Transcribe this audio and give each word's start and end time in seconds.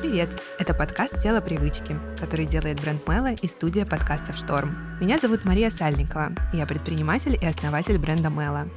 Привет! 0.00 0.28
Это 0.60 0.74
подкаст 0.74 1.20
«Тело 1.20 1.40
привычки», 1.40 1.98
который 2.20 2.46
делает 2.46 2.80
бренд 2.80 3.04
Мэла 3.08 3.32
и 3.32 3.48
студия 3.48 3.84
подкастов 3.84 4.36
«Шторм». 4.36 4.96
Меня 5.00 5.18
зовут 5.18 5.44
Мария 5.44 5.70
Сальникова, 5.70 6.30
я 6.52 6.66
предприниматель 6.66 7.34
и 7.34 7.44
основатель 7.44 7.98
бренда 7.98 8.30
Мэла. 8.30 8.68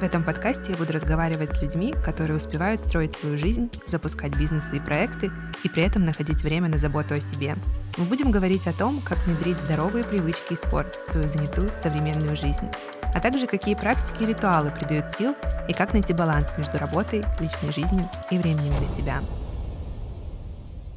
В 0.00 0.02
этом 0.02 0.24
подкасте 0.24 0.72
я 0.72 0.76
буду 0.76 0.92
разговаривать 0.92 1.54
с 1.54 1.62
людьми, 1.62 1.94
которые 2.04 2.38
успевают 2.38 2.80
строить 2.80 3.14
свою 3.14 3.38
жизнь, 3.38 3.70
запускать 3.86 4.36
бизнесы 4.36 4.76
и 4.76 4.80
проекты, 4.80 5.30
и 5.62 5.68
при 5.68 5.84
этом 5.84 6.04
находить 6.04 6.42
время 6.42 6.68
на 6.68 6.78
заботу 6.78 7.14
о 7.14 7.20
себе. 7.20 7.54
Мы 7.96 8.06
будем 8.06 8.32
говорить 8.32 8.66
о 8.66 8.72
том, 8.72 9.00
как 9.00 9.24
внедрить 9.26 9.58
здоровые 9.58 10.02
привычки 10.02 10.54
и 10.54 10.56
спорт 10.56 10.98
в 11.06 11.12
свою 11.12 11.28
занятую 11.28 11.70
современную 11.80 12.34
жизнь, 12.34 12.68
а 13.14 13.20
также 13.20 13.46
какие 13.46 13.76
практики 13.76 14.24
и 14.24 14.26
ритуалы 14.26 14.72
придают 14.72 15.06
сил 15.16 15.36
и 15.68 15.72
как 15.72 15.92
найти 15.92 16.12
баланс 16.12 16.48
между 16.58 16.78
работой, 16.78 17.22
личной 17.38 17.70
жизнью 17.70 18.10
и 18.32 18.38
временем 18.38 18.76
для 18.78 18.88
себя. 18.88 19.20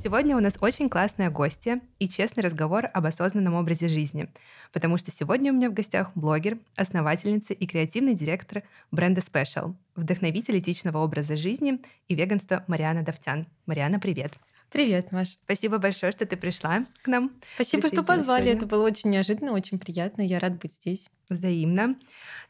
Сегодня 0.07 0.37
у 0.37 0.39
нас 0.39 0.53
очень 0.61 0.87
классная 0.87 1.29
гостья 1.29 1.81
и 1.99 2.07
честный 2.07 2.41
разговор 2.41 2.89
об 2.93 3.05
осознанном 3.05 3.55
образе 3.55 3.89
жизни, 3.89 4.29
потому 4.71 4.95
что 4.95 5.11
сегодня 5.11 5.51
у 5.51 5.55
меня 5.57 5.69
в 5.69 5.73
гостях 5.73 6.13
блогер, 6.15 6.59
основательница 6.77 7.53
и 7.53 7.67
креативный 7.67 8.15
директор 8.15 8.63
бренда 8.89 9.19
Special, 9.19 9.75
вдохновитель 9.97 10.59
этичного 10.59 10.99
образа 10.99 11.35
жизни 11.35 11.81
и 12.07 12.15
веганства 12.15 12.63
Мариана 12.67 13.03
Давтян. 13.03 13.47
Мариана, 13.65 13.99
привет! 13.99 14.37
Привет, 14.71 15.13
Маш. 15.13 15.37
Спасибо 15.45 15.77
большое, 15.77 16.11
что 16.11 16.25
ты 16.25 16.35
пришла 16.35 16.85
к 17.01 17.07
нам. 17.07 17.31
Спасибо, 17.55 17.87
что 17.87 18.03
позвали. 18.03 18.47
Сегодня. 18.47 18.57
Это 18.57 18.65
было 18.67 18.83
очень 18.85 19.09
неожиданно, 19.11 19.53
очень 19.53 19.79
приятно. 19.79 20.21
Я 20.21 20.39
рад 20.39 20.59
быть 20.59 20.73
здесь. 20.73 21.09
Взаимно. 21.29 21.95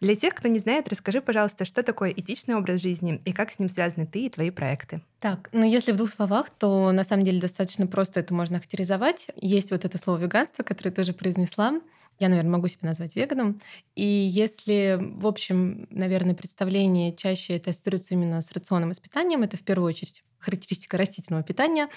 Для 0.02 0.16
тех, 0.16 0.34
кто 0.34 0.48
не 0.48 0.58
знает, 0.58 0.89
расскажи, 0.89 1.22
пожалуйста, 1.22 1.63
что 1.63 1.84
такое 1.84 2.11
этичный 2.11 2.55
образ 2.55 2.81
жизни 2.81 3.22
и 3.23 3.34
как 3.34 3.52
с 3.52 3.59
ним 3.59 3.70
связаны 3.70 4.08
ты 4.08 4.25
и 4.25 4.30
твои 4.30 4.49
проекты. 4.49 5.02
Так, 5.20 5.49
ну 5.52 5.63
если 5.63 5.91
в 5.91 5.98
двух 5.98 6.09
словах, 6.09 6.49
то 6.49 6.91
на 6.91 7.03
самом 7.03 7.23
деле 7.23 7.39
достаточно 7.39 7.85
просто 7.85 8.20
это 8.20 8.34
можно 8.34 8.58
характеризовать. 8.58 9.28
Есть 9.36 9.69
вот 9.69 9.86
это 9.86 9.97
слово 10.00 10.17
веганство, 10.17 10.63
которое 10.63 10.91
тоже 10.91 11.13
произнесла. 11.13 11.80
Я, 12.19 12.30
наверное, 12.30 12.52
могу 12.52 12.67
себя 12.67 12.89
назвать 12.89 13.16
веганом. 13.16 13.61
И 13.95 14.03
если, 14.03 14.97
в 15.00 15.28
общем, 15.28 15.88
наверное, 15.91 16.34
представление 16.34 17.16
чаще 17.16 17.58
это 17.58 17.69
ассоциируется 17.69 18.16
именно 18.16 18.41
с 18.41 18.52
рационом 18.52 18.89
и 18.89 18.94
с 18.95 19.00
питанием, 19.00 19.44
это 19.44 19.56
в 19.56 19.61
первую 19.61 19.88
очередь 19.88 20.23
характеристика 20.39 20.97
растительного 20.97 21.43
питания. 21.43 21.89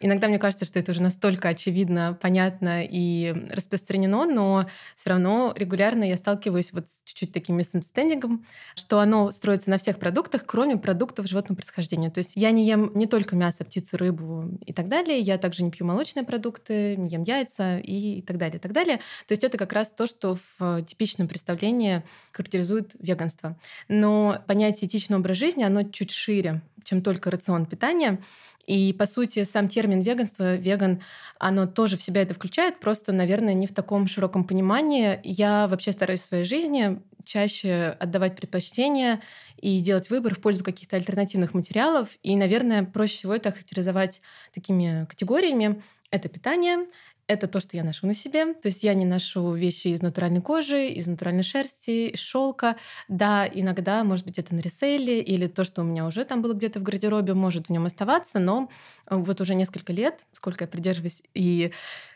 Иногда 0.00 0.28
мне 0.28 0.38
кажется, 0.38 0.64
что 0.64 0.78
это 0.78 0.92
уже 0.92 1.02
настолько 1.02 1.48
очевидно, 1.48 2.18
понятно 2.20 2.84
и 2.84 3.34
распространено, 3.50 4.26
но 4.26 4.66
все 4.96 5.10
равно 5.10 5.54
регулярно 5.56 6.04
я 6.04 6.16
сталкиваюсь 6.16 6.72
вот 6.72 6.88
с 6.88 7.02
чуть-чуть 7.04 7.32
таким 7.32 7.56
миссандерстендингом, 7.56 8.44
что 8.74 9.00
оно 9.00 9.30
строится 9.32 9.70
на 9.70 9.78
всех 9.78 9.98
продуктах, 9.98 10.44
кроме 10.46 10.76
продуктов 10.76 11.26
животного 11.26 11.56
происхождения. 11.56 12.10
То 12.10 12.18
есть 12.18 12.32
я 12.34 12.50
не 12.50 12.66
ем 12.66 12.90
не 12.94 13.06
только 13.06 13.36
мясо, 13.36 13.64
птицу, 13.64 13.96
рыбу 13.96 14.58
и 14.64 14.72
так 14.72 14.88
далее, 14.88 15.18
я 15.18 15.38
также 15.38 15.62
не 15.64 15.70
пью 15.70 15.86
молочные 15.86 16.24
продукты, 16.24 16.96
не 16.96 17.08
ем 17.08 17.22
яйца 17.22 17.78
и 17.78 18.22
так 18.22 18.38
далее, 18.38 18.56
и 18.56 18.60
так 18.60 18.72
далее. 18.72 18.98
То 19.26 19.32
есть 19.32 19.44
это 19.44 19.58
как 19.58 19.72
раз 19.72 19.90
то, 19.90 20.06
что 20.06 20.36
в 20.58 20.82
типичном 20.82 21.28
представлении 21.28 22.02
характеризует 22.32 22.94
веганство. 22.98 23.56
Но 23.88 24.42
понятие 24.46 24.88
этичного 24.88 25.20
образа 25.20 25.34
жизни, 25.40 25.62
оно 25.62 25.82
чуть 25.82 26.10
шире 26.10 26.62
чем 26.84 27.02
только 27.02 27.30
рацион 27.30 27.66
питания. 27.66 28.22
И, 28.66 28.92
по 28.94 29.06
сути, 29.06 29.44
сам 29.44 29.68
термин 29.68 30.00
веганство, 30.00 30.56
веган, 30.56 31.02
оно 31.38 31.66
тоже 31.66 31.96
в 31.96 32.02
себя 32.02 32.22
это 32.22 32.34
включает, 32.34 32.80
просто, 32.80 33.12
наверное, 33.12 33.52
не 33.54 33.66
в 33.66 33.74
таком 33.74 34.06
широком 34.06 34.44
понимании. 34.44 35.20
Я 35.22 35.68
вообще 35.68 35.92
стараюсь 35.92 36.20
в 36.20 36.26
своей 36.26 36.44
жизни 36.44 37.00
чаще 37.24 37.96
отдавать 37.98 38.36
предпочтение 38.36 39.20
и 39.56 39.80
делать 39.80 40.10
выбор 40.10 40.34
в 40.34 40.40
пользу 40.40 40.64
каких-то 40.64 40.96
альтернативных 40.96 41.54
материалов. 41.54 42.08
И, 42.22 42.36
наверное, 42.36 42.84
проще 42.84 43.14
всего 43.14 43.34
это 43.34 43.52
характеризовать 43.52 44.20
такими 44.54 45.06
категориями. 45.06 45.82
Это 46.10 46.28
питание, 46.28 46.86
это 47.26 47.46
то, 47.46 47.60
что 47.60 47.76
я 47.76 47.84
ношу 47.84 48.06
на 48.06 48.14
себе. 48.14 48.54
То 48.54 48.68
есть 48.68 48.82
я 48.82 48.94
не 48.94 49.04
ношу 49.04 49.52
вещи 49.52 49.88
из 49.88 50.02
натуральной 50.02 50.40
кожи, 50.42 50.88
из 50.88 51.06
натуральной 51.06 51.42
шерсти, 51.42 52.14
шелка. 52.16 52.76
Да, 53.08 53.46
иногда, 53.46 54.04
может 54.04 54.24
быть, 54.26 54.38
это 54.38 54.54
на 54.54 54.60
реселе 54.60 55.20
или 55.20 55.46
то, 55.46 55.64
что 55.64 55.82
у 55.82 55.84
меня 55.84 56.06
уже 56.06 56.24
там 56.24 56.42
было 56.42 56.52
где-то 56.54 56.80
в 56.80 56.82
гардеробе, 56.82 57.34
может 57.34 57.66
в 57.66 57.70
нем 57.70 57.86
оставаться, 57.86 58.38
но 58.38 58.68
вот 59.08 59.40
уже 59.40 59.54
несколько 59.54 59.92
лет, 59.92 60.24
сколько 60.32 60.64
я 60.64 60.68
придерживаюсь 60.68 61.22
и 61.34 61.72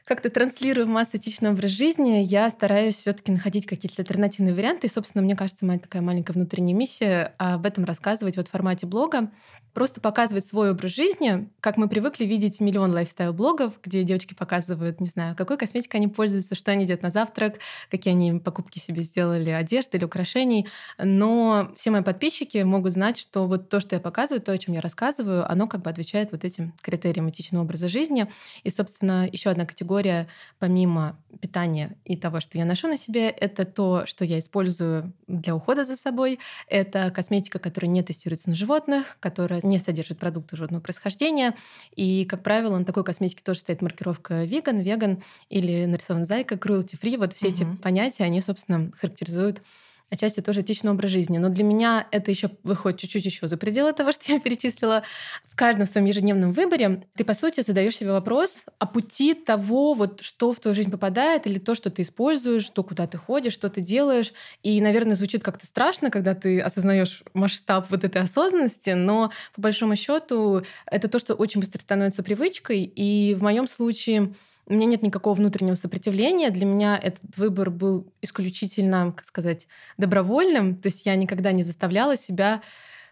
как-то 0.08 0.30
транслирую 0.30 0.88
массу 0.88 1.18
этичного 1.18 1.52
образ 1.52 1.70
жизни, 1.70 2.22
я 2.24 2.48
стараюсь 2.48 2.96
все 2.96 3.12
таки 3.12 3.30
находить 3.30 3.66
какие-то 3.66 4.00
альтернативные 4.00 4.54
варианты. 4.54 4.86
И, 4.86 4.90
собственно, 4.90 5.22
мне 5.22 5.36
кажется, 5.36 5.66
моя 5.66 5.78
такая 5.78 6.00
маленькая 6.00 6.32
внутренняя 6.32 6.74
миссия 6.74 7.34
об 7.36 7.66
этом 7.66 7.84
рассказывать 7.84 8.38
вот 8.38 8.48
в 8.48 8.50
формате 8.50 8.86
блога. 8.86 9.30
Просто 9.74 10.00
показывать 10.00 10.46
свой 10.46 10.70
образ 10.70 10.92
жизни, 10.92 11.50
как 11.60 11.76
мы 11.76 11.88
привыкли 11.88 12.24
видеть 12.24 12.58
миллион 12.58 12.90
лайфстайл-блогов, 12.92 13.74
где 13.82 14.02
девочки 14.02 14.32
показывают, 14.32 14.98
не 14.98 15.06
знаю, 15.06 15.36
какой 15.36 15.58
косметикой 15.58 16.00
они 16.00 16.08
пользуются, 16.08 16.54
что 16.54 16.72
они 16.72 16.86
делают 16.86 17.02
на 17.02 17.10
завтрак, 17.10 17.58
какие 17.90 18.14
они 18.14 18.40
покупки 18.40 18.78
себе 18.78 19.02
сделали, 19.02 19.50
одежды 19.50 19.98
или 19.98 20.04
украшений. 20.04 20.66
Но 20.98 21.70
все 21.76 21.90
мои 21.90 22.02
подписчики 22.02 22.58
могут 22.62 22.92
знать, 22.92 23.18
что 23.18 23.46
вот 23.46 23.68
то, 23.68 23.78
что 23.78 23.94
я 23.94 24.00
показываю, 24.00 24.40
то, 24.40 24.52
о 24.52 24.58
чем 24.58 24.74
я 24.74 24.80
рассказываю, 24.80 25.48
оно 25.48 25.68
как 25.68 25.82
бы 25.82 25.90
отвечает 25.90 26.32
вот 26.32 26.44
этим 26.44 26.72
критериям 26.80 27.28
этичного 27.28 27.62
образа 27.62 27.88
жизни. 27.88 28.26
И, 28.64 28.70
собственно, 28.70 29.28
еще 29.30 29.50
одна 29.50 29.66
категория 29.66 29.97
категория, 29.98 30.28
помимо 30.58 31.16
питания 31.40 31.96
и 32.04 32.16
того, 32.16 32.40
что 32.40 32.58
я 32.58 32.64
ношу 32.64 32.88
на 32.88 32.96
себе, 32.96 33.28
это 33.28 33.64
то, 33.64 34.06
что 34.06 34.24
я 34.24 34.38
использую 34.38 35.12
для 35.26 35.54
ухода 35.54 35.84
за 35.84 35.96
собой. 35.96 36.38
Это 36.68 37.10
косметика, 37.10 37.58
которая 37.58 37.90
не 37.90 38.02
тестируется 38.02 38.50
на 38.50 38.56
животных, 38.56 39.16
которая 39.20 39.60
не 39.62 39.78
содержит 39.78 40.18
продукты 40.18 40.56
животного 40.56 40.82
происхождения. 40.82 41.54
И, 41.96 42.24
как 42.24 42.42
правило, 42.42 42.78
на 42.78 42.84
такой 42.84 43.04
косметике 43.04 43.42
тоже 43.44 43.60
стоит 43.60 43.82
маркировка 43.82 44.44
веган, 44.44 44.80
веган 44.80 45.22
или 45.48 45.84
нарисован 45.84 46.24
зайка, 46.24 46.54
cruelty 46.54 46.98
free. 47.00 47.18
Вот 47.18 47.34
все 47.34 47.48
угу. 47.48 47.54
эти 47.54 47.66
понятия, 47.82 48.24
они, 48.24 48.40
собственно, 48.40 48.90
характеризуют 48.98 49.62
отчасти 50.10 50.40
тоже 50.40 50.62
этичный 50.62 50.90
образ 50.90 51.10
жизни. 51.10 51.38
Но 51.38 51.48
для 51.48 51.64
меня 51.64 52.06
это 52.10 52.30
еще 52.30 52.50
выходит 52.62 53.00
чуть-чуть 53.00 53.24
еще 53.24 53.46
за 53.48 53.56
пределы 53.56 53.92
того, 53.92 54.12
что 54.18 54.32
я 54.32 54.40
перечислила. 54.40 55.02
В 55.50 55.56
каждом 55.56 55.86
своем 55.86 56.06
ежедневном 56.06 56.52
выборе 56.52 57.04
ты, 57.16 57.24
по 57.24 57.34
сути, 57.34 57.62
задаешь 57.62 57.96
себе 57.96 58.12
вопрос 58.12 58.64
о 58.78 58.86
пути 58.86 59.34
того, 59.34 59.94
вот, 59.94 60.20
что 60.20 60.52
в 60.52 60.60
твою 60.60 60.74
жизнь 60.74 60.90
попадает, 60.90 61.46
или 61.46 61.58
то, 61.58 61.74
что 61.74 61.90
ты 61.90 62.02
используешь, 62.02 62.68
то, 62.70 62.84
куда 62.84 63.06
ты 63.06 63.18
ходишь, 63.18 63.54
что 63.54 63.68
ты 63.68 63.80
делаешь. 63.80 64.32
И, 64.62 64.80
наверное, 64.80 65.16
звучит 65.16 65.42
как-то 65.42 65.66
страшно, 65.66 66.10
когда 66.10 66.34
ты 66.34 66.60
осознаешь 66.60 67.24
масштаб 67.34 67.90
вот 67.90 68.04
этой 68.04 68.22
осознанности, 68.22 68.90
но 68.90 69.32
по 69.54 69.62
большому 69.62 69.96
счету 69.96 70.62
это 70.86 71.08
то, 71.08 71.18
что 71.18 71.34
очень 71.34 71.60
быстро 71.60 71.80
становится 71.80 72.22
привычкой. 72.22 72.82
И 72.82 73.34
в 73.34 73.42
моем 73.42 73.66
случае 73.66 74.32
у 74.68 74.74
меня 74.74 74.86
нет 74.86 75.02
никакого 75.02 75.34
внутреннего 75.34 75.74
сопротивления. 75.74 76.50
Для 76.50 76.66
меня 76.66 76.98
этот 77.02 77.36
выбор 77.36 77.70
был 77.70 78.12
исключительно, 78.20 79.12
как 79.16 79.24
сказать, 79.24 79.66
добровольным. 79.96 80.76
То 80.76 80.88
есть 80.88 81.06
я 81.06 81.16
никогда 81.16 81.52
не 81.52 81.62
заставляла 81.62 82.16
себя 82.16 82.62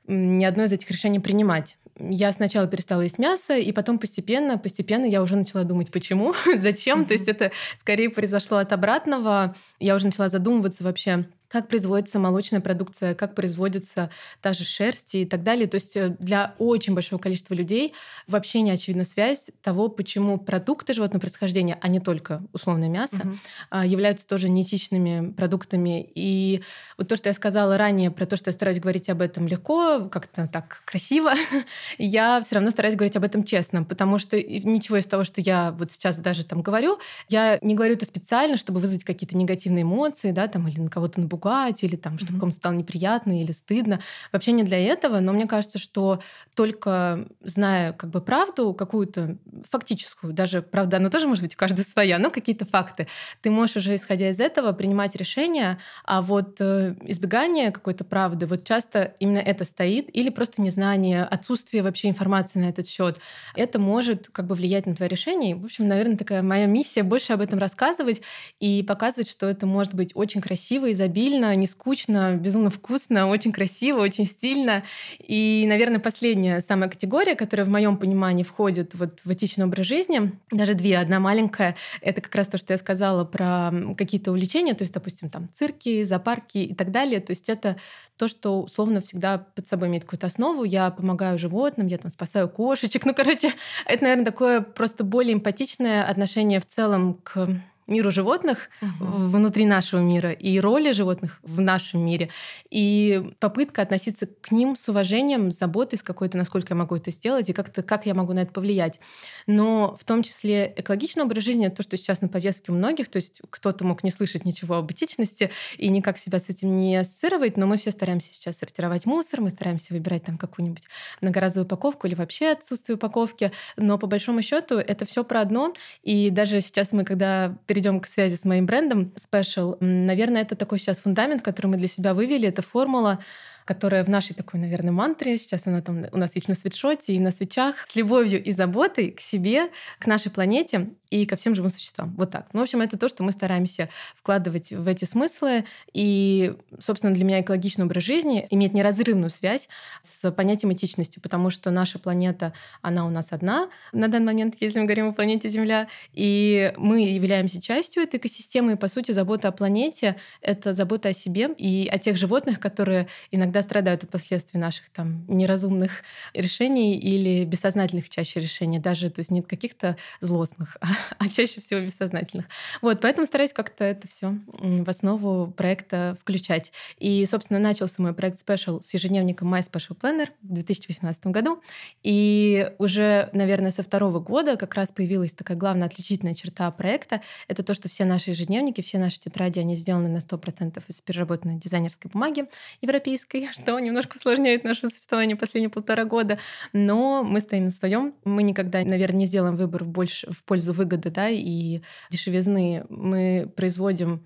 ни 0.07 0.45
одно 0.45 0.65
из 0.65 0.73
этих 0.73 0.91
решений 0.91 1.19
принимать. 1.19 1.79
Я 1.99 2.31
сначала 2.33 2.67
перестала 2.67 3.01
есть 3.01 3.19
мясо, 3.19 3.57
и 3.57 3.73
потом 3.73 3.99
постепенно, 3.99 4.59
постепенно 4.59 5.07
я 5.07 5.23
уже 5.23 5.35
начала 5.35 5.65
думать, 5.65 5.91
почему, 5.91 6.35
зачем. 6.57 7.01
Mm-hmm. 7.01 7.07
То 7.07 7.13
есть 7.15 7.29
это 7.29 7.53
скорее 7.81 8.11
произошло 8.11 8.59
от 8.59 8.73
обратного. 8.73 9.57
Я 9.81 9.97
уже 9.97 10.07
начала 10.07 10.29
задумываться 10.29 10.85
вообще, 10.85 11.27
как 11.49 11.69
производится 11.69 12.19
молочная 12.19 12.61
продукция, 12.61 13.15
как 13.15 13.35
производится 13.35 14.11
та 14.41 14.53
же 14.53 14.65
шерсть 14.65 15.15
и 15.15 15.25
так 15.25 15.43
далее. 15.43 15.67
То 15.67 15.77
есть 15.77 15.97
э, 15.97 16.17
для 16.19 16.55
очень 16.59 16.95
большого 16.95 17.21
количества 17.21 17.55
людей 17.55 17.95
вообще 18.27 18.61
не 18.63 18.71
очевидна 18.71 19.05
связь 19.05 19.51
того, 19.63 19.89
почему 19.89 20.39
продукты 20.39 20.93
животного 20.93 21.21
происхождения, 21.21 21.79
а 21.81 21.89
не 21.89 22.01
только 22.01 22.43
условное 22.53 22.89
мясо, 22.89 23.23
угу. 23.71 23.83
являются 23.83 24.27
тоже 24.27 24.49
неэтичными 24.49 25.33
продуктами. 25.33 26.11
И 26.15 26.63
вот 26.99 27.09
то, 27.09 27.17
что 27.17 27.29
я 27.29 27.35
сказала 27.35 27.77
ранее 27.79 28.11
про 28.11 28.27
то, 28.27 28.37
что 28.37 28.49
я 28.49 28.53
стараюсь 28.53 28.81
говорить 28.81 29.09
об 29.09 29.21
этом 29.21 29.47
легко, 29.47 30.09
как-то 30.09 30.49
так 30.49 30.83
красиво, 30.85 31.33
я 31.99 32.43
все 32.43 32.57
равно 32.57 32.71
стараюсь 32.71 32.97
говорить 32.97 33.17
об 33.17 33.25
этом 33.25 33.45
честно, 33.45 33.85
потому 33.85 34.19
что 34.19 34.37
ничего 34.37 34.97
из 34.97 35.07
того, 35.07 35.25
что 35.25 35.41
я 35.41 35.73
вот 35.73 35.93
сейчас 35.93 36.19
даже 36.19 36.45
там 36.45 36.63
говорю, 36.63 36.99
я 37.29 37.59
не 37.63 37.75
говорю 37.75 37.95
это 37.95 38.07
специально, 38.07 38.57
чтобы 38.57 38.81
вызвать 38.81 39.05
какие-то 39.05 39.37
негативные 39.37 39.83
эмоции, 39.83 40.31
да, 40.31 40.49
там, 40.49 40.69
или 40.69 40.81
на 40.81 40.91
кого-то 40.91 41.21
напугать, 41.21 41.36
напугать, 41.37 41.85
или 41.85 41.97
там, 41.97 42.19
чтобы 42.19 42.37
mm-hmm. 42.37 42.41
кому-то 42.41 42.57
стало 42.57 42.75
неприятно 42.75 43.41
или 43.41 43.53
стыдно. 43.53 44.01
Вообще 44.33 44.53
не 44.53 44.65
для 44.65 44.79
этого, 44.79 45.21
но 45.21 45.33
мне 45.33 45.47
кажется, 45.47 45.79
что 45.79 46.21
только 46.55 47.27
зная 47.43 47.93
как 47.93 48.11
бы 48.11 48.21
правду 48.21 48.75
какую-то 48.75 49.37
фактическую, 49.71 50.33
даже 50.33 50.63
правда, 50.63 50.97
она 50.97 51.11
тоже 51.11 51.27
может 51.27 51.45
быть 51.45 51.55
у 51.55 51.59
каждой 51.59 51.85
своя, 51.93 52.19
но 52.19 52.31
какие-то 52.31 52.65
факты, 52.65 53.07
ты 53.43 53.51
можешь 53.51 53.77
уже 53.77 53.95
исходя 53.95 54.31
из 54.31 54.41
этого 54.41 54.73
принимать 54.73 55.17
решения, 55.17 55.79
а 56.05 56.23
вот 56.23 56.61
э, 56.61 56.95
избегание 57.03 57.71
какой-то 57.71 58.05
правды, 58.05 58.47
вот 58.47 58.65
часто 58.65 59.15
именно 59.21 59.39
это 59.39 59.65
стоит, 59.65 60.09
или 60.17 60.31
просто 60.31 60.63
незнание, 60.63 61.25
отсутствие 61.25 61.83
вообще 61.83 62.09
информации 62.09 62.59
на 62.59 62.69
этот 62.69 62.89
счет, 62.89 63.21
это 63.55 63.79
может 63.79 64.29
как 64.29 64.47
бы 64.47 64.55
влиять 64.55 64.87
на 64.87 64.95
твое 64.95 65.09
решение. 65.09 65.55
В 65.55 65.65
общем, 65.65 65.89
наверное, 65.89 66.17
такая 66.17 66.43
моя 66.43 66.67
миссия 66.67 67.03
больше 67.03 67.33
об 67.33 67.41
этом 67.41 67.59
рассказывать 67.59 68.23
и 68.61 68.83
показывать, 68.83 69.29
что 69.29 69.47
это 69.47 69.67
может 69.67 69.95
быть 69.95 70.13
очень 70.15 70.41
красиво, 70.41 70.91
изобильно, 70.93 71.26
стабильно, 71.27 71.57
не 71.57 71.67
скучно, 71.67 72.37
безумно 72.37 72.71
вкусно, 72.71 73.27
очень 73.27 73.53
красиво, 73.53 74.01
очень 74.01 74.27
стильно. 74.27 74.85
И, 75.19 75.67
наверное, 75.69 75.99
последняя 75.99 76.61
самая 76.61 76.89
категория, 76.89 77.35
которая 77.35 77.67
в 77.67 77.69
моем 77.69 77.97
понимании 77.97 78.45
входит 78.45 78.95
вот 78.95 79.21
в 79.25 79.33
этичный 79.33 79.65
образ 79.65 79.87
жизни, 79.87 80.31
даже 80.53 80.75
две, 80.75 80.99
одна 80.99 81.19
маленькая, 81.19 81.75
это 82.01 82.21
как 82.21 82.33
раз 82.37 82.47
то, 82.47 82.59
что 82.59 82.75
я 82.75 82.79
сказала 82.79 83.25
про 83.25 83.73
какие-то 83.97 84.31
увлечения, 84.31 84.75
то 84.75 84.83
есть, 84.83 84.95
допустим, 84.95 85.29
там 85.29 85.49
цирки, 85.53 86.05
зоопарки 86.05 86.59
и 86.59 86.75
так 86.75 86.93
далее. 86.93 87.19
То 87.19 87.33
есть 87.33 87.49
это 87.49 87.77
то, 88.17 88.29
что 88.29 88.63
условно 88.63 89.01
всегда 89.01 89.39
под 89.39 89.67
собой 89.67 89.89
имеет 89.89 90.05
какую-то 90.05 90.29
основу. 90.29 90.63
Я 90.63 90.91
помогаю 90.91 91.39
животным, 91.39 91.89
я 91.89 91.99
там 91.99 92.11
спасаю 92.11 92.49
кошечек. 92.49 93.05
Ну, 93.05 93.15
короче, 93.15 93.51
это, 93.85 94.05
наверное, 94.05 94.27
такое 94.27 94.61
просто 94.61 95.03
более 95.03 95.35
эмпатичное 95.35 96.05
отношение 96.05 96.61
в 96.61 96.67
целом 96.67 97.15
к 97.15 97.49
миру 97.87 98.11
животных 98.11 98.69
угу. 98.81 99.29
внутри 99.29 99.67
нашего 99.67 100.01
мира 100.01 100.33
и 100.33 100.59
роли 100.59 100.93
животных 100.93 101.39
в 101.43 101.61
нашем 101.61 102.05
мире. 102.05 102.31
И 102.71 103.33
попытка 103.39 103.83
относиться 103.83 104.27
к 104.27 104.51
ним 104.51 104.77
с 104.77 104.89
уважением, 104.89 105.51
с 105.51 105.59
заботой, 105.59 105.99
с 105.99 106.03
какой-то, 106.03 106.37
насколько 106.37 106.75
я 106.75 106.77
могу 106.77 106.97
это 106.97 107.11
сделать, 107.11 107.49
и 107.49 107.53
как-то 107.53 107.83
как 107.83 108.07
я 108.07 108.15
могу 108.15 108.33
на 108.33 108.41
это 108.41 108.53
повлиять. 108.53 109.01
Но 109.47 109.97
в 110.01 110.05
том 110.05 110.23
числе 110.23 110.73
экологичный 110.77 111.25
образ 111.25 111.45
жизни, 111.45 111.69
то, 111.69 111.83
что 111.83 111.97
сейчас 111.97 112.21
на 112.21 112.29
повестке 112.29 112.73
у 112.73 112.75
многих, 112.75 113.09
то 113.09 113.17
есть 113.17 113.41
кто-то 113.51 113.85
мог 113.85 114.03
не 114.03 114.11
слышать 114.11 114.45
ничего 114.45 114.77
об 114.77 114.91
этичности 114.91 115.51
и 115.79 115.89
никак 115.89 116.19
себя 116.19 116.41
с 116.41 116.49
этим 116.49 116.77
не 116.77 116.97
ассоциировать, 116.97 117.57
но 117.57 117.67
мы 117.67 117.77
все 117.77 117.91
стараемся 117.91 118.33
сейчас 118.33 118.59
сортировать 118.59 119.07
мусор, 119.07 119.41
мы 119.41 119.51
стараемся 119.51 119.95
выбирать 119.95 120.25
там 120.25 120.39
какую-нибудь 120.39 120.85
многоразовую 121.21 121.67
упаковку 121.67 122.07
или 122.07 122.15
вообще 122.15 122.49
отсутствие 122.49 122.97
упаковки. 122.97 123.53
Но 123.77 123.99
по 123.99 124.07
большому 124.07 124.43
счету 124.43 124.77
это 124.77 125.07
все 125.07 125.25
про 125.25 125.41
одно. 125.41 125.73
И 126.03 126.31
даже 126.31 126.61
сейчас 126.61 126.93
мы, 126.93 127.05
когда 127.05 127.57
перейдем 127.77 128.01
к 128.01 128.07
связи 128.07 128.37
с 128.37 128.45
моим 128.47 128.65
брендом 128.65 129.13
Special, 129.17 129.77
наверное, 129.81 130.41
это 130.41 130.57
такой 130.57 130.79
сейчас 130.79 131.01
фундамент, 131.01 131.43
который 131.43 131.67
мы 131.67 131.77
для 131.77 131.89
себя 131.89 132.15
вывели. 132.15 132.49
Это 132.49 132.63
формула 132.63 133.19
которая 133.67 134.05
в 134.05 134.09
нашей 134.09 134.35
такой, 134.35 134.61
наверное, 134.61 134.93
мантре, 134.93 135.37
сейчас 135.37 135.67
она 135.67 135.83
там 135.83 136.07
у 136.13 136.17
нас 136.17 136.31
есть 136.35 136.49
на 136.49 136.55
свитшоте 136.55 137.13
и 137.13 137.19
на 137.19 137.33
свечах, 137.33 137.85
с 137.87 137.97
любовью 137.97 138.43
и 138.43 138.53
заботой 138.53 139.11
к 139.11 139.21
себе, 139.21 139.71
к 139.99 140.07
нашей 140.07 140.31
планете 140.31 140.91
и 141.11 141.27
ко 141.27 141.37
всем 141.37 141.55
живым 141.55 141.71
существам. 141.71 142.15
Вот 142.17 142.31
так. 142.31 142.49
Ну, 142.53 142.61
в 142.61 142.63
общем, 142.63 142.81
это 142.81 142.99
то, 142.99 143.09
что 143.09 143.23
мы 143.23 143.33
стараемся 143.33 143.89
вкладывать 144.17 144.73
в 144.73 144.87
эти 144.87 145.05
смыслы. 145.05 145.65
И, 145.93 146.55
собственно, 146.79 147.15
для 147.15 147.25
меня 147.25 147.41
экологичный 147.41 147.85
образ 147.85 148.03
жизни 148.05 148.47
имеет 148.51 148.73
неразрывную 148.73 149.31
связь 149.31 149.69
с 150.03 150.31
понятием 150.33 150.73
этичности, 150.73 151.19
потому 151.19 151.51
что 151.51 151.71
наша 151.71 151.99
планета, 151.99 152.53
она 152.83 153.07
у 153.07 153.11
нас 153.11 153.29
одна 153.31 153.69
на 153.93 154.09
данный 154.09 154.27
момент, 154.27 154.57
если 154.61 154.81
мы 154.81 154.87
говорим 154.87 155.09
о 155.09 155.13
планете 155.13 155.49
Земля, 155.49 155.89
и 156.13 156.73
мы 156.77 157.03
являемся 157.03 157.61
частью 157.61 158.03
этой 158.03 158.19
экосистемы, 158.19 158.73
и, 158.73 158.77
по 158.77 158.89
сути, 158.89 159.13
забота 159.13 159.49
о 159.49 159.53
планете— 159.53 160.17
это 160.41 160.73
забота 160.73 161.11
о 161.11 161.13
себе 161.13 161.51
и 161.57 161.89
о 161.91 161.99
тех 161.99 162.17
животных, 162.17 162.61
которые 162.61 163.09
иногда 163.31 163.56
иногда 163.57 163.63
страдают 163.63 164.05
от 164.05 164.11
последствий 164.11 164.61
наших 164.61 164.91
там 164.91 165.25
неразумных 165.29 166.03
решений 166.35 166.99
или 166.99 167.45
бессознательных 167.45 168.09
чаще 168.11 168.41
решений, 168.41 168.79
даже, 168.79 169.11
то 169.11 169.21
есть 169.21 169.31
нет 169.31 169.47
каких-то 169.47 169.97
злостных, 170.21 170.77
а, 170.81 170.89
а 171.19 171.29
чаще 171.29 171.61
всего 171.61 171.81
бессознательных. 171.81 172.47
Вот, 172.83 173.01
поэтому 173.01 173.27
стараюсь 173.27 173.53
как-то 173.53 173.85
это 173.85 174.09
все 174.09 174.35
в 174.47 174.89
основу 174.89 175.51
проекта 175.51 176.17
включать. 176.21 176.73
И, 176.99 177.25
собственно, 177.27 177.59
начался 177.59 178.03
мой 178.03 178.13
проект 178.13 178.47
Special 178.47 178.83
с 178.83 178.93
ежедневником 178.95 179.53
My 179.55 179.61
Special 179.61 179.97
Planner 179.99 180.29
в 180.43 180.53
2018 180.53 181.27
году. 181.29 181.63
И 182.03 182.71
уже, 182.79 183.31
наверное, 183.33 183.71
со 183.71 183.83
второго 183.83 184.21
года 184.21 184.57
как 184.57 184.75
раз 184.75 184.93
появилась 184.93 185.33
такая 185.33 185.57
главная 185.57 185.87
отличительная 185.87 186.35
черта 186.35 186.71
проекта. 186.71 187.23
Это 187.49 187.63
то, 187.63 187.75
что 187.75 187.89
все 187.89 188.05
наши 188.05 188.31
ежедневники, 188.31 188.83
все 188.83 188.99
наши 188.99 189.21
тетради, 189.21 189.61
они 189.61 189.77
сделаны 189.77 190.09
на 190.09 190.19
100% 190.19 190.83
из 190.89 191.01
переработанной 191.01 191.57
дизайнерской 191.57 192.11
бумаги 192.11 192.45
европейской, 192.81 193.46
что 193.53 193.79
немножко 193.79 194.17
усложняет 194.17 194.65
наше 194.65 194.89
существование 194.89 195.37
последние 195.37 195.71
полтора 195.71 196.05
года. 196.05 196.39
Но 196.73 197.23
мы 197.23 197.41
стоим 197.41 197.65
на 197.65 197.71
своем. 197.71 198.15
Мы 198.25 198.43
никогда, 198.43 198.83
наверное, 198.83 199.21
не 199.21 199.27
сделаем 199.27 199.57
выбор 199.57 199.85
больше 199.85 200.31
в 200.31 200.43
пользу 200.45 200.73
выгоды 200.73 201.11
да, 201.11 201.29
и 201.29 201.81
дешевизны. 202.11 202.85
Мы 202.89 203.51
производим 203.57 204.25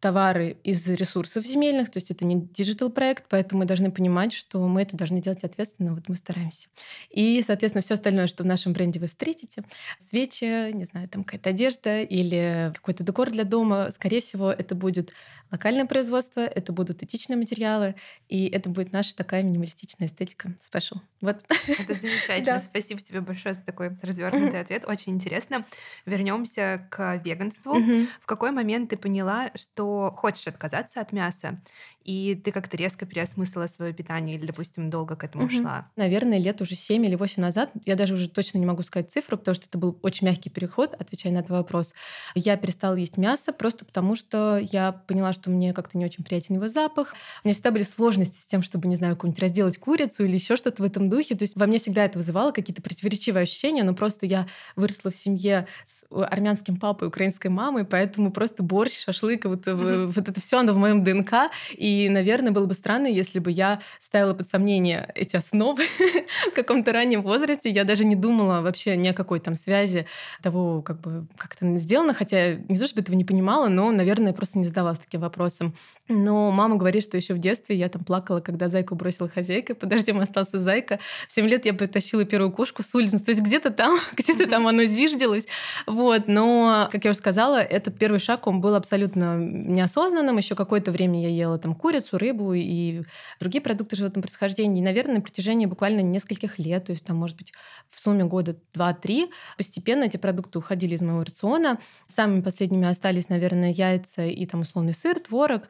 товары 0.00 0.58
из 0.62 0.86
ресурсов 0.86 1.44
земельных, 1.46 1.90
то 1.90 1.96
есть 1.96 2.10
это 2.10 2.24
не 2.24 2.40
digital 2.40 2.90
проект, 2.90 3.24
поэтому 3.28 3.60
мы 3.60 3.64
должны 3.64 3.90
понимать, 3.90 4.32
что 4.32 4.66
мы 4.68 4.82
это 4.82 4.96
должны 4.96 5.20
делать 5.20 5.42
ответственно, 5.42 5.94
вот 5.94 6.08
мы 6.08 6.14
стараемся. 6.14 6.68
И, 7.10 7.42
соответственно, 7.44 7.82
все 7.82 7.94
остальное, 7.94 8.26
что 8.26 8.44
в 8.44 8.46
нашем 8.46 8.72
бренде 8.72 9.00
вы 9.00 9.06
встретите, 9.06 9.64
свечи, 9.98 10.72
не 10.72 10.84
знаю, 10.84 11.08
там 11.08 11.24
какая-то 11.24 11.50
одежда 11.50 12.02
или 12.02 12.72
какой-то 12.74 13.04
декор 13.04 13.30
для 13.30 13.44
дома, 13.44 13.90
скорее 13.90 14.20
всего, 14.20 14.50
это 14.52 14.74
будет 14.74 15.12
локальное 15.50 15.86
производство, 15.86 16.40
это 16.40 16.72
будут 16.72 17.02
этичные 17.02 17.36
материалы, 17.36 17.94
и 18.28 18.46
это 18.48 18.68
будет 18.68 18.92
наша 18.92 19.14
такая 19.14 19.42
минималистичная 19.42 20.08
эстетика 20.08 20.54
special. 20.60 20.96
Вот. 21.20 21.44
Это 21.66 21.94
замечательно. 22.00 22.60
Спасибо 22.60 23.00
тебе 23.00 23.20
большое 23.20 23.54
за 23.54 23.60
такой 23.62 23.96
развернутый 24.02 24.60
ответ. 24.60 24.84
Очень 24.86 25.14
интересно. 25.14 25.64
Вернемся 26.04 26.86
к 26.90 27.16
веганству. 27.24 27.74
В 28.20 28.26
какой 28.26 28.50
момент 28.50 28.90
ты 28.90 28.96
поняла, 28.96 29.50
что 29.54 30.12
хочешь 30.16 30.46
отказаться 30.46 31.00
от 31.00 31.12
мяса? 31.12 31.60
И 32.06 32.36
ты 32.36 32.52
как-то 32.52 32.76
резко 32.76 33.04
переосмыслила 33.04 33.66
свое 33.66 33.92
питание 33.92 34.36
или, 34.36 34.46
допустим, 34.46 34.90
долго 34.90 35.16
к 35.16 35.24
этому 35.24 35.46
угу. 35.46 35.52
шла? 35.52 35.88
Наверное, 35.96 36.38
лет 36.38 36.62
уже 36.62 36.76
7 36.76 37.04
или 37.04 37.16
8 37.16 37.42
назад, 37.42 37.70
я 37.84 37.96
даже 37.96 38.14
уже 38.14 38.28
точно 38.28 38.58
не 38.58 38.66
могу 38.66 38.82
сказать 38.82 39.10
цифру, 39.10 39.36
потому 39.36 39.56
что 39.56 39.66
это 39.66 39.76
был 39.76 39.98
очень 40.02 40.28
мягкий 40.28 40.48
переход, 40.48 40.94
отвечая 40.94 41.32
на 41.32 41.38
этот 41.38 41.50
вопрос. 41.50 41.94
Я 42.36 42.56
перестала 42.56 42.94
есть 42.94 43.16
мясо 43.16 43.52
просто 43.52 43.84
потому, 43.84 44.14
что 44.14 44.56
я 44.56 44.92
поняла, 44.92 45.32
что 45.32 45.50
мне 45.50 45.72
как-то 45.72 45.98
не 45.98 46.04
очень 46.04 46.22
приятен 46.22 46.54
его 46.54 46.68
запах. 46.68 47.14
У 47.42 47.48
меня 47.48 47.54
всегда 47.54 47.72
были 47.72 47.82
сложности 47.82 48.40
с 48.40 48.46
тем, 48.46 48.62
чтобы, 48.62 48.86
не 48.86 48.94
знаю, 48.94 49.16
какую-нибудь 49.16 49.42
разделать 49.42 49.78
курицу 49.78 50.24
или 50.24 50.34
еще 50.34 50.54
что-то 50.54 50.84
в 50.84 50.86
этом 50.86 51.10
духе. 51.10 51.34
То 51.34 51.42
есть 51.42 51.56
во 51.56 51.66
мне 51.66 51.80
всегда 51.80 52.04
это 52.04 52.18
вызывало 52.18 52.52
какие-то 52.52 52.82
противоречивые 52.82 53.42
ощущения, 53.42 53.82
но 53.82 53.94
просто 53.94 54.26
я 54.26 54.46
выросла 54.76 55.10
в 55.10 55.16
семье 55.16 55.66
с 55.84 56.04
армянским 56.10 56.76
папой, 56.76 57.08
украинской 57.08 57.48
мамой, 57.48 57.84
поэтому 57.84 58.30
просто 58.30 58.62
борщ, 58.62 59.04
шашлык, 59.04 59.44
вот, 59.46 59.66
вот 59.66 60.28
это 60.28 60.40
все, 60.40 60.58
оно 60.58 60.72
в 60.72 60.78
моем 60.78 61.02
ДНК. 61.02 61.50
И 61.72 61.95
и, 62.04 62.08
наверное, 62.08 62.52
было 62.52 62.66
бы 62.66 62.74
странно, 62.74 63.06
если 63.06 63.38
бы 63.38 63.50
я 63.50 63.80
ставила 63.98 64.34
под 64.34 64.48
сомнение 64.48 65.10
эти 65.14 65.36
основы 65.36 65.82
в 66.50 66.54
каком-то 66.54 66.92
раннем 66.92 67.22
возрасте. 67.22 67.70
Я 67.70 67.84
даже 67.84 68.04
не 68.04 68.16
думала 68.16 68.60
вообще 68.60 68.96
ни 68.96 69.08
о 69.08 69.14
какой 69.14 69.40
там 69.40 69.54
связи 69.54 70.06
того, 70.42 70.82
как 70.82 71.00
бы 71.00 71.26
как 71.36 71.54
это 71.54 71.78
сделано, 71.78 72.14
хотя 72.14 72.54
не 72.54 72.78
то, 72.78 72.86
чтобы 72.86 73.02
этого 73.02 73.16
не 73.16 73.24
понимала, 73.24 73.68
но, 73.68 73.90
наверное, 73.90 74.32
просто 74.32 74.58
не 74.58 74.66
задавалась 74.66 74.98
таким 74.98 75.20
вопросом. 75.20 75.74
Но 76.08 76.50
мама 76.50 76.76
говорит, 76.76 77.02
что 77.02 77.16
еще 77.16 77.34
в 77.34 77.38
детстве 77.38 77.76
я 77.76 77.88
там 77.88 78.04
плакала, 78.04 78.40
когда 78.40 78.68
зайку 78.68 78.94
бросила 78.94 79.28
хозяйка, 79.28 79.74
под 79.74 79.88
дождем 79.88 80.20
остался 80.20 80.60
зайка. 80.60 80.98
В 81.26 81.32
7 81.32 81.46
лет 81.46 81.66
я 81.66 81.74
притащила 81.74 82.24
первую 82.24 82.52
кошку 82.52 82.82
с 82.82 82.94
улицы. 82.94 83.18
То 83.24 83.30
есть 83.30 83.42
где-то 83.42 83.70
там, 83.70 83.98
где-то 84.16 84.48
там 84.48 84.66
оно 84.68 84.84
зиждилось. 84.84 85.46
Вот. 85.86 86.28
Но, 86.28 86.88
как 86.92 87.04
я 87.04 87.10
уже 87.10 87.18
сказала, 87.18 87.60
этот 87.60 87.98
первый 87.98 88.20
шаг, 88.20 88.46
он 88.46 88.60
был 88.60 88.74
абсолютно 88.74 89.36
неосознанным. 89.36 90.36
Еще 90.36 90.54
какое-то 90.54 90.92
время 90.92 91.20
я 91.22 91.28
ела 91.28 91.58
там 91.58 91.74
курицу, 91.74 91.85
рыбу 92.12 92.52
и 92.54 93.02
другие 93.40 93.62
продукты 93.62 93.96
животного 93.96 94.22
происхождения. 94.22 94.80
И, 94.80 94.84
наверное, 94.84 95.16
на 95.16 95.20
протяжении 95.20 95.66
буквально 95.66 96.00
нескольких 96.00 96.58
лет, 96.58 96.86
то 96.86 96.92
есть 96.92 97.04
там, 97.04 97.16
может 97.16 97.36
быть, 97.36 97.52
в 97.90 97.98
сумме 97.98 98.24
года 98.24 98.56
2-3, 98.74 99.30
постепенно 99.56 100.04
эти 100.04 100.16
продукты 100.16 100.58
уходили 100.58 100.94
из 100.94 101.02
моего 101.02 101.24
рациона. 101.24 101.78
Самыми 102.06 102.40
последними 102.40 102.86
остались, 102.86 103.28
наверное, 103.28 103.70
яйца 103.70 104.24
и 104.24 104.46
там 104.46 104.60
условный 104.60 104.94
сыр, 104.94 105.18
творог. 105.18 105.68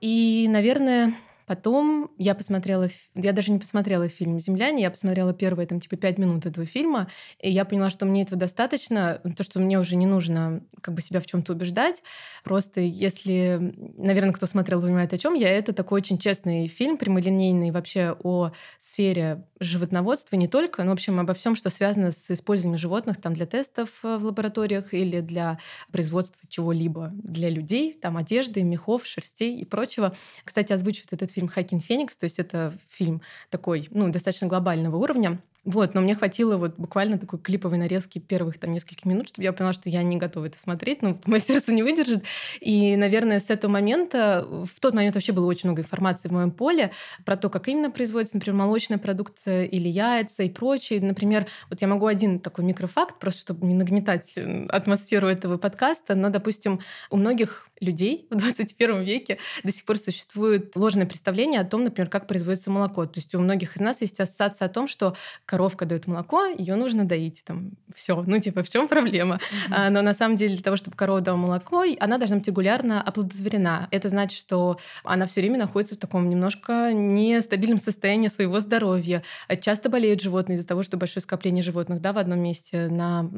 И, 0.00 0.46
наверное, 0.48 1.14
Потом 1.48 2.10
я 2.18 2.34
посмотрела, 2.34 2.88
я 3.14 3.32
даже 3.32 3.52
не 3.52 3.58
посмотрела 3.58 4.06
фильм 4.06 4.38
«Земляне», 4.38 4.82
я 4.82 4.90
посмотрела 4.90 5.32
первые 5.32 5.66
там 5.66 5.80
типа 5.80 5.96
пять 5.96 6.18
минут 6.18 6.44
этого 6.44 6.66
фильма, 6.66 7.08
и 7.40 7.50
я 7.50 7.64
поняла, 7.64 7.88
что 7.88 8.04
мне 8.04 8.22
этого 8.24 8.38
достаточно, 8.38 9.22
то, 9.34 9.42
что 9.42 9.58
мне 9.58 9.80
уже 9.80 9.96
не 9.96 10.04
нужно 10.04 10.60
как 10.82 10.92
бы 10.92 11.00
себя 11.00 11.22
в 11.22 11.26
чем 11.26 11.42
то 11.42 11.54
убеждать. 11.54 12.02
Просто 12.44 12.82
если, 12.82 13.72
наверное, 13.96 14.34
кто 14.34 14.44
смотрел, 14.44 14.82
понимает 14.82 15.14
о 15.14 15.18
чем 15.18 15.32
я, 15.32 15.48
это 15.48 15.72
такой 15.72 16.02
очень 16.02 16.18
честный 16.18 16.68
фильм, 16.68 16.98
прямолинейный 16.98 17.70
вообще 17.70 18.14
о 18.22 18.52
сфере 18.78 19.46
животноводства 19.58 20.36
не 20.36 20.48
только, 20.48 20.84
но, 20.84 20.90
в 20.90 20.94
общем, 20.94 21.18
обо 21.18 21.32
всем, 21.32 21.56
что 21.56 21.70
связано 21.70 22.12
с 22.12 22.30
использованием 22.30 22.78
животных 22.78 23.22
там 23.22 23.32
для 23.32 23.46
тестов 23.46 23.88
э, 24.02 24.18
в 24.18 24.26
лабораториях 24.26 24.92
или 24.92 25.20
для 25.20 25.58
производства 25.90 26.38
чего-либо 26.50 27.10
для 27.14 27.48
людей, 27.48 27.94
там 27.94 28.18
одежды, 28.18 28.62
мехов, 28.62 29.06
шерстей 29.06 29.56
и 29.56 29.64
прочего. 29.64 30.14
Кстати, 30.44 30.74
озвучивает 30.74 31.14
этот 31.14 31.30
фильм 31.30 31.37
фильм 31.38 31.48
«Хакин 31.48 31.78
Феникс», 31.78 32.16
то 32.16 32.24
есть 32.24 32.40
это 32.40 32.76
фильм 32.88 33.22
такой, 33.48 33.86
ну, 33.92 34.10
достаточно 34.10 34.48
глобального 34.48 34.96
уровня. 34.96 35.38
Вот, 35.64 35.94
но 35.94 36.00
мне 36.00 36.14
хватило 36.14 36.56
вот 36.56 36.76
буквально 36.76 37.18
такой 37.18 37.38
клиповой 37.38 37.78
нарезки 37.78 38.18
первых 38.18 38.58
там 38.58 38.72
нескольких 38.72 39.04
минут, 39.04 39.28
чтобы 39.28 39.44
я 39.44 39.52
поняла, 39.52 39.72
что 39.72 39.90
я 39.90 40.02
не 40.02 40.16
готова 40.16 40.46
это 40.46 40.58
смотреть, 40.58 41.02
ну, 41.02 41.20
мое 41.26 41.40
сердце 41.40 41.72
не 41.72 41.82
выдержит. 41.82 42.24
И, 42.60 42.96
наверное, 42.96 43.40
с 43.40 43.50
этого 43.50 43.70
момента, 43.70 44.46
в 44.48 44.80
тот 44.80 44.94
момент 44.94 45.14
вообще 45.14 45.32
было 45.32 45.46
очень 45.46 45.68
много 45.68 45.82
информации 45.82 46.28
в 46.28 46.32
моем 46.32 46.52
поле 46.52 46.92
про 47.24 47.36
то, 47.36 47.50
как 47.50 47.68
именно 47.68 47.90
производится, 47.90 48.36
например, 48.36 48.58
молочная 48.58 48.98
продукция 48.98 49.64
или 49.64 49.88
яйца 49.88 50.42
и 50.42 50.50
прочее. 50.50 51.00
Например, 51.00 51.46
вот 51.70 51.80
я 51.80 51.88
могу 51.88 52.06
один 52.06 52.40
такой 52.40 52.64
микрофакт, 52.64 53.18
просто 53.18 53.40
чтобы 53.42 53.66
не 53.66 53.74
нагнетать 53.74 54.34
атмосферу 54.68 55.28
этого 55.28 55.58
подкаста, 55.58 56.14
но, 56.14 56.30
допустим, 56.30 56.80
у 57.10 57.16
многих 57.16 57.68
людей 57.80 58.26
в 58.30 58.36
21 58.36 59.02
веке 59.02 59.38
до 59.64 59.72
сих 59.72 59.84
пор 59.84 59.98
существует 59.98 60.74
ложное 60.76 61.06
представление 61.06 61.60
о 61.60 61.64
том, 61.64 61.84
например, 61.84 62.08
как 62.08 62.26
производится 62.26 62.70
молоко. 62.70 63.06
То 63.06 63.20
есть 63.20 63.34
у 63.34 63.40
многих 63.40 63.76
из 63.76 63.80
нас 63.80 64.00
есть 64.00 64.20
ассоциация 64.20 64.66
о 64.66 64.68
том, 64.68 64.88
что 64.88 65.14
коровка 65.48 65.86
дает 65.86 66.06
молоко, 66.06 66.44
ее 66.44 66.76
нужно 66.76 67.06
доить. 67.06 67.42
Там 67.44 67.70
все, 67.94 68.22
ну 68.22 68.38
типа 68.38 68.62
в 68.62 68.68
чем 68.68 68.86
проблема? 68.86 69.36
Mm-hmm. 69.36 69.68
А, 69.70 69.88
но 69.90 70.02
на 70.02 70.12
самом 70.12 70.36
деле 70.36 70.54
для 70.54 70.62
того, 70.62 70.76
чтобы 70.76 70.94
корова 70.94 71.22
дала 71.22 71.38
молоко, 71.38 71.84
она 71.98 72.18
должна 72.18 72.36
быть 72.36 72.46
регулярно 72.46 73.00
оплодотворена. 73.00 73.88
Это 73.90 74.10
значит, 74.10 74.38
что 74.38 74.78
она 75.04 75.24
все 75.24 75.40
время 75.40 75.58
находится 75.58 75.94
в 75.94 75.98
таком 75.98 76.28
немножко 76.28 76.92
нестабильном 76.92 77.78
состоянии 77.78 78.28
своего 78.28 78.60
здоровья. 78.60 79.22
Часто 79.62 79.88
болеют 79.88 80.20
животные 80.20 80.56
из-за 80.56 80.66
того, 80.66 80.82
что 80.82 80.98
большое 80.98 81.22
скопление 81.22 81.62
животных 81.62 82.02
да, 82.02 82.12
в 82.12 82.18
одном 82.18 82.40
месте 82.40 82.88
на 82.88 83.30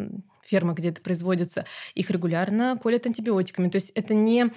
фермах, 0.45 0.79
где 0.79 0.89
это 0.89 1.01
производится, 1.01 1.65
их 1.95 2.11
регулярно 2.11 2.77
колят 2.83 3.07
антибиотиками. 3.07 3.69
То 3.69 3.77
есть 3.77 3.91
это 3.95 4.15
не 4.15 4.51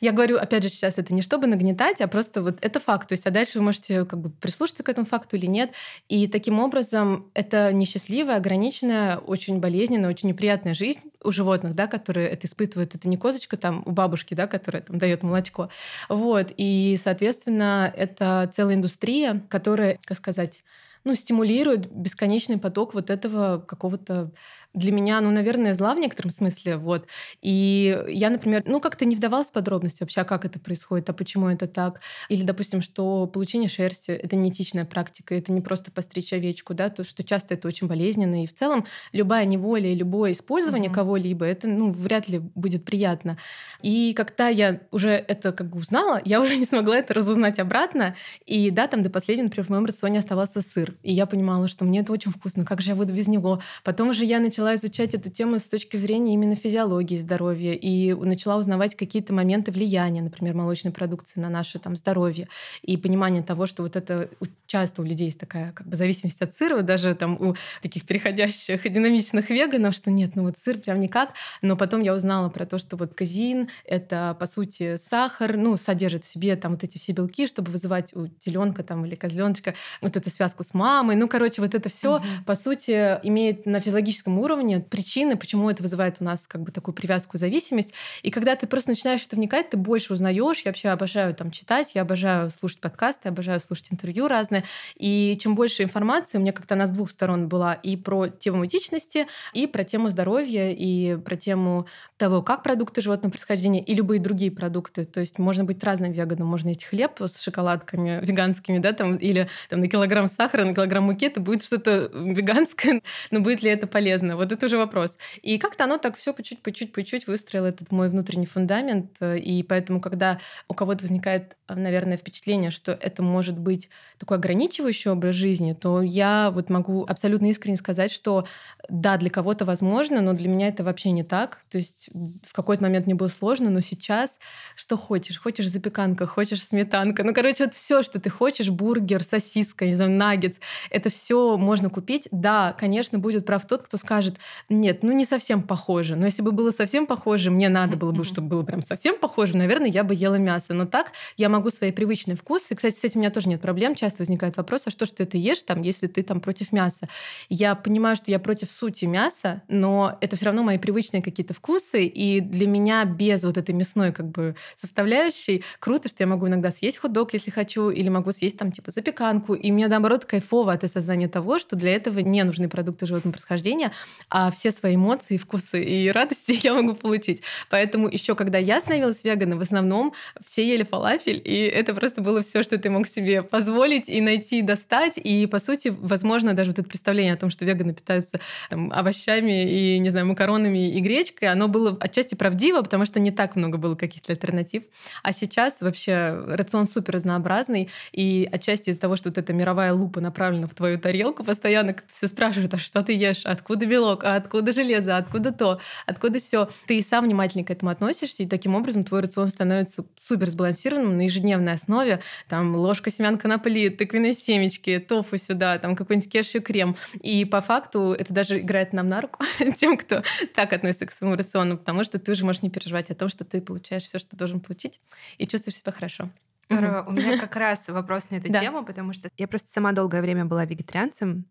я 0.00 0.12
говорю, 0.12 0.38
опять 0.38 0.62
же, 0.62 0.68
сейчас 0.68 0.98
это 0.98 1.14
не 1.14 1.22
чтобы 1.22 1.46
нагнетать, 1.46 2.00
а 2.00 2.08
просто 2.08 2.42
вот 2.42 2.58
это 2.60 2.80
факт. 2.80 3.08
То 3.08 3.12
есть, 3.12 3.26
а 3.26 3.30
дальше 3.30 3.58
вы 3.58 3.64
можете 3.64 4.04
как 4.04 4.20
бы 4.20 4.30
прислушаться 4.30 4.82
к 4.82 4.88
этому 4.88 5.06
факту 5.06 5.36
или 5.36 5.46
нет. 5.46 5.72
И 6.08 6.28
таким 6.28 6.58
образом 6.58 7.30
это 7.34 7.72
несчастливая, 7.72 8.36
ограниченная, 8.36 9.18
очень 9.18 9.58
болезненная, 9.60 10.10
очень 10.10 10.28
неприятная 10.28 10.74
жизнь 10.74 11.00
у 11.22 11.32
животных, 11.32 11.74
да, 11.74 11.86
которые 11.86 12.28
это 12.28 12.46
испытывают. 12.46 12.94
Это 12.94 13.08
не 13.08 13.16
козочка 13.16 13.56
там 13.56 13.82
у 13.86 13.90
бабушки, 13.90 14.34
да, 14.34 14.46
которая 14.46 14.82
там 14.82 14.98
дает 14.98 15.22
молочко. 15.22 15.70
Вот. 16.08 16.52
И, 16.56 16.98
соответственно, 17.02 17.92
это 17.96 18.50
целая 18.54 18.76
индустрия, 18.76 19.42
которая, 19.48 19.98
как 20.04 20.16
сказать, 20.16 20.62
ну, 21.06 21.14
стимулирует 21.14 21.88
бесконечный 21.92 22.58
поток 22.58 22.92
вот 22.92 23.10
этого 23.10 23.60
какого-то 23.60 24.32
для 24.76 24.92
меня, 24.92 25.20
ну, 25.20 25.30
наверное, 25.30 25.74
зла 25.74 25.94
в 25.94 25.98
некотором 25.98 26.30
смысле, 26.30 26.76
вот. 26.76 27.06
И 27.40 27.98
я, 28.08 28.30
например, 28.30 28.62
ну, 28.66 28.78
как-то 28.78 29.06
не 29.06 29.16
вдавалась 29.16 29.48
в 29.48 29.52
подробности 29.52 30.02
вообще, 30.02 30.20
а 30.20 30.24
как 30.24 30.44
это 30.44 30.60
происходит, 30.60 31.08
а 31.08 31.14
почему 31.14 31.48
это 31.48 31.66
так. 31.66 32.00
Или, 32.28 32.44
допустим, 32.44 32.82
что 32.82 33.26
получение 33.26 33.70
шерсти— 33.70 34.10
это 34.12 34.36
не 34.36 34.50
этичная 34.50 34.84
практика, 34.84 35.34
это 35.34 35.50
не 35.50 35.62
просто 35.62 35.90
постричь 35.90 36.32
овечку, 36.34 36.74
да, 36.74 36.90
то, 36.90 37.04
что 37.04 37.24
часто 37.24 37.54
это 37.54 37.66
очень 37.66 37.88
болезненно. 37.88 38.44
И 38.44 38.46
в 38.46 38.52
целом 38.52 38.84
любая 39.12 39.46
неволя 39.46 39.92
любое 39.94 40.32
использование 40.32 40.90
mm-hmm. 40.90 40.94
кого-либо, 40.94 41.46
это, 41.46 41.66
ну, 41.66 41.90
вряд 41.90 42.28
ли 42.28 42.38
будет 42.38 42.84
приятно. 42.84 43.38
И 43.80 44.12
когда 44.12 44.48
я 44.48 44.80
уже 44.90 45.10
это 45.10 45.52
как 45.52 45.68
бы 45.68 45.78
узнала, 45.78 46.20
я 46.24 46.40
уже 46.42 46.56
не 46.56 46.66
смогла 46.66 46.98
это 46.98 47.14
разузнать 47.14 47.58
обратно. 47.58 48.14
И 48.44 48.70
да, 48.70 48.86
там 48.86 49.02
до 49.02 49.08
последнего, 49.08 49.46
например, 49.46 49.66
в 49.66 49.70
моем 49.70 49.86
рационе 49.86 50.18
оставался 50.18 50.60
сыр. 50.60 50.96
И 51.02 51.12
я 51.12 51.24
понимала, 51.24 51.66
что 51.66 51.86
мне 51.86 52.00
это 52.00 52.12
очень 52.12 52.30
вкусно, 52.30 52.66
как 52.66 52.82
же 52.82 52.90
я 52.90 52.94
буду 52.94 53.14
без 53.14 53.26
него. 53.26 53.62
Потом 53.82 54.10
уже 54.10 54.24
я 54.24 54.38
начала 54.38 54.65
начала 54.66 54.74
изучать 54.76 55.14
эту 55.14 55.30
тему 55.30 55.58
с 55.58 55.68
точки 55.68 55.96
зрения 55.96 56.34
именно 56.34 56.56
физиологии 56.56 57.16
здоровья 57.16 57.72
и 57.72 58.12
начала 58.14 58.56
узнавать 58.56 58.96
какие-то 58.96 59.32
моменты 59.32 59.70
влияния, 59.70 60.22
например, 60.22 60.54
молочной 60.54 60.92
продукции 60.92 61.40
на 61.40 61.48
наше 61.48 61.78
там, 61.78 61.94
здоровье 61.94 62.48
и 62.82 62.96
понимание 62.96 63.42
того, 63.42 63.66
что 63.66 63.84
вот 63.84 63.94
это 63.94 64.28
часто 64.66 65.02
у 65.02 65.04
людей 65.04 65.26
есть 65.26 65.38
такая 65.38 65.72
как 65.72 65.86
бы 65.86 65.94
зависимость 65.94 66.42
от 66.42 66.54
сыра, 66.56 66.82
даже 66.82 67.14
там 67.14 67.40
у 67.40 67.54
таких 67.80 68.04
переходящих 68.04 68.90
динамичных 68.92 69.50
веганов, 69.50 69.94
что 69.94 70.10
нет, 70.10 70.34
ну 70.34 70.42
вот 70.42 70.56
сыр 70.62 70.78
прям 70.78 70.98
никак. 70.98 71.34
Но 71.62 71.76
потом 71.76 72.02
я 72.02 72.14
узнала 72.14 72.48
про 72.48 72.66
то, 72.66 72.78
что 72.78 72.96
вот 72.96 73.14
казин— 73.14 73.68
это, 73.84 74.36
по 74.40 74.46
сути, 74.46 74.96
сахар, 74.96 75.56
ну, 75.56 75.76
содержит 75.76 76.24
в 76.24 76.28
себе 76.28 76.56
там 76.56 76.72
вот 76.72 76.82
эти 76.82 76.98
все 76.98 77.12
белки, 77.12 77.46
чтобы 77.46 77.70
вызывать 77.70 78.14
у 78.16 78.26
теленка 78.26 78.82
там 78.82 79.06
или 79.06 79.14
козленочка 79.14 79.74
вот 80.00 80.16
эту 80.16 80.30
связку 80.30 80.64
с 80.64 80.74
мамой. 80.74 81.14
Ну, 81.14 81.28
короче, 81.28 81.62
вот 81.62 81.74
это 81.74 81.88
все, 81.88 82.16
угу. 82.16 82.24
по 82.44 82.54
сути, 82.56 83.18
имеет 83.22 83.66
на 83.66 83.80
физиологическом 83.80 84.38
уровне 84.38 84.45
уровне, 84.46 84.80
причины, 84.80 85.36
почему 85.36 85.68
это 85.68 85.82
вызывает 85.82 86.16
у 86.20 86.24
нас 86.24 86.46
как 86.46 86.62
бы 86.62 86.72
такую 86.72 86.94
привязку, 86.94 87.36
зависимость. 87.36 87.92
И 88.22 88.30
когда 88.30 88.56
ты 88.56 88.66
просто 88.66 88.90
начинаешь 88.90 89.24
это 89.26 89.36
вникать, 89.36 89.70
ты 89.70 89.76
больше 89.76 90.12
узнаешь. 90.12 90.60
Я 90.60 90.70
вообще 90.70 90.88
обожаю 90.88 91.34
там 91.34 91.50
читать, 91.50 91.92
я 91.94 92.02
обожаю 92.02 92.50
слушать 92.50 92.80
подкасты, 92.80 93.28
обожаю 93.28 93.60
слушать 93.60 93.92
интервью 93.92 94.28
разные. 94.28 94.64
И 94.96 95.36
чем 95.40 95.54
больше 95.54 95.82
информации, 95.82 96.38
у 96.38 96.40
меня 96.40 96.52
как-то 96.52 96.74
она 96.74 96.86
с 96.86 96.90
двух 96.90 97.10
сторон 97.10 97.48
была 97.48 97.74
и 97.74 97.96
про 97.96 98.28
тему 98.28 98.66
этичности, 98.66 99.26
и 99.52 99.66
про 99.66 99.84
тему 99.84 100.10
здоровья, 100.10 100.70
и 100.70 101.16
про 101.16 101.36
тему 101.36 101.86
того, 102.16 102.42
как 102.42 102.62
продукты 102.62 103.02
животного 103.02 103.32
происхождения 103.32 103.82
и 103.82 103.94
любые 103.94 104.20
другие 104.20 104.50
продукты. 104.50 105.04
То 105.04 105.20
есть 105.20 105.38
можно 105.38 105.64
быть 105.64 105.82
разным 105.82 106.12
веганом, 106.12 106.46
можно 106.46 106.68
есть 106.68 106.84
хлеб 106.84 107.20
с 107.20 107.40
шоколадками 107.40 108.20
веганскими, 108.24 108.78
да, 108.78 108.92
там, 108.92 109.16
или 109.16 109.48
там 109.68 109.80
на 109.80 109.88
килограмм 109.88 110.28
сахара, 110.28 110.64
на 110.64 110.74
килограмм 110.74 111.04
муки, 111.04 111.26
это 111.26 111.40
будет 111.40 111.62
что-то 111.62 112.10
веганское, 112.14 113.02
но 113.30 113.40
будет 113.40 113.62
ли 113.62 113.70
это 113.70 113.86
полезно? 113.86 114.35
Вот 114.36 114.52
это 114.52 114.66
уже 114.66 114.78
вопрос. 114.78 115.18
И 115.42 115.58
как-то 115.58 115.84
оно 115.84 115.98
так 115.98 116.16
все 116.16 116.32
по 116.32 116.42
чуть, 116.42 116.62
по 116.62 116.72
чуть, 116.72 116.92
по 116.92 117.02
чуть 117.02 117.26
выстроило 117.26 117.66
этот 117.66 117.92
мой 117.92 118.08
внутренний 118.08 118.46
фундамент. 118.46 119.20
И 119.22 119.64
поэтому, 119.68 120.00
когда 120.00 120.38
у 120.68 120.74
кого-то 120.74 121.02
возникает, 121.02 121.56
наверное, 121.68 122.16
впечатление, 122.16 122.70
что 122.70 122.92
это 122.92 123.22
может 123.22 123.58
быть 123.58 123.88
такой 124.18 124.36
ограничивающий 124.36 125.10
образ 125.10 125.34
жизни, 125.34 125.72
то 125.72 126.02
я 126.02 126.50
вот 126.52 126.70
могу 126.70 127.04
абсолютно 127.04 127.46
искренне 127.46 127.76
сказать, 127.76 128.12
что 128.12 128.46
да, 128.88 129.16
для 129.16 129.30
кого-то 129.30 129.64
возможно, 129.64 130.20
но 130.20 130.32
для 130.32 130.48
меня 130.48 130.68
это 130.68 130.84
вообще 130.84 131.10
не 131.10 131.22
так. 131.22 131.60
То 131.70 131.78
есть 131.78 132.08
в 132.46 132.52
какой-то 132.52 132.82
момент 132.82 133.06
мне 133.06 133.14
было 133.14 133.28
сложно, 133.28 133.70
но 133.70 133.80
сейчас 133.80 134.38
что 134.74 134.96
хочешь? 134.96 135.38
Хочешь 135.38 135.68
запеканка, 135.68 136.26
хочешь 136.26 136.62
сметанка. 136.64 137.24
Ну, 137.24 137.34
короче, 137.34 137.64
вот 137.64 137.74
все, 137.74 138.02
что 138.02 138.20
ты 138.20 138.30
хочешь, 138.30 138.70
бургер, 138.70 139.22
сосиска, 139.22 139.86
не 139.86 139.94
знаю, 139.94 140.10
наггетс, 140.10 140.58
это 140.90 141.10
все 141.10 141.56
можно 141.56 141.90
купить. 141.90 142.28
Да, 142.30 142.74
конечно, 142.78 143.18
будет 143.18 143.46
прав 143.46 143.66
тот, 143.66 143.82
кто 143.82 143.96
скажет, 143.96 144.25
нет, 144.68 145.02
ну 145.02 145.12
не 145.12 145.24
совсем 145.24 145.62
похоже. 145.62 146.16
Но 146.16 146.26
если 146.26 146.42
бы 146.42 146.52
было 146.52 146.70
совсем 146.70 147.06
похоже, 147.06 147.50
мне 147.50 147.68
надо 147.68 147.96
было 147.96 148.12
бы, 148.12 148.24
чтобы 148.24 148.48
было 148.48 148.62
прям 148.62 148.82
совсем 148.82 149.18
похоже, 149.18 149.56
наверное, 149.56 149.88
я 149.88 150.04
бы 150.04 150.14
ела 150.14 150.36
мясо. 150.36 150.74
Но 150.74 150.86
так 150.86 151.12
я 151.36 151.48
могу 151.48 151.70
свои 151.70 151.92
привычные 151.92 152.36
вкусы. 152.36 152.74
Кстати, 152.74 152.94
с 152.94 153.04
этим 153.04 153.20
у 153.20 153.22
меня 153.22 153.30
тоже 153.30 153.48
нет 153.48 153.60
проблем. 153.60 153.94
Часто 153.94 154.18
возникает 154.18 154.56
вопрос, 154.56 154.82
а 154.86 154.90
что 154.90 155.06
ж 155.06 155.10
ты 155.10 155.22
это 155.22 155.36
ешь, 155.36 155.62
там, 155.62 155.82
если 155.82 156.06
ты 156.06 156.22
там 156.22 156.40
против 156.40 156.72
мяса? 156.72 157.08
Я 157.48 157.74
понимаю, 157.74 158.16
что 158.16 158.30
я 158.30 158.38
против 158.38 158.70
сути 158.70 159.04
мяса, 159.04 159.62
но 159.68 160.16
это 160.20 160.36
все 160.36 160.46
равно 160.46 160.62
мои 160.62 160.78
привычные 160.78 161.22
какие-то 161.22 161.54
вкусы, 161.54 162.04
и 162.04 162.40
для 162.40 162.66
меня 162.66 163.04
без 163.04 163.44
вот 163.44 163.56
этой 163.56 163.74
мясной 163.74 164.12
как 164.12 164.30
бы 164.30 164.56
составляющей 164.76 165.64
круто, 165.78 166.08
что 166.08 166.22
я 166.22 166.26
могу 166.26 166.46
иногда 166.48 166.70
съесть 166.70 166.98
хот-дог, 166.98 167.32
если 167.32 167.50
хочу, 167.50 167.90
или 167.90 168.08
могу 168.08 168.32
съесть 168.32 168.58
там 168.58 168.72
типа 168.72 168.90
запеканку, 168.90 169.54
и 169.54 169.70
мне 169.70 169.88
наоборот 169.88 170.24
кайфово 170.24 170.72
от 170.72 170.84
осознания 170.84 171.28
того, 171.28 171.58
что 171.58 171.76
для 171.76 171.94
этого 171.94 172.20
не 172.20 172.42
нужны 172.44 172.68
продукты 172.68 173.06
животного 173.06 173.32
происхождения, 173.32 173.92
а 174.28 174.50
все 174.50 174.70
свои 174.70 174.96
эмоции, 174.96 175.36
вкусы 175.36 175.82
и 175.82 176.10
радости 176.10 176.58
я 176.62 176.74
могу 176.74 176.94
получить. 176.94 177.42
Поэтому 177.70 178.08
еще 178.08 178.34
когда 178.34 178.58
я 178.58 178.80
становилась 178.80 179.24
веганом, 179.24 179.58
в 179.58 179.62
основном 179.62 180.12
все 180.44 180.68
ели 180.68 180.82
фалафель, 180.82 181.40
и 181.44 181.56
это 181.58 181.94
просто 181.94 182.20
было 182.20 182.42
все, 182.42 182.62
что 182.62 182.78
ты 182.78 182.90
мог 182.90 183.06
себе 183.06 183.42
позволить 183.42 184.08
и 184.08 184.20
найти, 184.20 184.62
достать. 184.62 185.18
И, 185.18 185.46
по 185.46 185.58
сути, 185.58 185.94
возможно, 185.98 186.54
даже 186.54 186.70
вот 186.70 186.78
это 186.78 186.88
представление 186.88 187.34
о 187.34 187.36
том, 187.36 187.50
что 187.50 187.64
веганы 187.64 187.94
питаются 187.94 188.40
там, 188.70 188.92
овощами 188.92 189.70
и, 189.70 189.98
не 189.98 190.10
знаю, 190.10 190.26
макаронами 190.26 190.90
и 190.90 191.00
гречкой, 191.00 191.48
оно 191.48 191.68
было 191.68 191.96
отчасти 192.00 192.34
правдиво, 192.34 192.82
потому 192.82 193.06
что 193.06 193.20
не 193.20 193.30
так 193.30 193.56
много 193.56 193.78
было 193.78 193.94
каких-то 193.94 194.32
альтернатив. 194.32 194.84
А 195.22 195.32
сейчас 195.32 195.76
вообще 195.80 196.44
рацион 196.48 196.86
супер 196.86 197.14
разнообразный, 197.14 197.90
и 198.12 198.48
отчасти 198.50 198.90
из-за 198.90 199.00
того, 199.00 199.16
что 199.16 199.28
вот 199.28 199.38
эта 199.38 199.52
мировая 199.52 199.92
лупа 199.92 200.20
направлена 200.20 200.66
в 200.66 200.74
твою 200.74 200.98
тарелку, 200.98 201.44
постоянно 201.44 201.96
все 202.08 202.28
спрашивают, 202.28 202.74
а 202.74 202.78
что 202.78 203.02
ты 203.02 203.12
ешь, 203.12 203.44
откуда 203.44 203.86
белок, 203.86 204.05
белок, 204.06 204.24
а 204.24 204.36
откуда 204.36 204.72
железо, 204.72 205.16
откуда 205.16 205.52
то, 205.52 205.80
откуда 206.06 206.38
все. 206.38 206.68
Ты 206.86 207.02
сам 207.02 207.24
внимательно 207.24 207.64
к 207.64 207.70
этому 207.70 207.90
относишься, 207.90 208.42
и 208.42 208.46
таким 208.46 208.74
образом 208.74 209.04
твой 209.04 209.20
рацион 209.20 209.48
становится 209.48 210.04
супер 210.16 210.48
сбалансированным 210.48 211.16
на 211.16 211.22
ежедневной 211.22 211.72
основе. 211.72 212.20
Там 212.48 212.76
ложка 212.76 213.10
семян 213.10 213.38
конопли, 213.38 213.88
тыквенные 213.88 214.32
семечки, 214.32 214.98
тофу 214.98 215.38
сюда, 215.38 215.78
там 215.78 215.96
какой-нибудь 215.96 216.30
кешью 216.30 216.62
крем. 216.62 216.96
И 217.20 217.44
по 217.44 217.60
факту 217.60 218.14
это 218.18 218.32
даже 218.32 218.60
играет 218.60 218.92
нам 218.92 219.08
на 219.08 219.20
руку 219.20 219.44
тем, 219.76 219.96
кто 219.96 220.22
так 220.54 220.72
относится 220.72 221.06
к 221.06 221.12
своему 221.12 221.36
рациону, 221.36 221.76
потому 221.76 222.04
что 222.04 222.18
ты 222.18 222.32
уже 222.32 222.44
можешь 222.44 222.62
не 222.62 222.70
переживать 222.70 223.10
о 223.10 223.14
том, 223.14 223.28
что 223.28 223.44
ты 223.44 223.60
получаешь 223.60 224.04
все, 224.04 224.18
что 224.18 224.36
должен 224.36 224.60
получить, 224.60 225.00
и 225.38 225.46
чувствуешь 225.46 225.76
себя 225.76 225.92
хорошо. 225.92 226.30
Здорово. 226.68 227.04
У 227.06 227.12
меня 227.12 227.38
как 227.38 227.54
раз 227.56 227.82
вопрос 227.86 228.24
на 228.30 228.36
эту 228.36 228.48
тему, 228.48 228.84
потому 228.84 229.12
что 229.12 229.30
я 229.36 229.46
просто 229.46 229.70
сама 229.72 229.92
долгое 229.92 230.20
время 230.20 230.44
была 230.44 230.64
вегетарианцем, 230.64 231.44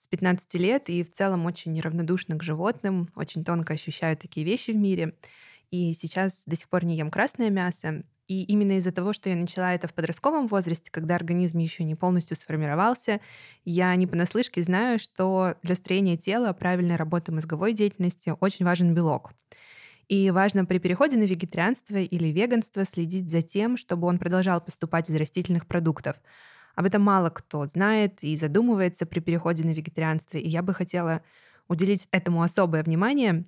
с 0.00 0.08
15 0.08 0.54
лет 0.54 0.88
и 0.88 1.04
в 1.04 1.12
целом 1.12 1.46
очень 1.46 1.72
неравнодушна 1.74 2.36
к 2.36 2.42
животным, 2.42 3.10
очень 3.14 3.44
тонко 3.44 3.74
ощущаю 3.74 4.16
такие 4.16 4.46
вещи 4.46 4.70
в 4.70 4.76
мире. 4.76 5.14
И 5.70 5.92
сейчас 5.92 6.42
до 6.46 6.56
сих 6.56 6.68
пор 6.68 6.84
не 6.84 6.96
ем 6.96 7.10
красное 7.10 7.50
мясо. 7.50 8.02
И 8.26 8.44
именно 8.44 8.78
из-за 8.78 8.92
того, 8.92 9.12
что 9.12 9.28
я 9.28 9.36
начала 9.36 9.74
это 9.74 9.88
в 9.88 9.92
подростковом 9.94 10.46
возрасте, 10.46 10.90
когда 10.90 11.16
организм 11.16 11.58
еще 11.58 11.84
не 11.84 11.96
полностью 11.96 12.36
сформировался, 12.36 13.20
я 13.64 13.94
не 13.96 14.06
понаслышке 14.06 14.62
знаю, 14.62 14.98
что 14.98 15.56
для 15.62 15.74
строения 15.74 16.16
тела, 16.16 16.52
правильной 16.52 16.96
работы 16.96 17.32
мозговой 17.32 17.72
деятельности 17.72 18.32
очень 18.40 18.64
важен 18.64 18.94
белок. 18.94 19.32
И 20.08 20.30
важно 20.30 20.64
при 20.64 20.78
переходе 20.78 21.16
на 21.16 21.24
вегетарианство 21.24 21.96
или 21.98 22.28
веганство 22.28 22.84
следить 22.84 23.30
за 23.30 23.42
тем, 23.42 23.76
чтобы 23.76 24.06
он 24.08 24.18
продолжал 24.18 24.60
поступать 24.60 25.10
из 25.10 25.16
растительных 25.16 25.66
продуктов. 25.66 26.16
Об 26.80 26.86
этом 26.86 27.02
мало 27.02 27.28
кто 27.28 27.66
знает 27.66 28.24
и 28.24 28.34
задумывается 28.38 29.04
при 29.04 29.20
переходе 29.20 29.64
на 29.64 29.72
вегетарианство, 29.74 30.38
и 30.38 30.48
я 30.48 30.62
бы 30.62 30.72
хотела 30.72 31.22
уделить 31.68 32.08
этому 32.10 32.42
особое 32.42 32.82
внимание. 32.82 33.44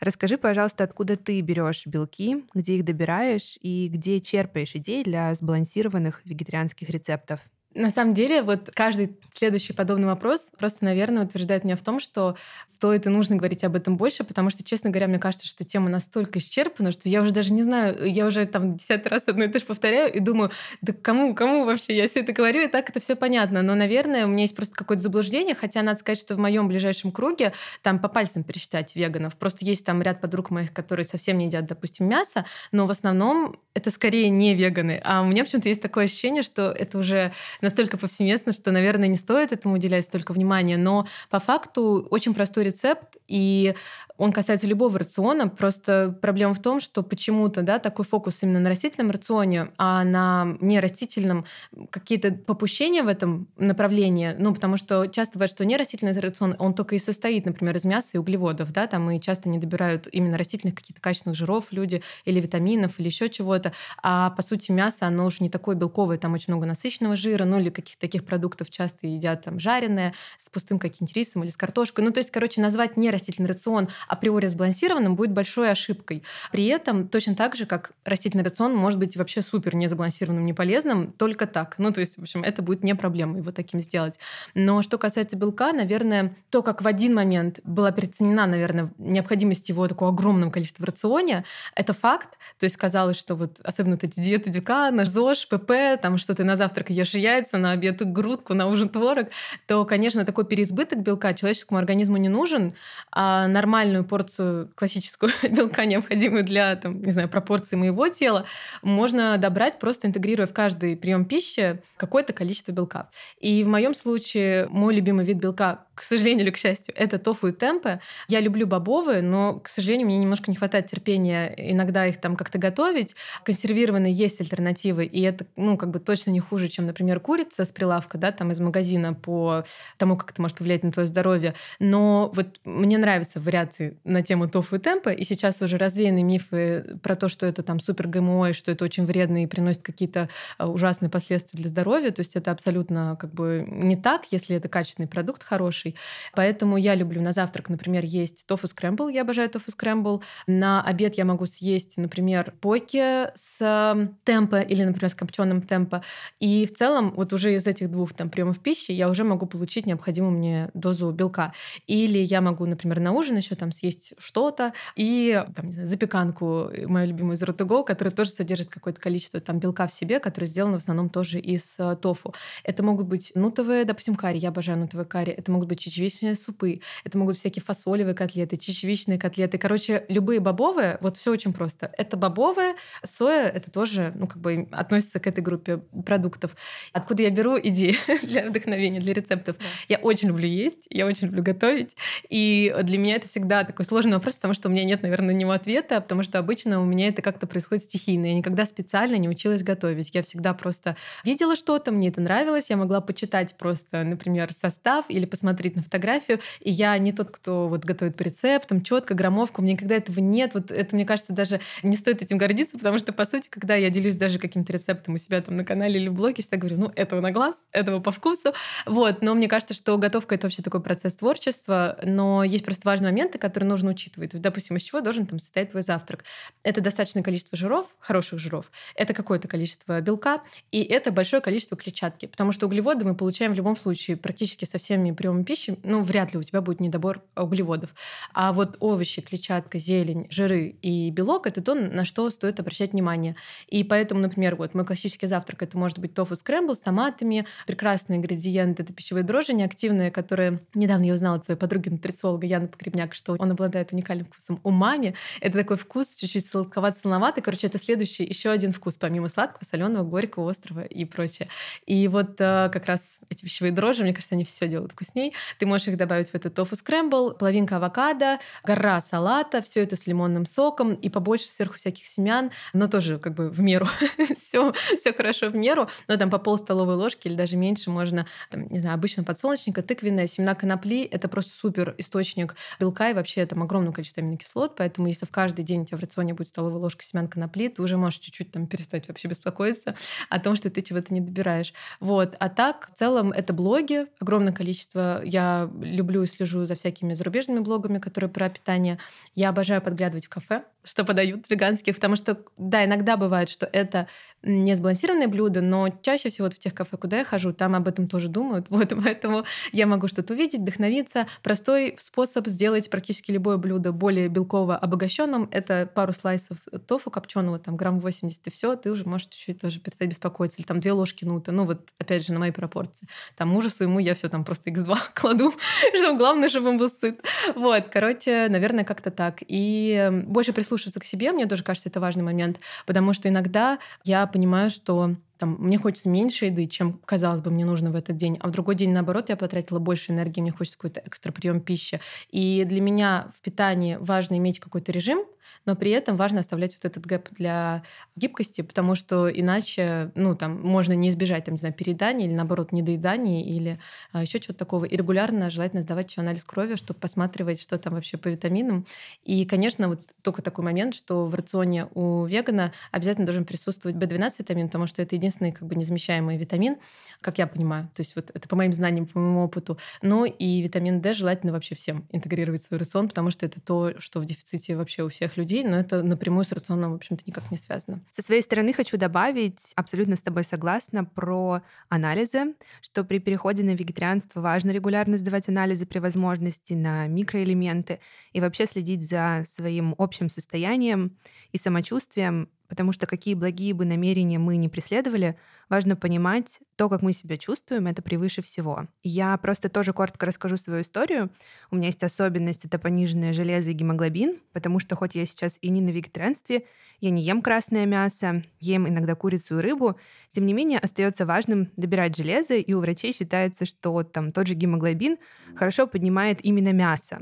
Расскажи, 0.00 0.36
пожалуйста, 0.36 0.84
откуда 0.84 1.16
ты 1.16 1.40
берешь 1.40 1.86
белки, 1.86 2.44
где 2.52 2.76
их 2.76 2.84
добираешь 2.84 3.56
и 3.62 3.88
где 3.88 4.20
черпаешь 4.20 4.74
идеи 4.74 5.02
для 5.02 5.34
сбалансированных 5.34 6.20
вегетарианских 6.26 6.90
рецептов? 6.90 7.40
На 7.74 7.90
самом 7.90 8.14
деле, 8.14 8.42
вот 8.42 8.70
каждый 8.72 9.16
следующий 9.32 9.72
подобный 9.72 10.06
вопрос 10.06 10.48
просто, 10.58 10.84
наверное, 10.84 11.24
утверждает 11.24 11.64
меня 11.64 11.76
в 11.76 11.82
том, 11.82 11.98
что 11.98 12.36
стоит 12.68 13.06
и 13.06 13.10
нужно 13.10 13.36
говорить 13.36 13.64
об 13.64 13.74
этом 13.74 13.96
больше, 13.96 14.22
потому 14.22 14.50
что, 14.50 14.62
честно 14.62 14.90
говоря, 14.90 15.08
мне 15.08 15.18
кажется, 15.18 15.46
что 15.46 15.64
тема 15.64 15.90
настолько 15.90 16.38
исчерпана, 16.38 16.92
что 16.92 17.08
я 17.08 17.20
уже 17.20 17.32
даже 17.32 17.52
не 17.52 17.62
знаю, 17.62 17.96
я 18.04 18.26
уже 18.26 18.46
там 18.46 18.76
десятый 18.76 19.08
раз 19.10 19.24
одно 19.26 19.44
и 19.44 19.48
то 19.48 19.58
же 19.58 19.64
повторяю 19.64 20.12
и 20.12 20.20
думаю, 20.20 20.50
да 20.82 20.92
кому, 20.92 21.34
кому 21.34 21.64
вообще 21.64 21.96
я 21.96 22.06
все 22.06 22.20
это 22.20 22.32
говорю, 22.32 22.62
и 22.62 22.68
так 22.68 22.88
это 22.88 23.00
все 23.00 23.16
понятно. 23.16 23.62
Но, 23.62 23.74
наверное, 23.74 24.24
у 24.26 24.28
меня 24.28 24.42
есть 24.42 24.54
просто 24.54 24.74
какое-то 24.76 25.02
заблуждение, 25.02 25.54
хотя 25.54 25.82
надо 25.82 25.98
сказать, 25.98 26.18
что 26.18 26.36
в 26.36 26.38
моем 26.38 26.68
ближайшем 26.68 27.10
круге 27.10 27.52
там 27.82 27.98
по 27.98 28.08
пальцам 28.08 28.44
пересчитать 28.44 28.94
веганов. 28.94 29.36
Просто 29.36 29.64
есть 29.64 29.84
там 29.84 30.00
ряд 30.00 30.20
подруг 30.20 30.50
моих, 30.50 30.72
которые 30.72 31.06
совсем 31.06 31.38
не 31.38 31.46
едят, 31.46 31.66
допустим, 31.66 32.08
мясо, 32.08 32.44
но 32.70 32.86
в 32.86 32.90
основном 32.90 33.56
это 33.74 33.90
скорее 33.90 34.30
не 34.30 34.54
веганы. 34.54 35.00
А 35.04 35.22
у 35.22 35.26
меня 35.26 35.44
почему-то 35.44 35.68
есть 35.68 35.82
такое 35.82 36.04
ощущение, 36.04 36.42
что 36.42 36.70
это 36.70 36.98
уже 36.98 37.32
настолько 37.64 37.98
повсеместно, 37.98 38.52
что, 38.52 38.70
наверное, 38.70 39.08
не 39.08 39.16
стоит 39.16 39.52
этому 39.52 39.74
уделять 39.74 40.04
столько 40.04 40.32
внимания. 40.32 40.76
Но 40.76 41.06
по 41.30 41.40
факту 41.40 42.06
очень 42.10 42.34
простой 42.34 42.64
рецепт, 42.64 43.16
и 43.26 43.74
он 44.16 44.32
касается 44.32 44.66
любого 44.66 44.98
рациона. 44.98 45.48
Просто 45.48 46.16
проблема 46.22 46.54
в 46.54 46.62
том, 46.62 46.80
что 46.80 47.02
почему-то 47.02 47.62
да, 47.62 47.78
такой 47.78 48.04
фокус 48.04 48.42
именно 48.42 48.60
на 48.60 48.68
растительном 48.68 49.10
рационе, 49.10 49.70
а 49.76 50.04
на 50.04 50.56
нерастительном 50.60 51.46
какие-то 51.90 52.30
попущения 52.32 53.02
в 53.02 53.08
этом 53.08 53.48
направлении. 53.56 54.34
Ну, 54.38 54.54
потому 54.54 54.76
что 54.76 55.06
часто 55.06 55.34
бывает, 55.34 55.50
что 55.50 55.64
нерастительный 55.64 56.12
рацион, 56.12 56.54
он 56.58 56.74
только 56.74 56.94
и 56.94 56.98
состоит, 56.98 57.44
например, 57.44 57.76
из 57.76 57.84
мяса 57.84 58.10
и 58.14 58.18
углеводов. 58.18 58.72
Да? 58.72 58.86
Там 58.86 59.10
и 59.10 59.20
часто 59.20 59.48
не 59.48 59.58
добирают 59.58 60.06
именно 60.12 60.38
растительных 60.38 60.76
каких-то 60.76 61.00
качественных 61.00 61.36
жиров 61.36 61.66
люди 61.70 62.02
или 62.24 62.40
витаминов, 62.40 63.00
или 63.00 63.06
еще 63.06 63.28
чего-то. 63.28 63.72
А 64.02 64.30
по 64.30 64.42
сути 64.42 64.70
мясо, 64.70 65.06
оно 65.06 65.26
уже 65.26 65.38
не 65.40 65.50
такое 65.50 65.74
белковое, 65.74 66.18
там 66.18 66.34
очень 66.34 66.52
много 66.52 66.66
насыщенного 66.66 67.16
жира, 67.16 67.44
ну 67.44 67.58
или 67.58 67.70
каких-то 67.70 68.00
таких 68.00 68.24
продуктов 68.24 68.70
часто 68.70 69.06
едят 69.06 69.42
там 69.42 69.58
жареное 69.58 70.14
с 70.38 70.48
пустым 70.50 70.78
каким-нибудь 70.78 71.16
рисом 71.16 71.42
или 71.42 71.50
с 71.50 71.56
картошкой. 71.56 72.04
Ну, 72.04 72.12
то 72.12 72.18
есть, 72.20 72.30
короче, 72.30 72.60
назвать 72.60 72.96
не 72.96 73.10
растительный 73.10 73.48
рацион 73.48 73.88
априори 74.08 74.46
сбалансированным 74.46 75.16
будет 75.16 75.32
большой 75.32 75.70
ошибкой. 75.70 76.22
При 76.52 76.66
этом 76.66 77.08
точно 77.08 77.34
так 77.34 77.56
же, 77.56 77.66
как 77.66 77.92
растительный 78.04 78.44
рацион 78.44 78.74
может 78.74 78.98
быть 78.98 79.16
вообще 79.16 79.42
супер 79.42 79.74
не 79.74 79.88
сбалансированным, 79.88 80.44
не 80.44 80.52
полезным, 80.52 81.12
только 81.12 81.46
так. 81.46 81.74
Ну, 81.78 81.92
то 81.92 82.00
есть, 82.00 82.18
в 82.18 82.22
общем, 82.22 82.42
это 82.42 82.62
будет 82.62 82.82
не 82.82 82.94
проблема 82.94 83.38
его 83.38 83.50
таким 83.50 83.80
сделать. 83.80 84.18
Но 84.54 84.82
что 84.82 84.98
касается 84.98 85.36
белка, 85.36 85.72
наверное, 85.72 86.36
то, 86.50 86.62
как 86.62 86.82
в 86.82 86.86
один 86.86 87.14
момент 87.14 87.60
была 87.64 87.92
переоценена, 87.92 88.46
наверное, 88.46 88.92
необходимость 88.98 89.68
его 89.68 89.86
такого 89.88 90.10
огромного 90.10 90.50
количества 90.50 90.82
в 90.82 90.86
рационе, 90.86 91.44
это 91.74 91.92
факт. 91.92 92.38
То 92.58 92.64
есть 92.64 92.76
казалось, 92.76 93.18
что 93.18 93.34
вот 93.34 93.60
особенно 93.64 93.94
вот 93.94 94.04
эти 94.04 94.20
диеты 94.20 94.50
Дюкана, 94.50 95.04
ЗОЖ, 95.04 95.48
ПП, 95.48 96.00
там 96.00 96.18
что 96.18 96.34
ты 96.34 96.44
на 96.44 96.56
завтрак 96.56 96.90
ешь 96.90 97.14
яйца, 97.14 97.58
на 97.58 97.72
обед 97.72 98.00
грудку, 98.12 98.54
на 98.54 98.66
ужин 98.66 98.88
творог, 98.88 99.28
то, 99.66 99.84
конечно, 99.84 100.24
такой 100.24 100.44
переизбыток 100.44 101.00
белка 101.00 101.34
человеческому 101.34 101.78
организму 101.78 102.16
не 102.16 102.28
нужен, 102.28 102.74
а 103.10 103.46
нормальную 103.94 104.04
порцию 104.04 104.70
классическую 104.74 105.30
белка, 105.50 105.84
необходимую 105.84 106.44
для, 106.44 106.76
там, 106.76 107.02
не 107.02 107.12
знаю, 107.12 107.28
пропорции 107.28 107.76
моего 107.76 108.08
тела, 108.08 108.44
можно 108.82 109.38
добрать, 109.38 109.78
просто 109.78 110.08
интегрируя 110.08 110.46
в 110.46 110.52
каждый 110.52 110.96
прием 110.96 111.24
пищи 111.24 111.80
какое-то 111.96 112.32
количество 112.32 112.72
белка. 112.72 113.08
И 113.40 113.64
в 113.64 113.68
моем 113.68 113.94
случае 113.94 114.66
мой 114.68 114.94
любимый 114.94 115.24
вид 115.24 115.38
белка, 115.38 115.84
к 115.94 116.02
сожалению 116.02 116.44
или 116.44 116.50
к 116.50 116.56
счастью, 116.56 116.94
это 116.96 117.18
тофу 117.18 117.48
и 117.48 117.52
темпе. 117.52 118.00
Я 118.28 118.40
люблю 118.40 118.66
бобовые, 118.66 119.22
но, 119.22 119.60
к 119.60 119.68
сожалению, 119.68 120.06
мне 120.06 120.18
немножко 120.18 120.50
не 120.50 120.56
хватает 120.56 120.88
терпения 120.88 121.54
иногда 121.56 122.06
их 122.06 122.20
там 122.20 122.36
как-то 122.36 122.58
готовить. 122.58 123.14
Консервированные 123.44 124.12
есть 124.12 124.40
альтернативы, 124.40 125.04
и 125.04 125.22
это, 125.22 125.46
ну, 125.56 125.76
как 125.76 125.90
бы 125.90 126.00
точно 126.00 126.30
не 126.30 126.40
хуже, 126.40 126.68
чем, 126.68 126.86
например, 126.86 127.20
курица 127.20 127.64
с 127.64 127.70
прилавка, 127.70 128.18
да, 128.18 128.32
там 128.32 128.50
из 128.50 128.60
магазина 128.60 129.14
по 129.14 129.64
тому, 129.96 130.16
как 130.16 130.32
это 130.32 130.42
может 130.42 130.56
повлиять 130.58 130.82
на 130.82 130.90
твое 130.90 131.06
здоровье. 131.06 131.54
Но 131.78 132.30
вот 132.34 132.60
мне 132.64 132.98
нравятся 132.98 133.40
вариации 133.40 133.83
на 134.04 134.22
тему 134.22 134.48
тофу 134.48 134.76
и 134.76 134.78
темпа, 134.78 135.10
и 135.10 135.24
сейчас 135.24 135.60
уже 135.62 135.78
развеяны 135.78 136.22
мифы 136.22 136.98
про 137.02 137.16
то, 137.16 137.28
что 137.28 137.46
это 137.46 137.62
там 137.62 137.80
супер 137.80 138.08
ГМО, 138.08 138.50
и 138.50 138.52
что 138.52 138.72
это 138.72 138.84
очень 138.84 139.06
вредно 139.06 139.42
и 139.42 139.46
приносит 139.46 139.82
какие-то 139.82 140.28
а, 140.58 140.68
ужасные 140.68 141.10
последствия 141.10 141.58
для 141.58 141.68
здоровья. 141.68 142.10
То 142.10 142.20
есть 142.20 142.36
это 142.36 142.50
абсолютно 142.50 143.16
как 143.20 143.32
бы 143.32 143.64
не 143.68 143.96
так, 143.96 144.26
если 144.30 144.56
это 144.56 144.68
качественный 144.68 145.08
продукт 145.08 145.42
хороший. 145.42 145.96
Поэтому 146.34 146.76
я 146.76 146.94
люблю 146.94 147.22
на 147.22 147.32
завтрак, 147.32 147.68
например, 147.68 148.04
есть 148.04 148.46
тофу 148.46 148.68
скрэмбл, 148.68 149.08
я 149.08 149.22
обожаю 149.22 149.48
тофу 149.48 149.70
скрэмбл. 149.70 150.22
На 150.46 150.82
обед 150.82 151.14
я 151.16 151.24
могу 151.24 151.46
съесть, 151.46 151.96
например, 151.96 152.54
поки 152.60 153.28
с 153.34 154.08
темпа 154.24 154.60
или, 154.60 154.84
например, 154.84 155.10
с 155.10 155.14
копченым 155.14 155.62
темпа. 155.62 156.02
И 156.40 156.66
в 156.66 156.76
целом 156.76 157.12
вот 157.16 157.32
уже 157.32 157.54
из 157.54 157.66
этих 157.66 157.90
двух 157.90 158.12
там 158.12 158.30
приемов 158.30 158.58
пищи 158.60 158.92
я 158.92 159.08
уже 159.08 159.24
могу 159.24 159.46
получить 159.46 159.86
необходимую 159.86 160.32
мне 160.32 160.70
дозу 160.74 161.10
белка. 161.10 161.52
Или 161.86 162.18
я 162.18 162.40
могу, 162.40 162.66
например, 162.66 163.00
на 163.00 163.12
ужин 163.12 163.36
еще 163.36 163.54
там 163.54 163.72
съесть 163.74 164.14
что-то 164.18 164.72
и 164.96 165.44
там, 165.54 165.66
не 165.66 165.72
знаю, 165.72 165.88
запеканку, 165.88 166.70
э, 166.72 166.86
мою 166.86 167.08
любимую 167.08 167.34
из 167.34 167.42
Ротого, 167.42 167.82
которая 167.82 168.14
тоже 168.14 168.30
содержит 168.30 168.70
какое-то 168.70 169.00
количество 169.00 169.40
там 169.40 169.58
белка 169.58 169.86
в 169.86 169.92
себе, 169.92 170.20
которое 170.20 170.46
сделано 170.46 170.78
в 170.78 170.82
основном 170.82 171.08
тоже 171.08 171.38
из 171.38 171.74
э, 171.78 171.96
тофу. 172.00 172.34
Это 172.62 172.82
могут 172.82 173.06
быть 173.06 173.32
нутовые, 173.34 173.84
допустим, 173.84 174.14
карри, 174.14 174.38
я 174.38 174.48
обожаю 174.48 174.78
нутовые 174.78 175.06
карри, 175.06 175.32
это 175.32 175.50
могут 175.50 175.68
быть 175.68 175.80
чечевичные 175.80 176.34
супы, 176.34 176.80
это 177.04 177.18
могут 177.18 177.36
всякие 177.36 177.62
фасолевые 177.62 178.14
котлеты, 178.14 178.56
чечевичные 178.56 179.18
котлеты. 179.18 179.58
Короче, 179.58 180.04
любые 180.08 180.40
бобовые, 180.40 180.98
вот 181.00 181.16
все 181.16 181.32
очень 181.32 181.52
просто. 181.52 181.92
Это 181.96 182.16
бобовые, 182.16 182.74
соя, 183.04 183.48
это 183.48 183.70
тоже, 183.70 184.12
ну, 184.14 184.26
как 184.26 184.38
бы 184.38 184.68
относится 184.72 185.20
к 185.20 185.26
этой 185.26 185.42
группе 185.42 185.78
продуктов. 186.04 186.56
Откуда 186.92 187.22
я 187.22 187.30
беру 187.30 187.58
идеи 187.58 187.96
для 188.22 188.48
вдохновения, 188.48 189.00
для 189.00 189.14
рецептов? 189.14 189.56
Да. 189.58 189.64
Я 189.88 189.98
очень 189.98 190.28
люблю 190.28 190.46
есть, 190.46 190.86
я 190.90 191.06
очень 191.06 191.26
люблю 191.26 191.42
готовить, 191.42 191.96
и 192.28 192.74
для 192.82 192.98
меня 192.98 193.16
это 193.16 193.28
всегда 193.28 193.63
такой 193.64 193.84
сложный 193.84 194.14
вопрос, 194.14 194.36
потому 194.36 194.54
что 194.54 194.68
у 194.68 194.72
меня 194.72 194.84
нет, 194.84 195.02
наверное, 195.02 195.34
на 195.34 195.38
него 195.38 195.50
ответа, 195.52 196.00
потому 196.00 196.22
что 196.22 196.38
обычно 196.38 196.80
у 196.80 196.84
меня 196.84 197.08
это 197.08 197.22
как-то 197.22 197.46
происходит 197.46 197.84
стихийно. 197.84 198.26
Я 198.26 198.34
никогда 198.34 198.66
специально 198.66 199.16
не 199.16 199.28
училась 199.28 199.62
готовить. 199.62 200.14
Я 200.14 200.22
всегда 200.22 200.54
просто 200.54 200.96
видела 201.24 201.56
что-то, 201.56 201.92
мне 201.92 202.08
это 202.08 202.20
нравилось, 202.20 202.66
я 202.68 202.76
могла 202.76 203.00
почитать 203.00 203.54
просто, 203.56 204.04
например, 204.04 204.52
состав 204.52 205.06
или 205.08 205.26
посмотреть 205.26 205.76
на 205.76 205.82
фотографию, 205.82 206.40
и 206.60 206.70
я 206.70 206.96
не 206.98 207.12
тот, 207.12 207.30
кто 207.30 207.68
вот 207.68 207.84
готовит 207.84 208.16
по 208.16 208.22
рецептам, 208.22 208.82
четко, 208.82 209.14
граммовку, 209.14 209.62
мне 209.62 209.72
никогда 209.72 209.96
этого 209.96 210.20
нет. 210.20 210.52
Вот 210.54 210.70
это, 210.70 210.94
мне 210.94 211.04
кажется, 211.04 211.32
даже 211.32 211.60
не 211.82 211.96
стоит 211.96 212.22
этим 212.22 212.38
гордиться, 212.38 212.78
потому 212.78 212.98
что, 212.98 213.12
по 213.12 213.24
сути, 213.24 213.48
когда 213.48 213.74
я 213.74 213.90
делюсь 213.90 214.16
даже 214.16 214.38
каким-то 214.38 214.72
рецептом 214.72 215.14
у 215.14 215.18
себя 215.18 215.40
там 215.40 215.56
на 215.56 215.64
канале 215.64 216.00
или 216.00 216.08
в 216.08 216.14
блоге, 216.14 216.42
всегда 216.42 216.56
говорю, 216.58 216.78
ну, 216.78 216.92
этого 216.94 217.20
на 217.20 217.30
глаз, 217.30 217.56
этого 217.72 218.00
по 218.00 218.10
вкусу. 218.10 218.52
Вот. 218.86 219.22
Но 219.22 219.34
мне 219.34 219.48
кажется, 219.48 219.74
что 219.74 219.96
готовка— 219.98 220.34
это 220.36 220.46
вообще 220.46 220.62
такой 220.62 220.82
процесс 220.82 221.14
творчества, 221.14 221.98
но 222.02 222.44
есть 222.44 222.64
просто 222.64 222.88
важные 222.88 223.10
моменты, 223.10 223.38
которые 223.38 223.53
нужно 223.62 223.90
учитывать. 223.90 224.32
Допустим, 224.40 224.76
из 224.76 224.82
чего 224.82 225.00
должен 225.00 225.26
там 225.26 225.38
состоять 225.38 225.70
твой 225.70 225.82
завтрак? 225.82 226.24
Это 226.64 226.80
достаточное 226.80 227.22
количество 227.22 227.56
жиров, 227.56 227.94
хороших 228.00 228.40
жиров, 228.40 228.72
это 228.96 229.14
какое-то 229.14 229.46
количество 229.46 230.00
белка, 230.00 230.42
и 230.72 230.82
это 230.82 231.12
большое 231.12 231.40
количество 231.40 231.76
клетчатки, 231.76 232.26
потому 232.26 232.50
что 232.50 232.66
углеводы 232.66 233.04
мы 233.04 233.14
получаем 233.14 233.52
в 233.52 233.56
любом 233.56 233.76
случае 233.76 234.16
практически 234.16 234.64
со 234.64 234.78
всеми 234.78 235.12
приемами 235.12 235.44
пищи, 235.44 235.78
ну, 235.84 236.02
вряд 236.02 236.32
ли 236.32 236.38
у 236.38 236.42
тебя 236.42 236.60
будет 236.60 236.80
недобор 236.80 237.22
углеводов. 237.36 237.94
А 238.32 238.52
вот 238.52 238.76
овощи, 238.80 239.20
клетчатка, 239.20 239.78
зелень, 239.78 240.26
жиры 240.30 240.76
и 240.82 241.10
белок— 241.10 241.46
это 241.48 241.60
то, 241.60 241.74
на 241.74 242.04
что 242.04 242.30
стоит 242.30 242.58
обращать 242.60 242.92
внимание. 242.92 243.36
И 243.68 243.84
поэтому, 243.84 244.20
например, 244.20 244.56
вот 244.56 244.74
мой 244.74 244.84
классический 244.84 245.26
завтрак— 245.26 245.62
это 245.64 245.76
может 245.76 245.98
быть 245.98 246.14
тофу 246.14 246.36
скрэмбл 246.36 246.74
с 246.74 246.80
томатами, 246.80 247.46
прекрасный 247.66 248.16
ингредиент— 248.16 248.80
это 248.80 248.92
пищевые 248.92 249.24
дрожжи 249.24 249.52
неактивные, 249.52 250.10
которые... 250.10 250.60
Недавно 250.74 251.04
я 251.04 251.14
узнала 251.14 251.36
от 251.36 251.44
своей 251.44 251.58
подруги 251.58 251.88
нутрициолога 251.88 252.46
Яны 252.46 252.68
Погребняк, 252.68 253.14
что 253.14 253.36
он 253.44 253.52
обладает 253.52 253.92
уникальным 253.92 254.26
вкусом 254.26 254.60
умами. 254.62 255.14
Это 255.40 255.58
такой 255.58 255.76
вкус 255.76 256.16
чуть-чуть 256.16 256.46
сладковато-солоноватый. 256.46 257.42
Короче, 257.42 257.66
это 257.66 257.78
следующий 257.78 258.24
еще 258.24 258.50
один 258.50 258.72
вкус, 258.72 258.98
помимо 258.98 259.28
сладкого, 259.28 259.64
соленого, 259.64 260.04
горького, 260.04 260.50
острого 260.50 260.82
и 260.82 261.04
прочее. 261.04 261.48
И 261.86 262.08
вот 262.08 262.40
э, 262.40 262.68
как 262.72 262.86
раз 262.86 263.00
эти 263.30 263.44
пищевые 263.44 263.72
дрожжи, 263.72 264.02
мне 264.02 264.12
кажется, 264.12 264.34
они 264.34 264.44
все 264.44 264.66
делают 264.68 264.92
вкусней. 264.92 265.34
Ты 265.58 265.66
можешь 265.66 265.88
их 265.88 265.96
добавить 265.96 266.30
в 266.30 266.34
этот 266.34 266.54
тофу 266.54 266.76
скрэмбл, 266.76 267.34
половинка 267.34 267.76
авокадо, 267.76 268.38
гора 268.64 269.00
салата, 269.00 269.62
все 269.62 269.82
это 269.82 269.96
с 269.96 270.06
лимонным 270.06 270.46
соком 270.46 270.94
и 270.94 271.08
побольше 271.08 271.46
сверху 271.46 271.76
всяких 271.76 272.06
семян, 272.06 272.50
но 272.72 272.88
тоже 272.88 273.18
как 273.18 273.34
бы 273.34 273.50
в 273.50 273.60
меру. 273.60 273.86
все, 274.38 274.72
все 275.00 275.12
хорошо 275.12 275.48
в 275.48 275.54
меру, 275.54 275.88
но 276.08 276.16
там 276.16 276.30
по 276.30 276.38
пол 276.38 276.58
столовой 276.58 276.96
ложки 276.96 277.28
или 277.28 277.34
даже 277.34 277.56
меньше 277.56 277.90
можно, 277.90 278.26
там, 278.50 278.66
не 278.68 278.80
знаю, 278.80 278.94
обычно 278.94 279.24
подсолнечника, 279.24 279.82
тыквенная, 279.82 280.26
семена 280.26 280.54
конопли— 280.54 281.02
это 281.10 281.28
просто 281.28 281.52
супер 281.56 281.94
источник 281.98 282.56
белка 282.80 283.10
и 283.10 283.14
вообще 283.24 283.46
там 283.46 283.62
огромное 283.62 283.92
количество 283.92 284.22
аминокислот, 284.22 284.76
поэтому 284.76 285.08
если 285.08 285.24
в 285.24 285.30
каждый 285.30 285.64
день 285.64 285.82
у 285.82 285.84
тебя 285.86 285.96
в 285.96 286.02
рационе 286.02 286.34
будет 286.34 286.48
столовая 286.48 286.78
ложка 286.78 287.02
семян 287.02 287.26
конопли, 287.26 287.68
ты 287.68 287.80
уже 287.80 287.96
можешь 287.96 288.18
чуть-чуть 288.18 288.52
там 288.52 288.66
перестать 288.66 289.08
вообще 289.08 289.28
беспокоиться 289.28 289.94
о 290.28 290.38
том, 290.38 290.56
что 290.56 290.68
ты 290.68 290.82
чего-то 290.82 291.14
не 291.14 291.20
добираешь. 291.20 291.72
Вот. 292.00 292.36
А 292.38 292.50
так, 292.50 292.90
в 292.92 292.98
целом, 292.98 293.32
это 293.32 293.54
блоги, 293.54 294.06
огромное 294.20 294.52
количество. 294.52 295.22
Я 295.24 295.70
люблю 295.80 296.22
и 296.22 296.26
слежу 296.26 296.64
за 296.64 296.74
всякими 296.74 297.14
зарубежными 297.14 297.60
блогами, 297.60 297.98
которые 297.98 298.30
про 298.30 298.50
питание. 298.50 298.98
Я 299.34 299.48
обожаю 299.48 299.80
подглядывать 299.80 300.26
в 300.26 300.28
кафе, 300.28 300.64
что 300.82 301.04
подают 301.04 301.48
веганских, 301.48 301.94
потому 301.94 302.16
что, 302.16 302.38
да, 302.58 302.84
иногда 302.84 303.16
бывает, 303.16 303.48
что 303.48 303.66
это 303.72 304.06
не 304.42 304.76
сбалансированное 304.76 305.28
блюдо, 305.28 305.62
но 305.62 305.88
чаще 306.02 306.28
всего 306.28 306.46
вот 306.46 306.54
в 306.54 306.58
тех 306.58 306.74
кафе, 306.74 306.98
куда 306.98 307.18
я 307.18 307.24
хожу, 307.24 307.54
там 307.54 307.74
об 307.74 307.88
этом 307.88 308.06
тоже 308.06 308.28
думают. 308.28 308.66
Вот, 308.74 308.92
поэтому 309.04 309.44
я 309.70 309.86
могу 309.86 310.08
что-то 310.08 310.34
увидеть, 310.34 310.60
вдохновиться. 310.60 311.28
Простой 311.42 311.96
способ 312.00 312.48
сделать 312.48 312.90
практически 312.90 313.13
любое 313.28 313.56
блюдо 313.56 313.92
более 313.92 314.28
белково 314.28 314.76
обогащенным— 314.76 315.48
это 315.52 315.90
пару 315.92 316.12
слайсов 316.12 316.58
тофу 316.86 317.10
копченого, 317.10 317.58
там 317.58 317.76
грамм 317.76 318.00
80 318.00 318.46
и 318.46 318.50
все, 318.50 318.76
ты 318.76 318.90
уже 318.90 319.08
можешь 319.08 319.28
чуть-чуть 319.28 319.60
тоже 319.60 319.80
перестать 319.80 320.08
беспокоиться. 320.08 320.58
Или 320.58 320.66
там 320.66 320.80
две 320.80 320.92
ложки 320.92 321.24
нута, 321.24 321.52
ну 321.52 321.64
вот 321.64 321.90
опять 321.98 322.26
же 322.26 322.32
на 322.32 322.38
мои 322.38 322.50
пропорции. 322.50 323.08
Там 323.36 323.48
мужу 323.48 323.70
своему 323.70 323.98
я 323.98 324.14
все 324.14 324.28
там 324.28 324.44
просто 324.44 324.70
x2 324.70 324.96
кладу, 325.14 325.52
чтобы 325.96 326.18
главное, 326.18 326.48
чтобы 326.48 326.70
он 326.70 326.78
был 326.78 326.88
сыт. 326.88 327.20
Вот, 327.54 327.84
короче, 327.92 328.48
наверное, 328.48 328.84
как-то 328.84 329.10
так. 329.10 329.38
И 329.46 330.10
больше 330.26 330.52
прислушиваться 330.52 331.00
к 331.00 331.04
себе, 331.04 331.32
мне 331.32 331.46
тоже 331.46 331.62
кажется, 331.62 331.88
это 331.88 332.00
важный 332.00 332.22
момент, 332.22 332.58
потому 332.86 333.12
что 333.12 333.28
иногда 333.28 333.78
я 334.04 334.26
понимаю, 334.26 334.70
что 334.70 335.16
там, 335.38 335.56
мне 335.58 335.78
хочется 335.78 336.08
меньше 336.08 336.46
еды, 336.46 336.66
чем, 336.66 337.00
казалось 337.04 337.40
бы, 337.40 337.50
мне 337.50 337.64
нужно 337.64 337.90
в 337.90 337.96
этот 337.96 338.16
день, 338.16 338.38
а 338.40 338.48
в 338.48 338.50
другой 338.50 338.74
день, 338.74 338.90
наоборот, 338.90 339.28
я 339.28 339.36
потратила 339.36 339.78
больше 339.78 340.12
энергии, 340.12 340.40
мне 340.40 340.52
хочется 340.52 340.78
какой-то 340.78 341.02
экстра 341.04 341.32
прием 341.32 341.60
пищи. 341.60 342.00
И 342.30 342.64
для 342.64 342.80
меня 342.80 343.32
в 343.36 343.40
питании 343.40 343.96
важно 344.00 344.38
иметь 344.38 344.60
какой-то 344.60 344.92
режим, 344.92 345.24
но 345.66 345.76
при 345.76 345.90
этом 345.90 346.16
важно 346.16 346.40
оставлять 346.40 346.74
вот 346.74 346.84
этот 346.84 347.06
гэп 347.06 347.28
для 347.32 347.82
гибкости, 348.16 348.60
потому 348.60 348.94
что 348.94 349.28
иначе, 349.28 350.12
ну, 350.14 350.34
там, 350.34 350.60
можно 350.60 350.92
не 350.92 351.08
избежать, 351.08 351.44
там, 351.44 351.54
не 351.54 351.58
знаю, 351.58 351.74
переедания 351.74 352.26
или, 352.26 352.34
наоборот, 352.34 352.72
недоедания 352.72 353.44
или 353.44 353.78
а, 354.12 354.22
еще 354.22 354.40
чего-то 354.40 354.58
такого. 354.58 354.84
И 354.84 354.96
регулярно 354.96 355.50
желательно 355.50 355.82
сдавать 355.82 356.10
еще 356.10 356.20
анализ 356.20 356.44
крови, 356.44 356.76
чтобы 356.76 357.00
посматривать, 357.00 357.60
что 357.60 357.78
там 357.78 357.94
вообще 357.94 358.16
по 358.18 358.28
витаминам. 358.28 358.86
И, 359.24 359.44
конечно, 359.46 359.88
вот 359.88 360.00
только 360.22 360.42
такой 360.42 360.64
момент, 360.64 360.94
что 360.94 361.26
в 361.26 361.34
рационе 361.34 361.88
у 361.94 362.24
вегана 362.24 362.72
обязательно 362.90 363.26
должен 363.26 363.44
присутствовать 363.44 363.96
B12 363.96 364.34
витамин, 364.40 364.66
потому 364.66 364.86
что 364.86 365.02
это 365.02 365.16
единственный 365.24 365.52
как 365.52 365.66
бы 365.66 365.74
незамещаемый 365.74 366.36
витамин, 366.36 366.76
как 367.20 367.38
я 367.38 367.46
понимаю. 367.46 367.90
То 367.94 368.00
есть 368.00 368.14
вот 368.16 368.30
это 368.34 368.48
по 368.48 368.56
моим 368.56 368.72
знаниям, 368.72 369.06
по 369.06 369.18
моему 369.18 369.44
опыту. 369.44 369.78
Ну 370.02 370.24
и 370.24 370.60
витамин 370.60 371.00
D 371.00 371.14
желательно 371.14 371.52
вообще 371.52 371.74
всем 371.74 372.06
интегрировать 372.12 372.62
в 372.62 372.66
свой 372.66 372.78
рацион, 372.78 373.08
потому 373.08 373.30
что 373.30 373.46
это 373.46 373.60
то, 373.60 373.98
что 373.98 374.20
в 374.20 374.26
дефиците 374.26 374.76
вообще 374.76 375.02
у 375.02 375.08
всех 375.08 375.36
людей, 375.36 375.64
но 375.64 375.76
это 375.76 376.02
напрямую 376.02 376.44
с 376.44 376.52
рационом, 376.52 376.92
в 376.92 376.96
общем-то, 376.96 377.24
никак 377.26 377.50
не 377.50 377.56
связано. 377.56 378.00
Со 378.12 378.22
своей 378.22 378.42
стороны 378.42 378.72
хочу 378.72 378.98
добавить, 378.98 379.72
абсолютно 379.74 380.16
с 380.16 380.20
тобой 380.20 380.44
согласна, 380.44 381.04
про 381.04 381.62
анализы, 381.88 382.54
что 382.82 383.04
при 383.04 383.18
переходе 383.18 383.62
на 383.62 383.74
вегетарианство 383.74 384.40
важно 384.40 384.70
регулярно 384.70 385.16
сдавать 385.16 385.48
анализы 385.48 385.86
при 385.86 385.98
возможности 385.98 386.74
на 386.74 387.06
микроэлементы 387.06 388.00
и 388.32 388.40
вообще 388.40 388.66
следить 388.66 389.08
за 389.08 389.44
своим 389.48 389.94
общим 389.98 390.28
состоянием 390.28 391.16
и 391.52 391.58
самочувствием 391.58 392.48
потому 392.68 392.92
что 392.92 393.06
какие 393.06 393.34
благие 393.34 393.74
бы 393.74 393.84
намерения 393.84 394.38
мы 394.38 394.56
не 394.56 394.68
преследовали, 394.68 395.36
важно 395.68 395.96
понимать, 395.96 396.60
то, 396.76 396.88
как 396.88 397.02
мы 397.02 397.12
себя 397.12 397.36
чувствуем, 397.38 397.86
это 397.86 398.02
превыше 398.02 398.42
всего. 398.42 398.86
Я 399.02 399.36
просто 399.36 399.68
тоже 399.68 399.92
коротко 399.92 400.26
расскажу 400.26 400.56
свою 400.56 400.82
историю. 400.82 401.30
У 401.70 401.76
меня 401.76 401.86
есть 401.86 402.02
особенность— 402.02 402.64
это 402.64 402.78
пониженное 402.78 403.32
железо 403.32 403.70
и 403.70 403.74
гемоглобин, 403.74 404.38
потому 404.52 404.78
что 404.78 404.96
хоть 404.96 405.14
я 405.14 405.26
сейчас 405.26 405.58
и 405.60 405.68
не 405.68 405.80
на 405.80 405.90
вегетарианстве, 405.90 406.64
я 407.00 407.10
не 407.10 407.22
ем 407.22 407.42
красное 407.42 407.86
мясо, 407.86 408.42
ем 408.60 408.88
иногда 408.88 409.14
курицу 409.14 409.58
и 409.58 409.62
рыбу, 409.62 409.98
тем 410.32 410.46
не 410.46 410.52
менее 410.52 410.78
остается 410.78 411.26
важным 411.26 411.70
добирать 411.76 412.16
железо, 412.16 412.54
и 412.54 412.72
у 412.72 412.80
врачей 412.80 413.12
считается, 413.12 413.66
что 413.66 414.02
там 414.02 414.32
тот 414.32 414.46
же 414.46 414.54
гемоглобин 414.54 415.18
хорошо 415.54 415.86
поднимает 415.86 416.44
именно 416.44 416.72
мясо 416.72 417.20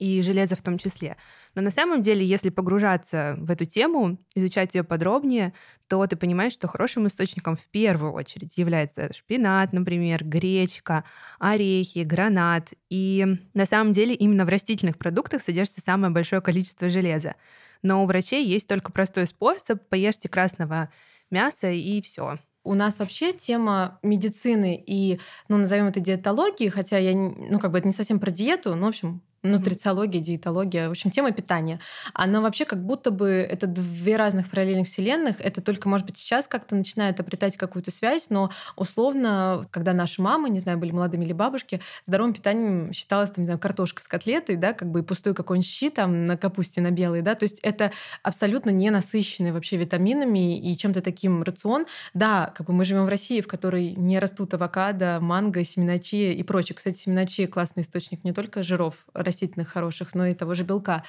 и 0.00 0.22
железо 0.22 0.56
в 0.56 0.62
том 0.62 0.78
числе. 0.78 1.16
Но 1.54 1.62
на 1.62 1.70
самом 1.70 2.02
деле, 2.02 2.24
если 2.24 2.48
погружаться 2.48 3.36
в 3.38 3.50
эту 3.50 3.64
тему, 3.64 4.18
изучать 4.34 4.74
ее 4.74 4.84
подробнее, 4.84 5.52
то 5.88 6.06
ты 6.06 6.16
понимаешь, 6.16 6.52
что 6.52 6.68
хорошим 6.68 7.06
источником 7.06 7.56
в 7.56 7.66
первую 7.68 8.12
очередь 8.12 8.56
является 8.56 9.12
шпинат, 9.12 9.72
например, 9.72 10.24
гречка, 10.24 11.04
орехи, 11.38 12.00
гранат. 12.00 12.68
И 12.88 13.26
на 13.54 13.66
самом 13.66 13.92
деле 13.92 14.14
именно 14.14 14.44
в 14.44 14.48
растительных 14.48 14.98
продуктах 14.98 15.42
содержится 15.42 15.80
самое 15.80 16.12
большое 16.12 16.40
количество 16.40 16.88
железа. 16.88 17.34
Но 17.82 18.02
у 18.02 18.06
врачей 18.06 18.44
есть 18.44 18.68
только 18.68 18.92
простой 18.92 19.26
способ: 19.26 19.88
поешьте 19.88 20.28
красного 20.28 20.90
мяса 21.30 21.70
и 21.70 22.00
все. 22.02 22.36
У 22.62 22.74
нас 22.74 22.98
вообще 22.98 23.32
тема 23.32 23.98
медицины 24.02 24.82
и, 24.86 25.18
ну, 25.48 25.56
назовем 25.56 25.86
это 25.86 25.98
диетологией, 26.00 26.70
хотя 26.70 26.98
я, 26.98 27.14
ну, 27.14 27.58
как 27.58 27.72
бы 27.72 27.78
это 27.78 27.86
не 27.86 27.94
совсем 27.94 28.20
про 28.20 28.30
диету, 28.30 28.74
но, 28.74 28.86
в 28.86 28.88
общем, 28.90 29.22
нутрициология, 29.42 30.20
диетология, 30.20 30.88
в 30.88 30.90
общем, 30.92 31.10
тема 31.10 31.32
питания. 31.32 31.80
Она 32.14 32.40
вообще 32.40 32.64
как 32.64 32.84
будто 32.84 33.10
бы 33.10 33.28
это 33.28 33.66
две 33.66 34.16
разных 34.16 34.50
параллельных 34.50 34.86
вселенных. 34.86 35.40
Это 35.40 35.60
только, 35.60 35.88
может 35.88 36.06
быть, 36.06 36.16
сейчас 36.18 36.46
как-то 36.46 36.74
начинает 36.74 37.20
обретать 37.20 37.56
какую-то 37.56 37.90
связь, 37.90 38.28
но 38.30 38.50
условно, 38.76 39.66
когда 39.70 39.92
наши 39.92 40.20
мамы, 40.20 40.50
не 40.50 40.60
знаю, 40.60 40.78
были 40.78 40.92
молодыми 40.92 41.24
или 41.24 41.32
бабушки, 41.32 41.80
здоровым 42.06 42.34
питанием 42.34 42.92
считалось, 42.92 43.30
там, 43.30 43.42
не 43.42 43.46
знаю, 43.46 43.58
картошка 43.58 44.02
с 44.02 44.08
котлетой, 44.08 44.56
да, 44.56 44.72
как 44.72 44.90
бы 44.90 45.00
и 45.00 45.02
пустой 45.02 45.34
какой-нибудь 45.34 45.68
щи 45.68 45.90
там 45.90 46.26
на 46.26 46.36
капусте 46.36 46.80
на 46.80 46.90
белой, 46.90 47.22
да, 47.22 47.34
то 47.34 47.44
есть 47.44 47.60
это 47.60 47.92
абсолютно 48.22 48.70
не 48.70 48.90
насыщенный 48.90 49.52
вообще 49.52 49.76
витаминами 49.76 50.58
и 50.58 50.76
чем-то 50.76 51.00
таким 51.00 51.42
рацион. 51.42 51.86
Да, 52.14 52.52
как 52.54 52.66
бы 52.66 52.72
мы 52.72 52.84
живем 52.84 53.06
в 53.06 53.08
России, 53.08 53.40
в 53.40 53.48
которой 53.48 53.92
не 53.96 54.18
растут 54.18 54.54
авокадо, 54.54 55.18
манго, 55.20 55.64
семеначи 55.64 56.32
и 56.32 56.42
прочее. 56.42 56.76
Кстати, 56.76 56.98
семеначи 56.98 57.46
классный 57.46 57.82
источник 57.82 58.24
не 58.24 58.32
только 58.32 58.62
жиров, 58.62 59.06
растительных 59.30 59.68
хороших, 59.68 60.14
но 60.14 60.26
и 60.26 60.34
того 60.34 60.54
же 60.54 60.64
белка. 60.64 61.02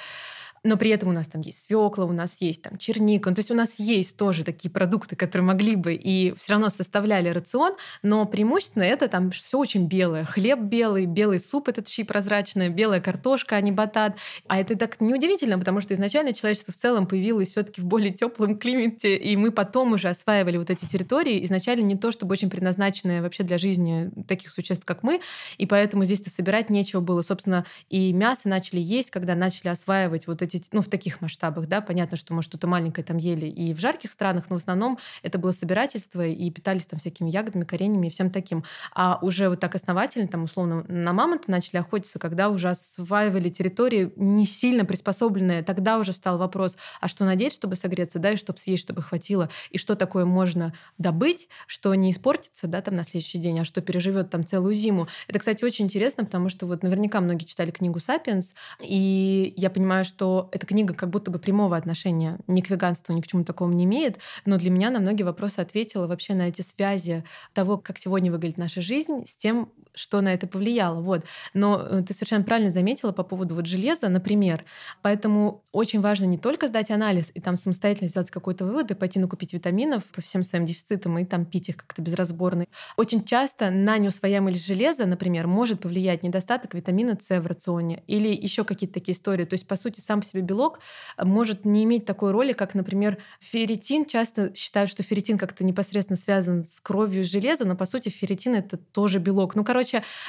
Но 0.64 0.78
при 0.78 0.92
этом 0.92 1.10
у 1.10 1.12
нас 1.12 1.28
там 1.28 1.42
есть 1.42 1.64
свекла, 1.64 2.06
у 2.06 2.14
нас 2.14 2.38
есть 2.40 2.62
там 2.62 2.78
черника. 2.78 3.30
Ну, 3.30 3.36
то 3.36 3.40
есть 3.40 3.50
у 3.50 3.56
нас 3.56 3.80
есть 3.80 4.16
тоже 4.16 4.44
такие 4.44 4.70
продукты, 4.70 5.16
которые 5.16 5.46
могли 5.46 5.76
бы 5.76 5.96
и 5.96 6.34
все 6.36 6.54
равно 6.54 6.70
составляли 6.70 7.30
рацион, 7.30 7.74
но 8.04 8.26
преимущественно 8.26 8.84
это 8.84 9.08
там 9.08 9.32
все 9.32 9.58
очень 9.58 9.88
белое. 9.88 10.24
Хлеб 10.24 10.60
белый, 10.60 11.08
белый 11.08 11.40
суп 11.40 11.68
этот 11.68 11.88
щи 11.88 12.04
прозрачный, 12.04 12.70
белая 12.70 13.02
картошка, 13.02 13.56
а 13.56 13.62
не 13.62 13.72
батат. 13.72 14.18
А 14.48 14.60
это 14.60 14.78
так 14.78 15.02
неудивительно, 15.02 15.58
потому 15.58 15.82
что 15.82 15.96
изначально 15.96 16.34
человечество 16.34 16.74
в 16.74 16.78
целом 16.78 17.08
появилось 17.08 17.50
все-таки 17.50 17.82
в 17.82 17.86
более 17.86 18.12
теплом 18.12 18.58
климате, 18.60 19.18
и 19.18 19.36
мы 19.36 19.52
потом 19.52 19.94
уже 19.94 20.10
осваивали 20.10 20.58
вот 20.58 20.70
эти 20.70 20.86
территории, 20.86 21.44
изначально 21.44 21.86
не 21.86 21.98
то 21.98 22.12
чтобы 22.12 22.34
очень 22.34 22.52
предназначенные 22.52 23.24
вообще 23.24 23.42
для 23.44 23.58
жизни 23.58 24.12
таких 24.28 24.52
существ, 24.52 24.86
как 24.86 25.02
мы, 25.02 25.22
и 25.58 25.66
поэтому 25.66 26.06
здесь-то 26.06 26.30
собирать 26.30 26.70
нечего 26.70 27.00
было. 27.00 27.24
Собственно, 27.24 27.66
и 27.90 28.14
мясо 28.14 28.48
начали 28.48 28.80
есть, 28.80 29.10
когда 29.10 29.34
начали 29.34 29.70
осваивать 29.70 30.28
вот 30.28 30.42
эти 30.42 30.51
эти, 30.56 30.70
ну, 30.72 30.82
в 30.82 30.88
таких 30.88 31.22
масштабах, 31.22 31.68
да, 31.68 31.82
понятно, 31.82 32.18
что 32.18 32.34
мы 32.34 32.42
что-то 32.42 32.68
маленькое 32.68 33.06
там 33.06 33.18
ели 33.18 33.46
и 33.46 33.74
в 33.74 33.80
жарких 33.80 34.12
странах, 34.12 34.46
но 34.50 34.58
в 34.58 34.60
основном 34.60 34.98
это 35.24 35.38
было 35.38 35.52
собирательство 35.52 36.26
и 36.26 36.50
питались 36.50 36.86
там 36.86 37.00
всякими 37.00 37.30
ягодами, 37.30 37.64
кореньями 37.64 38.08
и 38.08 38.10
всем 38.10 38.30
таким. 38.30 38.64
А 38.94 39.20
уже 39.22 39.50
вот 39.50 39.60
так 39.60 39.76
основательно, 39.76 40.28
там, 40.28 40.44
условно, 40.44 40.84
на 40.88 41.14
мамонта 41.14 41.52
начали 41.52 41.78
охотиться, 41.78 42.20
когда 42.20 42.50
уже 42.50 42.70
осваивали 42.70 43.50
территории 43.50 44.12
не 44.16 44.46
сильно 44.46 44.86
приспособленные, 44.86 45.64
тогда 45.64 45.98
уже 45.98 46.14
встал 46.14 46.38
вопрос, 46.38 46.78
а 47.00 47.08
что 47.08 47.26
надеть, 47.26 47.54
чтобы 47.54 47.76
согреться, 47.76 48.20
да, 48.20 48.32
и 48.32 48.36
чтобы 48.36 48.60
съесть, 48.60 48.84
чтобы 48.84 49.02
хватило, 49.02 49.50
и 49.70 49.78
что 49.78 49.96
такое 49.96 50.26
можно 50.26 50.74
добыть, 50.98 51.48
что 51.68 51.94
не 51.96 52.12
испортится, 52.12 52.68
да, 52.68 52.82
там 52.82 52.96
на 52.96 53.04
следующий 53.04 53.38
день, 53.38 53.60
а 53.60 53.66
что 53.66 53.82
переживет 53.82 54.30
там 54.30 54.46
целую 54.46 54.74
зиму. 54.74 55.08
Это, 55.28 55.40
кстати, 55.40 55.64
очень 55.64 55.86
интересно, 55.86 56.26
потому 56.26 56.50
что 56.50 56.66
вот 56.66 56.84
наверняка 56.84 57.22
многие 57.22 57.46
читали 57.46 57.72
книгу 57.72 58.00
«Сапиенс», 58.00 58.54
и 58.80 59.54
я 59.58 59.70
понимаю, 59.70 60.06
что 60.06 60.41
эта 60.52 60.66
книга 60.66 60.94
как 60.94 61.10
будто 61.10 61.32
бы 61.32 61.40
прямого 61.40 61.78
отношения 61.78 62.40
ни 62.48 62.62
к 62.62 62.70
веганству, 62.70 63.14
ни 63.14 63.22
к 63.22 63.28
чему 63.28 63.44
такому 63.44 63.74
не 63.74 63.86
имеет, 63.86 64.20
но 64.46 64.58
для 64.58 64.70
меня 64.70 64.90
на 64.90 65.00
многие 65.00 65.24
вопросы 65.24 65.60
ответила 65.60 66.08
вообще 66.08 66.34
на 66.34 66.50
эти 66.50 66.62
связи 66.62 67.24
того, 67.54 67.78
как 67.78 67.98
сегодня 67.98 68.32
выглядит 68.32 68.58
наша 68.58 68.82
жизнь, 68.82 69.26
с 69.28 69.36
тем, 69.36 69.70
что 69.94 70.22
на 70.22 70.34
это 70.34 70.48
повлияло. 70.48 71.02
Вот. 71.02 71.26
Но 71.54 71.80
э, 71.80 72.04
ты 72.04 72.14
совершенно 72.14 72.44
правильно 72.44 72.72
заметила 72.72 73.12
по 73.12 73.24
поводу 73.24 73.56
вот 73.56 73.66
железа, 73.66 74.10
например. 74.10 74.66
Поэтому 75.02 75.64
очень 75.72 76.02
важно 76.02 76.26
не 76.26 76.38
только 76.38 76.68
сдать 76.68 76.92
анализ 76.92 77.32
и 77.34 77.42
там 77.42 77.56
самостоятельно 77.56 78.10
сделать 78.10 78.32
какой-то 78.32 78.66
вывод 78.66 78.92
и 78.92 78.96
пойти 78.96 79.20
накупить 79.20 79.54
витаминов 79.54 80.04
по 80.06 80.22
всем 80.22 80.44
своим 80.44 80.66
дефицитам 80.66 81.18
и 81.20 81.26
там 81.26 81.46
пить 81.46 81.70
их 81.70 81.78
как-то 81.78 82.02
безразборно. 82.02 82.66
Очень 82.98 83.24
часто 83.24 83.70
на 83.70 83.98
неусвояемость 83.98 84.66
железа, 84.66 85.06
например, 85.06 85.48
может 85.48 85.82
повлиять 85.82 86.24
недостаток 86.24 86.74
витамина 86.74 87.18
С 87.20 87.40
в 87.40 87.48
рационе 87.48 88.04
или 88.08 88.30
еще 88.30 88.64
какие-то 88.64 88.96
такие 88.96 89.16
истории. 89.16 89.46
То 89.46 89.54
есть, 89.54 89.68
по 89.68 89.76
сути, 89.76 90.00
сам 90.00 90.22
по 90.22 90.26
себе 90.26 90.42
белок 90.42 90.80
может 91.18 91.66
не 91.66 91.84
иметь 91.84 92.06
такой 92.06 92.32
роли, 92.32 92.54
как, 92.54 92.74
например, 92.74 93.18
ферритин. 93.40 94.06
Часто 94.06 94.54
считают, 94.56 94.90
что 94.90 95.04
ферритин 95.04 95.38
как-то 95.38 95.64
непосредственно 95.64 96.18
связан 96.18 96.64
с 96.64 96.80
кровью 96.80 97.22
и 97.22 97.24
железом, 97.24 97.70
но 97.70 97.76
по 97.76 97.86
сути 97.86 98.10
ферритин 98.10 98.56
это 98.56 98.78
тоже 98.78 99.20
белок. 99.20 99.56
Ну, 99.56 99.64
короче, 99.64 99.81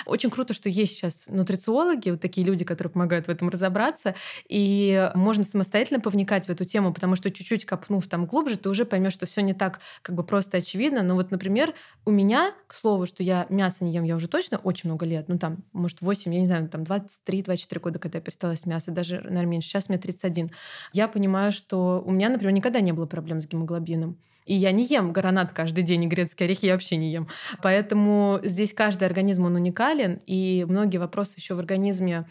очень 0.06 0.30
круто, 0.30 0.54
что 0.54 0.68
есть 0.68 0.94
сейчас 0.94 1.24
нутрициологи, 1.28 2.10
вот 2.10 2.20
такие 2.20 2.46
люди, 2.46 2.64
которые 2.64 2.92
помогают 2.92 3.26
в 3.26 3.30
этом 3.30 3.48
разобраться, 3.48 4.14
и 4.48 5.10
можно 5.14 5.44
самостоятельно 5.44 6.00
повникать 6.00 6.46
в 6.46 6.50
эту 6.50 6.64
тему, 6.64 6.92
потому 6.92 7.16
что 7.16 7.30
чуть-чуть 7.30 7.66
копнув 7.66 8.06
там 8.08 8.26
глубже, 8.26 8.56
ты 8.56 8.68
уже 8.68 8.84
поймешь, 8.84 9.12
что 9.12 9.26
все 9.26 9.42
не 9.42 9.54
так 9.54 9.80
как 10.02 10.14
бы 10.14 10.24
просто 10.24 10.58
очевидно. 10.58 11.02
Но 11.02 11.14
вот, 11.14 11.30
например, 11.30 11.74
у 12.04 12.10
меня, 12.10 12.52
к 12.66 12.74
слову, 12.74 13.06
что 13.06 13.22
я 13.22 13.46
мясо 13.48 13.84
не 13.84 13.92
ем, 13.92 14.04
я 14.04 14.16
уже 14.16 14.28
точно 14.28 14.58
очень 14.58 14.88
много 14.90 15.06
лет, 15.06 15.28
ну 15.28 15.38
там, 15.38 15.64
может, 15.72 16.00
8, 16.00 16.32
я 16.32 16.40
не 16.40 16.46
знаю, 16.46 16.68
там 16.68 16.82
23-24 16.82 17.80
года, 17.80 17.98
когда 17.98 18.18
я 18.18 18.22
перестала 18.22 18.52
есть 18.52 18.66
мясо, 18.66 18.90
даже, 18.90 19.16
наверное, 19.16 19.46
меньше. 19.46 19.68
Сейчас 19.68 19.88
мне 19.88 19.98
31. 19.98 20.50
Я 20.92 21.08
понимаю, 21.08 21.52
что 21.52 22.02
у 22.04 22.10
меня, 22.10 22.28
например, 22.28 22.52
никогда 22.52 22.80
не 22.80 22.92
было 22.92 23.06
проблем 23.06 23.40
с 23.40 23.46
гемоглобином. 23.46 24.18
И 24.44 24.54
я 24.54 24.72
не 24.72 24.84
ем 24.84 25.12
гранат 25.12 25.52
каждый 25.52 25.82
день, 25.84 26.04
и 26.04 26.06
грецкие 26.08 26.46
орехи 26.46 26.66
я 26.66 26.72
вообще 26.72 26.96
не 26.96 27.12
ем. 27.12 27.28
Поэтому 27.62 28.40
здесь 28.42 28.74
каждый 28.74 29.04
организм, 29.04 29.44
он 29.46 29.54
уникален, 29.54 30.20
и 30.26 30.64
многие 30.68 30.98
вопросы 30.98 31.34
еще 31.36 31.54
в 31.54 31.58
организме 31.58 32.26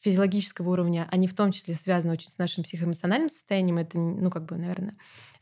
физиологического 0.00 0.70
уровня, 0.70 1.08
они 1.10 1.26
в 1.26 1.34
том 1.34 1.50
числе 1.50 1.74
связаны 1.74 2.12
очень 2.12 2.30
с 2.30 2.38
нашим 2.38 2.62
психоэмоциональным 2.62 3.30
состоянием. 3.30 3.78
Это, 3.78 3.98
ну, 3.98 4.30
как 4.30 4.44
бы, 4.44 4.56
наверное, 4.56 4.96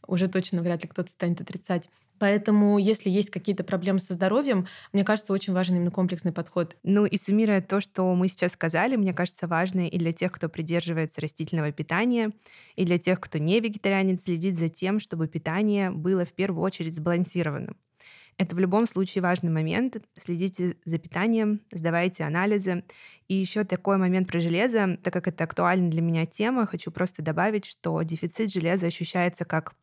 уже 0.06 0.28
точно 0.28 0.62
вряд 0.62 0.82
ли 0.82 0.88
кто-то 0.88 1.10
станет 1.10 1.40
отрицать. 1.40 1.88
Поэтому, 2.22 2.78
если 2.78 3.10
есть 3.10 3.30
какие-то 3.30 3.64
проблемы 3.64 3.98
со 3.98 4.14
здоровьем, 4.14 4.68
мне 4.92 5.02
кажется, 5.02 5.32
очень 5.32 5.52
важен 5.52 5.74
именно 5.74 5.90
комплексный 5.90 6.30
подход. 6.30 6.76
Ну 6.84 7.04
и 7.04 7.16
суммируя 7.16 7.60
то, 7.60 7.80
что 7.80 8.14
мы 8.14 8.28
сейчас 8.28 8.52
сказали, 8.52 8.94
мне 8.94 9.12
кажется, 9.12 9.48
важно 9.48 9.88
и 9.88 9.98
для 9.98 10.12
тех, 10.12 10.30
кто 10.30 10.48
придерживается 10.48 11.20
растительного 11.20 11.72
питания, 11.72 12.30
и 12.76 12.84
для 12.84 12.98
тех, 12.98 13.18
кто 13.18 13.38
не 13.38 13.58
вегетарианец, 13.58 14.22
следить 14.22 14.56
за 14.56 14.68
тем, 14.68 15.00
чтобы 15.00 15.26
питание 15.26 15.90
было 15.90 16.24
в 16.24 16.32
первую 16.32 16.62
очередь 16.62 16.94
сбалансированным. 16.94 17.76
Это 18.38 18.54
в 18.54 18.58
любом 18.60 18.86
случае 18.86 19.22
важный 19.22 19.50
момент. 19.50 19.96
Следите 20.16 20.76
за 20.84 20.98
питанием, 20.98 21.60
сдавайте 21.72 22.22
анализы. 22.22 22.84
И 23.26 23.34
еще 23.34 23.64
такой 23.64 23.96
момент 23.96 24.28
про 24.28 24.38
железо, 24.38 24.96
так 25.02 25.12
как 25.12 25.26
это 25.26 25.42
актуальна 25.42 25.90
для 25.90 26.02
меня 26.02 26.24
тема, 26.26 26.66
хочу 26.66 26.92
просто 26.92 27.20
добавить, 27.20 27.64
что 27.64 28.00
дефицит 28.02 28.52
железа 28.52 28.86
ощущается 28.86 29.44
как 29.44 29.74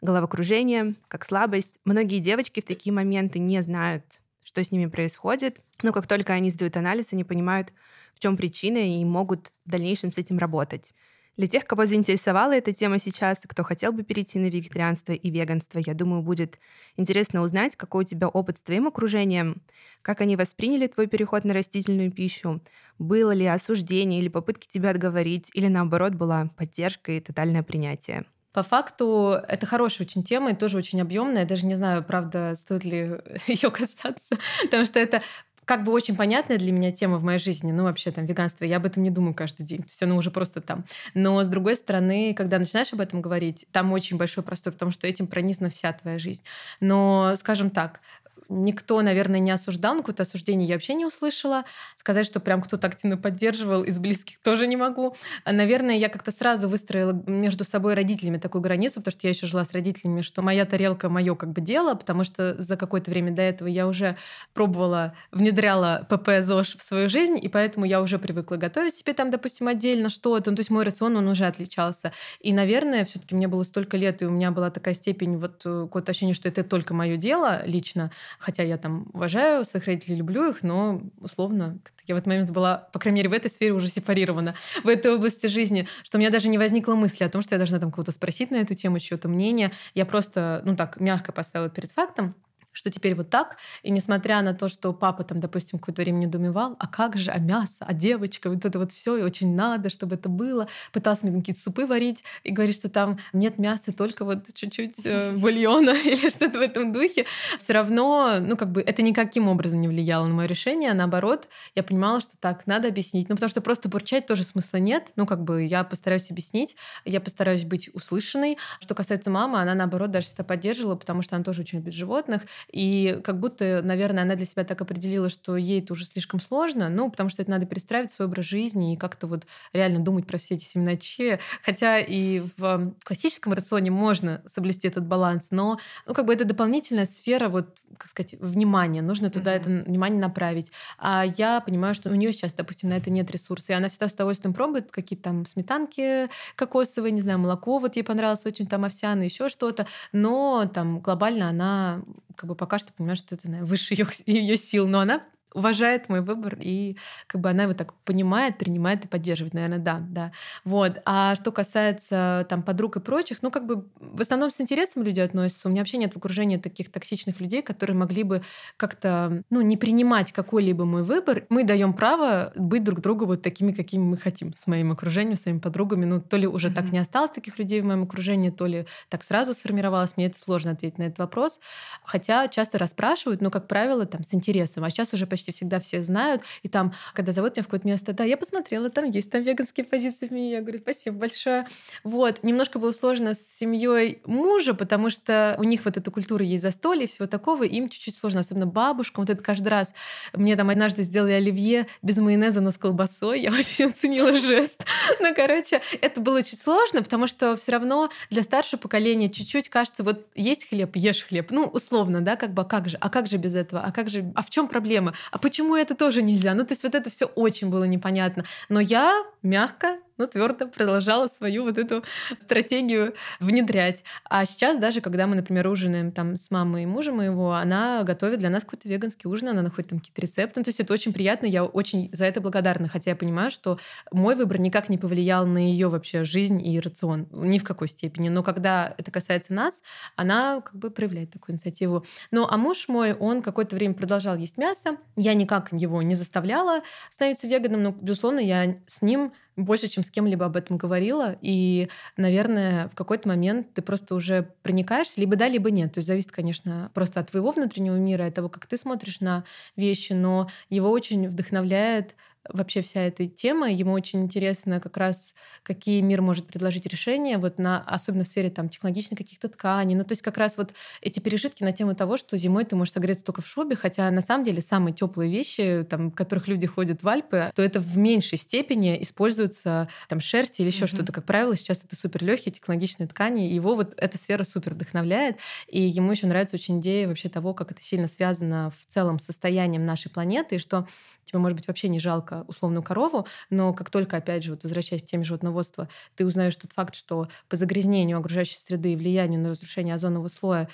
головокружение, 0.00 0.94
как 1.08 1.24
слабость. 1.24 1.78
Многие 1.84 2.18
девочки 2.18 2.60
в 2.60 2.64
такие 2.64 2.92
моменты 2.92 3.38
не 3.38 3.62
знают, 3.62 4.04
что 4.42 4.62
с 4.62 4.70
ними 4.70 4.86
происходит, 4.86 5.60
но 5.82 5.92
как 5.92 6.06
только 6.06 6.32
они 6.32 6.50
сдают 6.50 6.76
анализ, 6.76 7.08
они 7.12 7.24
понимают, 7.24 7.72
в 8.14 8.20
чем 8.20 8.36
причина 8.36 8.78
и 8.78 9.04
могут 9.04 9.52
в 9.64 9.70
дальнейшем 9.70 10.12
с 10.12 10.18
этим 10.18 10.38
работать. 10.38 10.92
Для 11.36 11.46
тех, 11.46 11.64
кого 11.66 11.86
заинтересовала 11.86 12.52
эта 12.56 12.72
тема 12.72 12.98
сейчас, 12.98 13.38
кто 13.46 13.62
хотел 13.62 13.92
бы 13.92 14.02
перейти 14.02 14.40
на 14.40 14.46
вегетарианство 14.46 15.12
и 15.12 15.30
веганство, 15.30 15.78
я 15.78 15.94
думаю, 15.94 16.20
будет 16.22 16.58
интересно 16.96 17.42
узнать, 17.42 17.76
какой 17.76 18.02
у 18.04 18.06
тебя 18.08 18.26
опыт 18.28 18.58
с 18.58 18.62
твоим 18.62 18.88
окружением, 18.88 19.62
как 20.02 20.20
они 20.20 20.34
восприняли 20.34 20.88
твой 20.88 21.06
переход 21.06 21.44
на 21.44 21.54
растительную 21.54 22.10
пищу, 22.10 22.60
было 22.98 23.30
ли 23.30 23.46
осуждение 23.46 24.20
или 24.20 24.28
попытки 24.28 24.66
тебя 24.66 24.90
отговорить, 24.90 25.48
или 25.54 25.68
наоборот 25.68 26.14
была 26.14 26.48
поддержка 26.56 27.12
и 27.12 27.20
тотальное 27.20 27.62
принятие. 27.62 28.24
По 28.58 28.64
факту 28.64 29.40
это 29.46 29.66
хорошая 29.66 30.04
очень 30.04 30.24
тема 30.24 30.50
и 30.50 30.54
тоже 30.56 30.78
очень 30.78 31.00
объемная. 31.00 31.42
Я 31.42 31.46
даже 31.46 31.64
не 31.64 31.76
знаю, 31.76 32.02
правда, 32.02 32.56
стоит 32.56 32.84
ли 32.84 33.20
ее 33.46 33.70
касаться, 33.70 34.36
потому 34.64 34.84
что 34.84 34.98
это 34.98 35.22
как 35.64 35.84
бы 35.84 35.92
очень 35.92 36.16
понятная 36.16 36.58
для 36.58 36.72
меня 36.72 36.90
тема 36.90 37.18
в 37.18 37.22
моей 37.22 37.38
жизни, 37.38 37.70
ну 37.70 37.84
вообще 37.84 38.10
там 38.10 38.26
веганство, 38.26 38.64
я 38.64 38.78
об 38.78 38.86
этом 38.86 39.04
не 39.04 39.10
думаю 39.10 39.32
каждый 39.32 39.64
день, 39.64 39.82
есть 39.82 40.02
оно 40.02 40.16
уже 40.16 40.32
просто 40.32 40.60
там. 40.60 40.86
Но 41.14 41.44
с 41.44 41.46
другой 41.46 41.76
стороны, 41.76 42.34
когда 42.34 42.58
начинаешь 42.58 42.92
об 42.92 43.00
этом 43.00 43.22
говорить, 43.22 43.64
там 43.70 43.92
очень 43.92 44.16
большой 44.16 44.42
простор, 44.42 44.72
потому 44.72 44.90
что 44.90 45.06
этим 45.06 45.28
пронизана 45.28 45.70
вся 45.70 45.92
твоя 45.92 46.18
жизнь. 46.18 46.42
Но, 46.80 47.34
скажем 47.36 47.70
так, 47.70 48.00
никто, 48.48 49.00
наверное, 49.02 49.40
не 49.40 49.50
осуждал, 49.50 49.94
но 49.94 50.00
какое-то 50.00 50.22
осуждение 50.22 50.68
я 50.68 50.74
вообще 50.74 50.94
не 50.94 51.06
услышала. 51.06 51.64
Сказать, 51.96 52.26
что 52.26 52.40
прям 52.40 52.62
кто-то 52.62 52.86
активно 52.86 53.16
поддерживал 53.16 53.84
из 53.84 53.98
близких 53.98 54.38
тоже 54.42 54.66
не 54.66 54.76
могу. 54.76 55.16
А, 55.44 55.52
наверное, 55.52 55.96
я 55.96 56.08
как-то 56.08 56.32
сразу 56.32 56.68
выстроила 56.68 57.12
между 57.26 57.64
собой 57.64 57.92
и 57.92 57.96
родителями 57.96 58.38
такую 58.38 58.62
границу, 58.62 58.96
потому 59.00 59.12
что 59.12 59.26
я 59.26 59.30
еще 59.30 59.46
жила 59.46 59.64
с 59.64 59.72
родителями, 59.72 60.22
что 60.22 60.42
моя 60.42 60.64
тарелка 60.64 61.08
мое 61.08 61.34
как 61.34 61.52
бы 61.52 61.60
дело, 61.60 61.94
потому 61.94 62.24
что 62.24 62.60
за 62.60 62.76
какое-то 62.76 63.10
время 63.10 63.32
до 63.32 63.42
этого 63.42 63.68
я 63.68 63.86
уже 63.86 64.16
пробовала, 64.54 65.14
внедряла 65.32 66.06
ПП 66.08 66.40
ЗОЖ 66.40 66.76
в 66.76 66.82
свою 66.82 67.08
жизнь, 67.08 67.38
и 67.40 67.48
поэтому 67.48 67.84
я 67.84 68.00
уже 68.00 68.18
привыкла 68.18 68.56
готовить 68.56 68.94
себе 68.96 69.12
там, 69.14 69.30
допустим, 69.30 69.68
отдельно 69.68 70.08
что-то. 70.08 70.50
Ну, 70.50 70.56
то 70.56 70.60
есть 70.60 70.70
мой 70.70 70.84
рацион, 70.84 71.16
он 71.16 71.28
уже 71.28 71.46
отличался. 71.46 72.12
И, 72.40 72.52
наверное, 72.52 73.04
все 73.04 73.18
таки 73.18 73.34
мне 73.34 73.48
было 73.48 73.62
столько 73.62 73.96
лет, 73.96 74.22
и 74.22 74.26
у 74.26 74.30
меня 74.30 74.50
была 74.50 74.70
такая 74.70 74.94
степень 74.94 75.36
вот 75.38 75.62
э, 75.64 75.82
какое-то 75.84 76.10
ощущение, 76.10 76.34
что 76.34 76.48
это 76.48 76.64
только 76.64 76.94
мое 76.94 77.16
дело 77.16 77.62
лично, 77.66 78.10
Хотя 78.38 78.62
я 78.62 78.78
там 78.78 79.08
уважаю 79.12 79.64
своих 79.64 79.86
родителей, 79.86 80.16
люблю 80.16 80.50
их, 80.50 80.62
но 80.62 81.02
условно 81.20 81.78
я 82.06 82.14
в 82.14 82.18
этот 82.18 82.26
момент 82.26 82.50
была, 82.50 82.88
по 82.92 82.98
крайней 82.98 83.18
мере, 83.18 83.28
в 83.28 83.32
этой 83.32 83.50
сфере 83.50 83.72
уже 83.72 83.88
сепарирована, 83.88 84.54
в 84.82 84.88
этой 84.88 85.14
области 85.14 85.46
жизни, 85.46 85.86
что 86.02 86.16
у 86.16 86.20
меня 86.20 86.30
даже 86.30 86.48
не 86.48 86.56
возникло 86.56 86.94
мысли 86.94 87.24
о 87.24 87.28
том, 87.28 87.42
что 87.42 87.54
я 87.54 87.58
должна 87.58 87.78
там 87.78 87.92
кого-то 87.92 88.12
спросить 88.12 88.50
на 88.50 88.56
эту 88.56 88.74
тему, 88.74 88.98
чье-то 88.98 89.28
мнение. 89.28 89.72
Я 89.94 90.06
просто, 90.06 90.62
ну 90.64 90.74
так, 90.74 91.00
мягко 91.00 91.32
поставила 91.32 91.68
перед 91.68 91.92
фактом, 91.92 92.34
что 92.78 92.92
теперь 92.92 93.16
вот 93.16 93.28
так. 93.28 93.56
И 93.82 93.90
несмотря 93.90 94.40
на 94.40 94.54
то, 94.54 94.68
что 94.68 94.92
папа 94.92 95.24
там, 95.24 95.40
допустим, 95.40 95.80
какое-то 95.80 96.02
время 96.02 96.18
недоумевал, 96.18 96.76
а 96.78 96.86
как 96.86 97.16
же, 97.16 97.32
а 97.32 97.38
мясо, 97.38 97.84
а 97.84 97.92
девочка, 97.92 98.48
вот 98.48 98.64
это 98.64 98.78
вот 98.78 98.92
все, 98.92 99.16
и 99.16 99.22
очень 99.22 99.56
надо, 99.56 99.90
чтобы 99.90 100.14
это 100.14 100.28
было. 100.28 100.68
Пытался 100.92 101.26
мне 101.26 101.40
какие-то 101.40 101.60
супы 101.60 101.86
варить 101.86 102.22
и 102.44 102.52
говорит, 102.52 102.76
что 102.76 102.88
там 102.88 103.18
нет 103.32 103.58
мяса, 103.58 103.92
только 103.92 104.24
вот 104.24 104.54
чуть-чуть 104.54 105.04
э, 105.04 105.32
бульона 105.36 105.90
или 106.04 106.30
что-то 106.30 106.58
в 106.58 106.62
этом 106.62 106.92
духе. 106.92 107.26
Все 107.58 107.72
равно, 107.72 108.38
ну 108.40 108.56
как 108.56 108.70
бы 108.70 108.80
это 108.80 109.02
никаким 109.02 109.48
образом 109.48 109.80
не 109.80 109.88
влияло 109.88 110.28
на 110.28 110.34
мое 110.34 110.46
решение. 110.46 110.94
Наоборот, 110.94 111.48
я 111.74 111.82
понимала, 111.82 112.20
что 112.20 112.38
так, 112.38 112.68
надо 112.68 112.86
объяснить. 112.86 113.28
Ну 113.28 113.34
потому 113.34 113.50
что 113.50 113.60
просто 113.60 113.88
бурчать 113.88 114.26
тоже 114.26 114.44
смысла 114.44 114.76
нет. 114.76 115.08
Ну 115.16 115.26
как 115.26 115.42
бы 115.42 115.64
я 115.64 115.82
постараюсь 115.82 116.30
объяснить, 116.30 116.76
я 117.04 117.20
постараюсь 117.20 117.64
быть 117.64 117.92
услышанной. 117.92 118.56
Что 118.78 118.94
касается 118.94 119.30
мамы, 119.30 119.60
она 119.60 119.74
наоборот 119.74 120.12
даже 120.12 120.26
всегда 120.28 120.44
поддерживала, 120.44 120.94
потому 120.94 121.22
что 121.22 121.34
она 121.34 121.44
тоже 121.44 121.62
очень 121.62 121.78
любит 121.78 121.94
животных. 121.94 122.42
И 122.70 123.20
как 123.24 123.40
будто, 123.40 123.80
наверное, 123.82 124.22
она 124.22 124.34
для 124.34 124.46
себя 124.46 124.64
так 124.64 124.80
определила, 124.80 125.28
что 125.28 125.56
ей 125.56 125.80
это 125.80 125.92
уже 125.92 126.04
слишком 126.04 126.40
сложно, 126.40 126.88
ну, 126.88 127.10
потому 127.10 127.30
что 127.30 127.42
это 127.42 127.50
надо 127.50 127.66
перестраивать 127.66 128.12
свой 128.12 128.28
образ 128.28 128.44
жизни 128.44 128.94
и 128.94 128.96
как-то 128.96 129.26
вот 129.26 129.46
реально 129.72 130.00
думать 130.00 130.26
про 130.26 130.38
все 130.38 130.54
эти 130.54 130.64
семена 130.64 130.96
чия. 130.96 131.40
Хотя 131.62 131.98
и 131.98 132.42
в 132.56 132.94
классическом 133.04 133.52
рационе 133.52 133.90
можно 133.90 134.42
соблюсти 134.46 134.88
этот 134.88 135.06
баланс, 135.06 135.48
но, 135.50 135.78
ну, 136.06 136.14
как 136.14 136.26
бы 136.26 136.34
это 136.34 136.44
дополнительная 136.44 137.06
сфера, 137.06 137.48
вот, 137.48 137.76
как 137.96 138.10
сказать, 138.10 138.34
внимания. 138.40 139.02
Нужно 139.02 139.30
туда 139.30 139.54
mm-hmm. 139.54 139.80
это 139.80 139.88
внимание 139.88 140.20
направить. 140.20 140.70
А 140.98 141.24
я 141.24 141.60
понимаю, 141.60 141.94
что 141.94 142.10
у 142.10 142.14
нее 142.14 142.32
сейчас, 142.32 142.52
допустим, 142.52 142.90
на 142.90 142.94
это 142.98 143.10
нет 143.10 143.30
ресурса, 143.30 143.72
и 143.72 143.76
она 143.76 143.88
всегда 143.88 144.08
с 144.08 144.14
удовольствием 144.14 144.54
пробует 144.54 144.90
какие-то 144.90 145.24
там 145.24 145.46
сметанки 145.46 146.28
кокосовые, 146.54 147.12
не 147.12 147.22
знаю, 147.22 147.38
молоко, 147.38 147.78
вот 147.78 147.96
ей 147.96 148.02
понравилось 148.02 148.44
очень 148.46 148.66
там 148.66 148.84
овсяное, 148.84 149.24
еще 149.24 149.48
что-то, 149.48 149.86
но 150.12 150.70
там 150.72 151.00
глобально 151.00 151.48
она 151.48 152.02
как 152.38 152.48
бы 152.48 152.54
пока 152.54 152.78
что 152.78 152.92
понимаю, 152.92 153.16
что 153.16 153.34
это 153.34 153.48
наверное, 153.48 153.68
выше 153.68 153.94
ее, 153.94 154.06
ее 154.26 154.56
сил, 154.56 154.86
но 154.86 155.00
она 155.00 155.24
уважает 155.54 156.08
мой 156.08 156.20
выбор, 156.20 156.56
и 156.60 156.96
как 157.26 157.40
бы 157.40 157.50
она 157.50 157.64
его 157.64 157.74
так 157.74 157.94
понимает, 158.04 158.58
принимает 158.58 159.04
и 159.04 159.08
поддерживает, 159.08 159.54
наверное, 159.54 159.78
да, 159.78 159.98
да. 160.00 160.32
Вот. 160.64 161.00
А 161.04 161.34
что 161.34 161.52
касается 161.52 162.46
там 162.48 162.62
подруг 162.62 162.96
и 162.96 163.00
прочих, 163.00 163.42
ну, 163.42 163.50
как 163.50 163.66
бы 163.66 163.86
в 164.00 164.20
основном 164.20 164.50
с 164.50 164.60
интересом 164.60 165.02
люди 165.02 165.20
относятся. 165.20 165.68
У 165.68 165.70
меня 165.70 165.82
вообще 165.82 165.98
нет 165.98 166.14
в 166.14 166.16
окружении 166.16 166.56
таких 166.56 166.90
токсичных 166.90 167.40
людей, 167.40 167.62
которые 167.62 167.96
могли 167.96 168.22
бы 168.22 168.42
как-то, 168.76 169.42
ну, 169.50 169.60
не 169.60 169.76
принимать 169.76 170.32
какой-либо 170.32 170.84
мой 170.84 171.02
выбор. 171.02 171.46
Мы 171.48 171.64
даем 171.64 171.92
право 171.92 172.52
быть 172.56 172.84
друг 172.84 173.00
другу 173.00 173.26
вот 173.26 173.42
такими, 173.42 173.72
какими 173.72 174.02
мы 174.02 174.16
хотим 174.16 174.52
с 174.52 174.66
моим 174.66 174.92
окружением, 174.92 175.36
с 175.36 175.42
своими 175.42 175.58
подругами. 175.58 176.04
Ну, 176.04 176.20
то 176.20 176.36
ли 176.36 176.46
уже 176.46 176.68
mm-hmm. 176.68 176.74
так 176.74 176.92
не 176.92 176.98
осталось 176.98 177.30
таких 177.30 177.58
людей 177.58 177.80
в 177.80 177.84
моем 177.84 178.02
окружении, 178.02 178.50
то 178.50 178.66
ли 178.66 178.86
так 179.08 179.22
сразу 179.22 179.54
сформировалось. 179.54 180.16
Мне 180.16 180.26
это 180.26 180.38
сложно 180.38 180.72
ответить 180.72 180.98
на 180.98 181.04
этот 181.04 181.18
вопрос. 181.18 181.60
Хотя 182.02 182.48
часто 182.48 182.78
расспрашивают, 182.78 183.40
но, 183.40 183.50
как 183.50 183.68
правило, 183.68 184.06
там 184.06 184.22
с 184.24 184.34
интересом. 184.34 184.84
А 184.84 184.90
сейчас 184.90 185.12
уже 185.14 185.26
почти 185.26 185.37
почти 185.38 185.52
всегда 185.52 185.78
все 185.78 186.02
знают. 186.02 186.42
И 186.62 186.68
там, 186.68 186.92
когда 187.14 187.32
зовут 187.32 187.56
меня 187.56 187.62
в 187.62 187.66
какое-то 187.66 187.86
место, 187.86 188.12
да, 188.12 188.24
я 188.24 188.36
посмотрела, 188.36 188.90
там 188.90 189.04
есть 189.04 189.30
там 189.30 189.42
веганские 189.42 189.86
позиции 189.86 190.26
в 190.26 190.32
меню. 190.32 190.50
Я 190.50 190.60
говорю, 190.60 190.80
спасибо 190.80 191.16
большое. 191.16 191.66
Вот. 192.02 192.42
Немножко 192.42 192.78
было 192.78 192.90
сложно 192.92 193.34
с 193.34 193.58
семьей 193.58 194.20
мужа, 194.26 194.74
потому 194.74 195.10
что 195.10 195.54
у 195.58 195.64
них 195.64 195.84
вот 195.84 195.96
эта 195.96 196.10
культура 196.10 196.44
есть 196.44 196.62
застолье 196.62 197.04
и 197.04 197.06
всего 197.06 197.26
такого. 197.26 197.62
Им 197.62 197.88
чуть-чуть 197.88 198.16
сложно, 198.16 198.40
особенно 198.40 198.66
бабушкам. 198.66 199.24
Вот 199.24 199.30
это 199.30 199.42
каждый 199.42 199.68
раз. 199.68 199.94
Мне 200.32 200.56
там 200.56 200.70
однажды 200.70 201.04
сделали 201.04 201.32
оливье 201.32 201.86
без 202.02 202.16
майонеза, 202.18 202.60
но 202.60 202.72
с 202.72 202.78
колбасой. 202.78 203.40
Я 203.40 203.50
очень 203.58 203.86
оценила 203.86 204.32
жест. 204.32 204.84
Ну, 205.20 205.32
короче, 205.34 205.80
это 206.00 206.20
было 206.20 206.38
очень 206.38 206.58
сложно, 206.58 207.02
потому 207.02 207.28
что 207.28 207.56
все 207.56 207.72
равно 207.72 208.10
для 208.30 208.42
старшего 208.42 208.80
поколения 208.80 209.28
чуть-чуть 209.28 209.68
кажется, 209.68 210.02
вот 210.02 210.26
есть 210.34 210.68
хлеб, 210.68 210.96
ешь 210.96 211.24
хлеб. 211.24 211.50
Ну, 211.50 211.64
условно, 211.64 212.20
да, 212.20 212.34
как 212.34 212.52
бы, 212.52 212.62
а 212.62 212.64
как 212.64 212.88
же? 212.88 212.96
А 213.00 213.08
как 213.08 213.28
же 213.28 213.36
без 213.36 213.54
этого? 213.54 213.82
А 213.82 213.92
как 213.92 214.08
же? 214.08 214.32
А 214.34 214.42
в 214.42 214.50
чем 214.50 214.66
проблема? 214.66 215.14
А 215.30 215.38
почему 215.38 215.76
это 215.76 215.94
тоже 215.94 216.22
нельзя? 216.22 216.54
Ну, 216.54 216.64
то 216.64 216.72
есть 216.72 216.82
вот 216.82 216.94
это 216.94 217.10
все 217.10 217.26
очень 217.26 217.70
было 217.70 217.84
непонятно. 217.84 218.44
Но 218.68 218.80
я 218.80 219.24
мягко 219.42 219.98
но 220.18 220.26
твердо 220.26 220.68
продолжала 220.68 221.28
свою 221.28 221.64
вот 221.64 221.78
эту 221.78 222.04
стратегию 222.42 223.14
внедрять. 223.40 224.04
А 224.24 224.44
сейчас 224.44 224.78
даже, 224.78 225.00
когда 225.00 225.26
мы, 225.26 225.36
например, 225.36 225.68
ужинаем 225.68 226.12
там 226.12 226.36
с 226.36 226.50
мамой 226.50 226.82
и 226.82 226.86
мужем 226.86 227.16
моего, 227.16 227.54
она 227.54 228.02
готовит 228.02 228.38
для 228.38 228.50
нас 228.50 228.64
какой-то 228.64 228.88
веганский 228.88 229.30
ужин, 229.30 229.48
она 229.48 229.62
находит 229.62 229.90
там 229.90 229.98
какие-то 230.00 230.20
рецепты. 230.20 230.60
Ну, 230.60 230.64
то 230.64 230.68
есть 230.68 230.80
это 230.80 230.92
очень 230.92 231.12
приятно, 231.12 231.46
я 231.46 231.64
очень 231.64 232.10
за 232.12 232.26
это 232.26 232.40
благодарна, 232.40 232.88
хотя 232.88 233.10
я 233.10 233.16
понимаю, 233.16 233.50
что 233.50 233.78
мой 234.12 234.34
выбор 234.34 234.60
никак 234.60 234.88
не 234.88 234.98
повлиял 234.98 235.46
на 235.46 235.58
ее 235.58 235.88
вообще 235.88 236.24
жизнь 236.24 236.64
и 236.66 236.80
рацион, 236.80 237.28
ни 237.32 237.58
в 237.58 237.64
какой 237.64 237.88
степени. 237.88 238.28
Но 238.28 238.42
когда 238.42 238.94
это 238.98 239.10
касается 239.10 239.52
нас, 239.52 239.82
она 240.16 240.60
как 240.60 240.74
бы 240.74 240.90
проявляет 240.90 241.30
такую 241.30 241.54
инициативу. 241.54 242.04
Ну, 242.30 242.46
а 242.48 242.56
муж 242.56 242.88
мой, 242.88 243.12
он 243.12 243.42
какое-то 243.42 243.76
время 243.76 243.94
продолжал 243.94 244.36
есть 244.36 244.58
мясо, 244.58 244.96
я 245.16 245.34
никак 245.34 245.72
его 245.72 246.02
не 246.02 246.14
заставляла 246.14 246.82
становиться 247.10 247.48
веганом, 247.48 247.82
но, 247.82 247.90
безусловно, 247.92 248.40
я 248.40 248.76
с 248.86 249.02
ним 249.02 249.32
больше, 249.58 249.88
чем 249.88 250.04
с 250.04 250.10
кем-либо 250.10 250.46
об 250.46 250.56
этом 250.56 250.76
говорила. 250.76 251.36
И, 251.42 251.88
наверное, 252.16 252.88
в 252.88 252.94
какой-то 252.94 253.28
момент 253.28 253.74
ты 253.74 253.82
просто 253.82 254.14
уже 254.14 254.54
проникаешься, 254.62 255.20
либо 255.20 255.36
да, 255.36 255.48
либо 255.48 255.70
нет. 255.70 255.94
То 255.94 255.98
есть 255.98 256.08
зависит, 256.08 256.32
конечно, 256.32 256.90
просто 256.94 257.20
от 257.20 257.30
твоего 257.30 257.50
внутреннего 257.50 257.96
мира, 257.96 258.26
от 258.26 258.34
того, 258.34 258.48
как 258.48 258.66
ты 258.66 258.76
смотришь 258.78 259.20
на 259.20 259.44
вещи, 259.76 260.12
но 260.12 260.48
его 260.70 260.90
очень 260.90 261.28
вдохновляет 261.28 262.14
вообще 262.48 262.82
вся 262.82 263.02
эта 263.02 263.26
тема. 263.26 263.70
Ему 263.70 263.92
очень 263.92 264.22
интересно 264.22 264.80
как 264.80 264.96
раз, 264.96 265.34
какие 265.62 266.00
мир 266.00 266.22
может 266.22 266.46
предложить 266.46 266.86
решения, 266.86 267.38
вот 267.38 267.58
на, 267.58 267.80
особенно 267.80 268.24
в 268.24 268.28
сфере 268.28 268.50
там, 268.50 268.68
технологичных 268.68 269.18
каких-то 269.18 269.48
тканей. 269.48 269.94
Ну, 269.94 270.04
то 270.04 270.12
есть 270.12 270.22
как 270.22 270.38
раз 270.38 270.56
вот 270.56 270.74
эти 271.00 271.20
пережитки 271.20 271.62
на 271.62 271.72
тему 271.72 271.94
того, 271.94 272.16
что 272.16 272.36
зимой 272.36 272.64
ты 272.64 272.76
можешь 272.76 272.92
согреться 272.92 273.24
только 273.24 273.42
в 273.42 273.46
шубе, 273.46 273.76
хотя 273.76 274.10
на 274.10 274.20
самом 274.20 274.44
деле 274.44 274.62
самые 274.62 274.94
теплые 274.94 275.30
вещи, 275.30 275.86
там, 275.88 276.10
в 276.10 276.14
которых 276.14 276.48
люди 276.48 276.66
ходят 276.66 277.02
в 277.02 277.08
Альпы, 277.08 277.52
то 277.54 277.62
это 277.62 277.80
в 277.80 277.96
меньшей 277.96 278.38
степени 278.38 279.00
используются 279.02 279.88
там 280.08 280.20
шерсти 280.20 280.62
или 280.62 280.68
еще 280.68 280.84
mm-hmm. 280.84 280.88
что-то. 280.88 281.12
Как 281.12 281.24
правило, 281.24 281.56
сейчас 281.56 281.84
это 281.84 281.96
супер 281.96 282.24
легкие 282.24 282.52
технологичные 282.52 283.08
ткани. 283.08 283.42
Его 283.42 283.74
вот 283.74 283.94
эта 283.96 284.18
сфера 284.18 284.44
супер 284.44 284.74
вдохновляет. 284.74 285.36
И 285.68 285.80
ему 285.80 286.10
еще 286.10 286.26
нравится 286.26 286.56
очень 286.56 286.80
идея 286.80 287.08
вообще 287.08 287.28
того, 287.28 287.54
как 287.54 287.72
это 287.72 287.82
сильно 287.82 288.08
связано 288.08 288.72
в 288.80 288.86
целом 288.92 289.18
с 289.18 289.24
состоянием 289.24 289.84
нашей 289.84 290.10
планеты, 290.10 290.56
и 290.56 290.58
что 290.58 290.86
тебе, 291.28 291.38
может 291.38 291.56
быть, 291.56 291.68
вообще 291.68 291.88
не 291.88 292.00
жалко 292.00 292.44
условную 292.48 292.82
корову, 292.82 293.26
но 293.50 293.72
как 293.72 293.90
только, 293.90 294.16
опять 294.16 294.42
же, 294.44 294.52
вот 294.52 294.62
возвращаясь 294.64 295.02
к 295.02 295.06
теме 295.06 295.24
животноводства, 295.24 295.88
ты 296.16 296.26
узнаешь 296.26 296.56
тот 296.56 296.72
факт, 296.72 296.94
что 296.94 297.28
по 297.48 297.56
загрязнению 297.56 298.18
окружающей 298.18 298.56
среды 298.56 298.92
и 298.92 298.96
влиянию 298.96 299.40
на 299.40 299.50
разрушение 299.50 299.94
озонового 299.94 300.28
слоя 300.28 300.68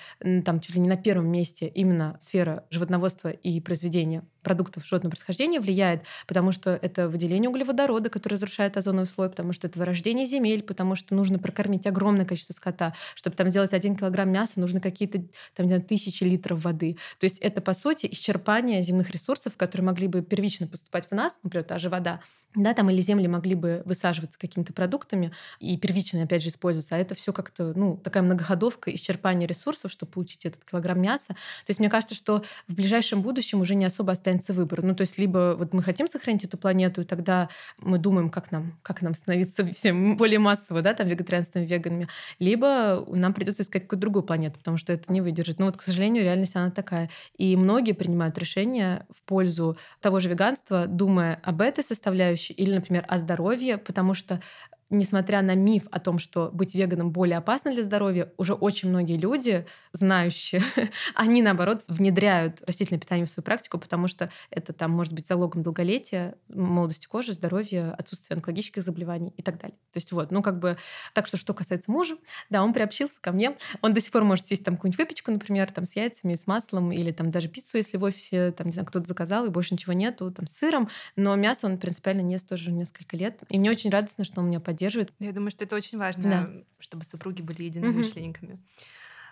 там 0.45 0.59
чуть 0.59 0.75
ли 0.75 0.81
не 0.81 0.89
на 0.89 0.97
первом 0.97 1.27
месте 1.27 1.67
именно 1.67 2.17
сфера 2.19 2.65
животноводства 2.69 3.29
и 3.29 3.59
произведения 3.61 4.23
продуктов 4.45 4.85
животного 4.85 5.11
происхождения 5.11 5.59
влияет, 5.59 6.03
потому 6.27 6.51
что 6.51 6.69
это 6.69 7.09
выделение 7.09 7.49
углеводорода, 7.49 8.09
который 8.09 8.35
разрушает 8.35 8.77
озоновый 8.77 9.07
слой, 9.07 9.29
потому 9.29 9.51
что 9.53 9.67
это 9.67 9.79
вырождение 9.79 10.27
земель, 10.27 10.61
потому 10.61 10.95
что 10.95 11.15
нужно 11.15 11.39
прокормить 11.39 11.87
огромное 11.87 12.25
количество 12.25 12.53
скота. 12.53 12.93
Чтобы 13.15 13.35
там 13.35 13.49
сделать 13.49 13.73
один 13.73 13.95
килограмм 13.95 14.29
мяса, 14.29 14.59
нужно 14.59 14.79
какие-то 14.79 15.23
там, 15.55 15.67
тысячи 15.81 16.23
литров 16.23 16.63
воды. 16.63 16.97
То 17.19 17.25
есть 17.25 17.39
это, 17.39 17.59
по 17.59 17.73
сути, 17.73 18.07
исчерпание 18.11 18.83
земных 18.83 19.09
ресурсов, 19.09 19.57
которые 19.57 19.85
могли 19.87 20.07
бы 20.07 20.21
первично 20.21 20.44
поступать 20.67 21.09
в 21.09 21.13
нас, 21.13 21.39
например, 21.43 21.65
та 21.65 21.79
же 21.79 21.89
вода, 21.89 22.21
да, 22.55 22.73
там 22.73 22.89
или 22.89 23.01
земли 23.01 23.27
могли 23.27 23.55
бы 23.55 23.81
высаживаться 23.85 24.39
какими-то 24.39 24.73
продуктами 24.73 25.31
и 25.59 25.77
первично, 25.77 26.23
опять 26.23 26.43
же, 26.43 26.49
использоваться. 26.49 26.95
А 26.95 26.97
это 26.97 27.15
все 27.15 27.33
как-то, 27.33 27.73
ну, 27.75 27.97
такая 27.97 28.23
многоходовка, 28.23 28.93
исчерпание 28.93 29.47
ресурсов, 29.47 29.91
чтобы 29.91 30.11
получить 30.11 30.45
этот 30.45 30.63
килограмм 30.65 31.01
мяса. 31.01 31.27
То 31.29 31.69
есть 31.69 31.79
мне 31.79 31.89
кажется, 31.89 32.15
что 32.15 32.43
в 32.67 32.73
ближайшем 32.73 33.21
будущем 33.21 33.61
уже 33.61 33.75
не 33.75 33.85
особо 33.85 34.13
останется 34.13 34.53
выбор. 34.53 34.83
Ну, 34.83 34.95
то 34.95 35.01
есть 35.01 35.17
либо 35.17 35.55
вот 35.57 35.73
мы 35.73 35.83
хотим 35.83 36.07
сохранить 36.07 36.43
эту 36.43 36.57
планету, 36.57 37.01
и 37.01 37.05
тогда 37.05 37.49
мы 37.77 37.97
думаем, 37.97 38.29
как 38.29 38.51
нам, 38.51 38.77
как 38.81 39.01
нам 39.01 39.13
становиться 39.13 39.65
всем 39.73 40.17
более 40.17 40.39
массово, 40.39 40.81
да, 40.81 40.93
там, 40.93 41.07
вегетарианством, 41.07 41.63
веганами, 41.63 42.07
либо 42.39 43.05
нам 43.09 43.33
придется 43.33 43.63
искать 43.63 43.83
какую-то 43.83 44.01
другую 44.01 44.23
планету, 44.23 44.59
потому 44.59 44.77
что 44.77 44.93
это 44.93 45.11
не 45.11 45.21
выдержит. 45.21 45.59
Но 45.59 45.65
вот, 45.65 45.77
к 45.77 45.81
сожалению, 45.81 46.23
реальность 46.23 46.55
она 46.55 46.71
такая. 46.71 47.09
И 47.37 47.55
многие 47.57 47.93
принимают 47.93 48.37
решения 48.37 49.05
в 49.09 49.21
пользу 49.23 49.77
того 50.01 50.19
же 50.19 50.29
веганства, 50.29 50.85
думая 50.87 51.39
об 51.43 51.61
этой 51.61 51.83
составляющей, 51.83 52.44
помощи 52.45 52.51
или, 52.51 52.75
например, 52.75 53.05
о 53.07 53.17
здоровье, 53.19 53.77
потому 53.77 54.13
что 54.13 54.41
несмотря 54.89 55.41
на 55.41 55.55
миф 55.55 55.83
о 55.91 55.99
том, 55.99 56.19
что 56.19 56.49
быть 56.53 56.75
веганом 56.75 57.11
более 57.11 57.37
опасно 57.37 57.73
для 57.73 57.83
здоровья, 57.83 58.31
уже 58.37 58.53
очень 58.53 58.89
многие 58.89 59.17
люди, 59.17 59.65
знающие, 59.93 60.61
они, 61.15 61.41
наоборот, 61.41 61.83
внедряют 61.87 62.61
растительное 62.67 62.99
питание 62.99 63.25
в 63.25 63.29
свою 63.29 63.43
практику, 63.43 63.79
потому 63.79 64.07
что 64.07 64.29
это 64.51 64.73
там 64.73 64.91
может 64.91 65.13
быть 65.13 65.27
залогом 65.27 65.63
долголетия, 65.63 66.35
молодости 66.49 67.07
кожи, 67.07 67.33
здоровья, 67.33 67.93
отсутствия 67.97 68.35
онкологических 68.35 68.83
заболеваний 68.83 69.33
и 69.37 69.41
так 69.41 69.59
далее. 69.59 69.77
То 69.91 69.97
есть 69.97 70.11
вот, 70.11 70.31
ну 70.31 70.43
как 70.43 70.59
бы, 70.59 70.77
так 71.13 71.27
что 71.27 71.37
что 71.37 71.53
касается 71.53 71.89
мужа, 71.89 72.17
да, 72.49 72.63
он 72.63 72.73
приобщился 72.73 73.15
ко 73.19 73.31
мне, 73.31 73.57
он 73.81 73.93
до 73.93 74.01
сих 74.01 74.11
пор 74.11 74.23
может 74.23 74.47
съесть 74.47 74.63
там 74.63 74.75
какую-нибудь 74.75 74.99
выпечку, 74.99 75.31
например, 75.31 75.71
там 75.71 75.85
с 75.85 75.95
яйцами, 75.95 76.35
с 76.35 76.45
маслом, 76.45 76.91
или 76.91 77.11
там 77.11 77.31
даже 77.31 77.47
пиццу, 77.47 77.77
если 77.77 77.97
в 77.97 78.03
офисе, 78.03 78.51
там, 78.51 78.67
не 78.67 78.73
знаю, 78.73 78.85
кто-то 78.85 79.07
заказал, 79.07 79.45
и 79.45 79.49
больше 79.49 79.73
ничего 79.73 79.93
нету, 79.93 80.31
там, 80.31 80.47
с 80.47 80.53
сыром, 80.57 80.89
но 81.15 81.35
мясо 81.35 81.65
он 81.65 81.77
принципиально 81.77 82.21
не 82.21 82.33
ест 82.33 82.47
тоже 82.47 82.71
несколько 82.71 83.17
лет. 83.17 83.41
И 83.49 83.57
мне 83.57 83.71
очень 83.71 83.89
радостно, 83.89 84.23
что 84.23 84.41
он 84.41 84.47
меня 84.47 84.59
поддерживает 84.59 84.74
поддерживает. 84.75 85.13
Я 85.19 85.31
думаю, 85.31 85.51
что 85.51 85.63
это 85.63 85.75
очень 85.75 85.97
важно, 85.97 86.23
да. 86.23 86.49
чтобы 86.79 87.05
супруги 87.05 87.41
были 87.41 87.63
единомышленниками. 87.63 88.53
Угу. 88.53 88.61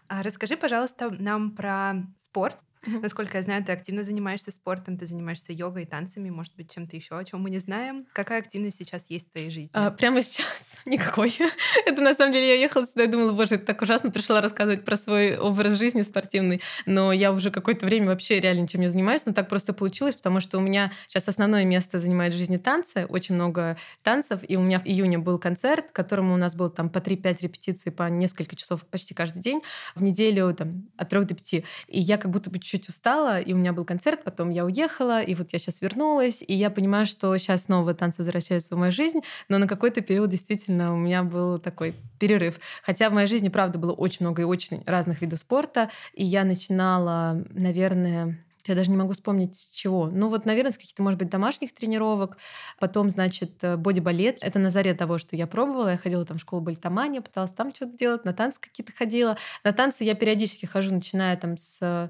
А 0.07 0.23
расскажи, 0.23 0.55
пожалуйста, 0.55 1.09
нам 1.09 1.51
про 1.51 1.95
спорт. 2.17 2.57
Насколько 2.85 3.37
я 3.37 3.43
знаю, 3.43 3.63
ты 3.63 3.71
активно 3.71 4.03
занимаешься 4.03 4.51
спортом, 4.51 4.97
ты 4.97 5.05
занимаешься 5.05 5.53
йогой, 5.53 5.85
танцами, 5.85 6.29
может 6.29 6.55
быть, 6.55 6.73
чем-то 6.73 6.95
еще, 6.95 7.17
о 7.17 7.23
чем 7.23 7.41
мы 7.41 7.49
не 7.49 7.59
знаем. 7.59 8.05
Какая 8.13 8.39
активность 8.39 8.77
сейчас 8.77 9.05
есть 9.09 9.29
в 9.29 9.31
твоей 9.31 9.49
жизни? 9.49 9.69
А, 9.73 9.91
прямо 9.91 10.21
сейчас 10.21 10.77
никакой. 10.85 11.33
это 11.85 12.01
на 12.01 12.13
самом 12.13 12.33
деле 12.33 12.49
я 12.49 12.55
ехала 12.55 12.85
сюда 12.85 13.03
и 13.03 13.07
думала, 13.07 13.31
боже, 13.31 13.55
это 13.55 13.65
так 13.65 13.81
ужасно, 13.81 14.11
пришла 14.11 14.41
рассказывать 14.41 14.83
про 14.83 14.97
свой 14.97 15.37
образ 15.37 15.77
жизни 15.77 16.01
спортивный, 16.01 16.61
но 16.85 17.11
я 17.13 17.31
уже 17.31 17.51
какое-то 17.51 17.85
время 17.85 18.07
вообще 18.07 18.39
реально 18.39 18.67
чем 18.67 18.81
я 18.81 18.89
занимаюсь, 18.89 19.25
но 19.25 19.33
так 19.33 19.47
просто 19.47 19.73
получилось, 19.73 20.15
потому 20.15 20.39
что 20.39 20.57
у 20.57 20.61
меня 20.61 20.91
сейчас 21.07 21.27
основное 21.27 21.65
место 21.65 21.99
занимает 21.99 22.33
в 22.33 22.37
жизни 22.37 22.57
танцы, 22.57 23.05
очень 23.05 23.35
много 23.35 23.77
танцев, 24.01 24.41
и 24.47 24.57
у 24.57 24.61
меня 24.61 24.79
в 24.79 24.85
июне 24.85 25.17
был 25.17 25.39
концерт, 25.39 25.91
которому 25.91 26.33
у 26.33 26.37
нас 26.37 26.55
было 26.55 26.69
там 26.69 26.89
по 26.89 26.97
3-5 26.97 27.37
репетиций 27.41 27.91
по 27.91 28.09
несколько 28.09 28.55
часов 28.55 28.85
почти 28.85 29.13
каждый 29.13 29.41
день, 29.41 29.61
в 29.95 30.03
неделю 30.03 30.53
там 30.53 30.89
от 30.97 31.09
3 31.09 31.25
до 31.25 31.35
5. 31.35 31.53
И 31.53 31.63
я 31.87 32.17
как 32.17 32.31
будто 32.31 32.49
бы 32.49 32.59
чуть 32.73 32.89
устала, 32.89 33.39
и 33.39 33.53
у 33.53 33.57
меня 33.57 33.71
был 33.71 33.85
концерт, 33.85 34.23
потом 34.23 34.49
я 34.49 34.65
уехала, 34.65 35.21
и 35.21 35.35
вот 35.35 35.53
я 35.53 35.59
сейчас 35.59 35.79
вернулась, 35.81 36.43
и 36.45 36.55
я 36.55 36.71
понимаю, 36.71 37.05
что 37.05 37.37
сейчас 37.37 37.65
снова 37.65 37.93
танцы 37.93 38.17
возвращаются 38.17 38.75
в 38.75 38.79
мою 38.79 38.91
жизнь, 38.91 39.19
но 39.47 39.59
на 39.59 39.67
какой-то 39.67 40.01
период 40.01 40.31
действительно 40.31 40.93
у 40.93 40.97
меня 40.97 41.23
был 41.23 41.59
такой 41.59 41.95
перерыв. 42.19 42.59
Хотя 42.81 43.11
в 43.11 43.13
моей 43.13 43.27
жизни, 43.27 43.49
правда, 43.49 43.77
было 43.77 43.91
очень 43.91 44.25
много 44.25 44.41
и 44.41 44.45
очень 44.45 44.81
разных 44.87 45.21
видов 45.21 45.39
спорта, 45.39 45.91
и 46.13 46.23
я 46.23 46.43
начинала, 46.43 47.43
наверное, 47.51 48.43
я 48.65 48.75
даже 48.75 48.89
не 48.89 48.97
могу 48.97 49.13
вспомнить 49.13 49.55
с 49.55 49.67
чего. 49.67 50.07
Ну 50.07 50.29
вот, 50.29 50.45
наверное, 50.45 50.71
с 50.71 50.77
каких-то, 50.77 51.03
может 51.03 51.19
быть, 51.19 51.29
домашних 51.29 51.73
тренировок. 51.73 52.37
Потом, 52.79 53.09
значит, 53.09 53.61
э, 53.61 53.75
боди-балет. 53.75 54.37
Это 54.39 54.57
на 54.57 54.69
заре 54.69 54.93
того, 54.93 55.17
что 55.17 55.35
я 55.35 55.47
пробовала. 55.47 55.89
Я 55.89 55.97
ходила 55.97 56.25
там 56.25 56.37
в 56.37 56.41
школу 56.41 56.61
бальтомания, 56.61 57.19
пыталась 57.19 57.51
там 57.51 57.71
что-то 57.71 57.97
делать, 57.97 58.23
на 58.23 58.31
танцы 58.31 58.61
какие-то 58.61 58.93
ходила. 58.93 59.37
На 59.65 59.73
танцы 59.73 60.05
я 60.05 60.15
периодически 60.15 60.65
хожу, 60.65 60.93
начиная 60.93 61.35
там 61.35 61.57
с 61.57 62.09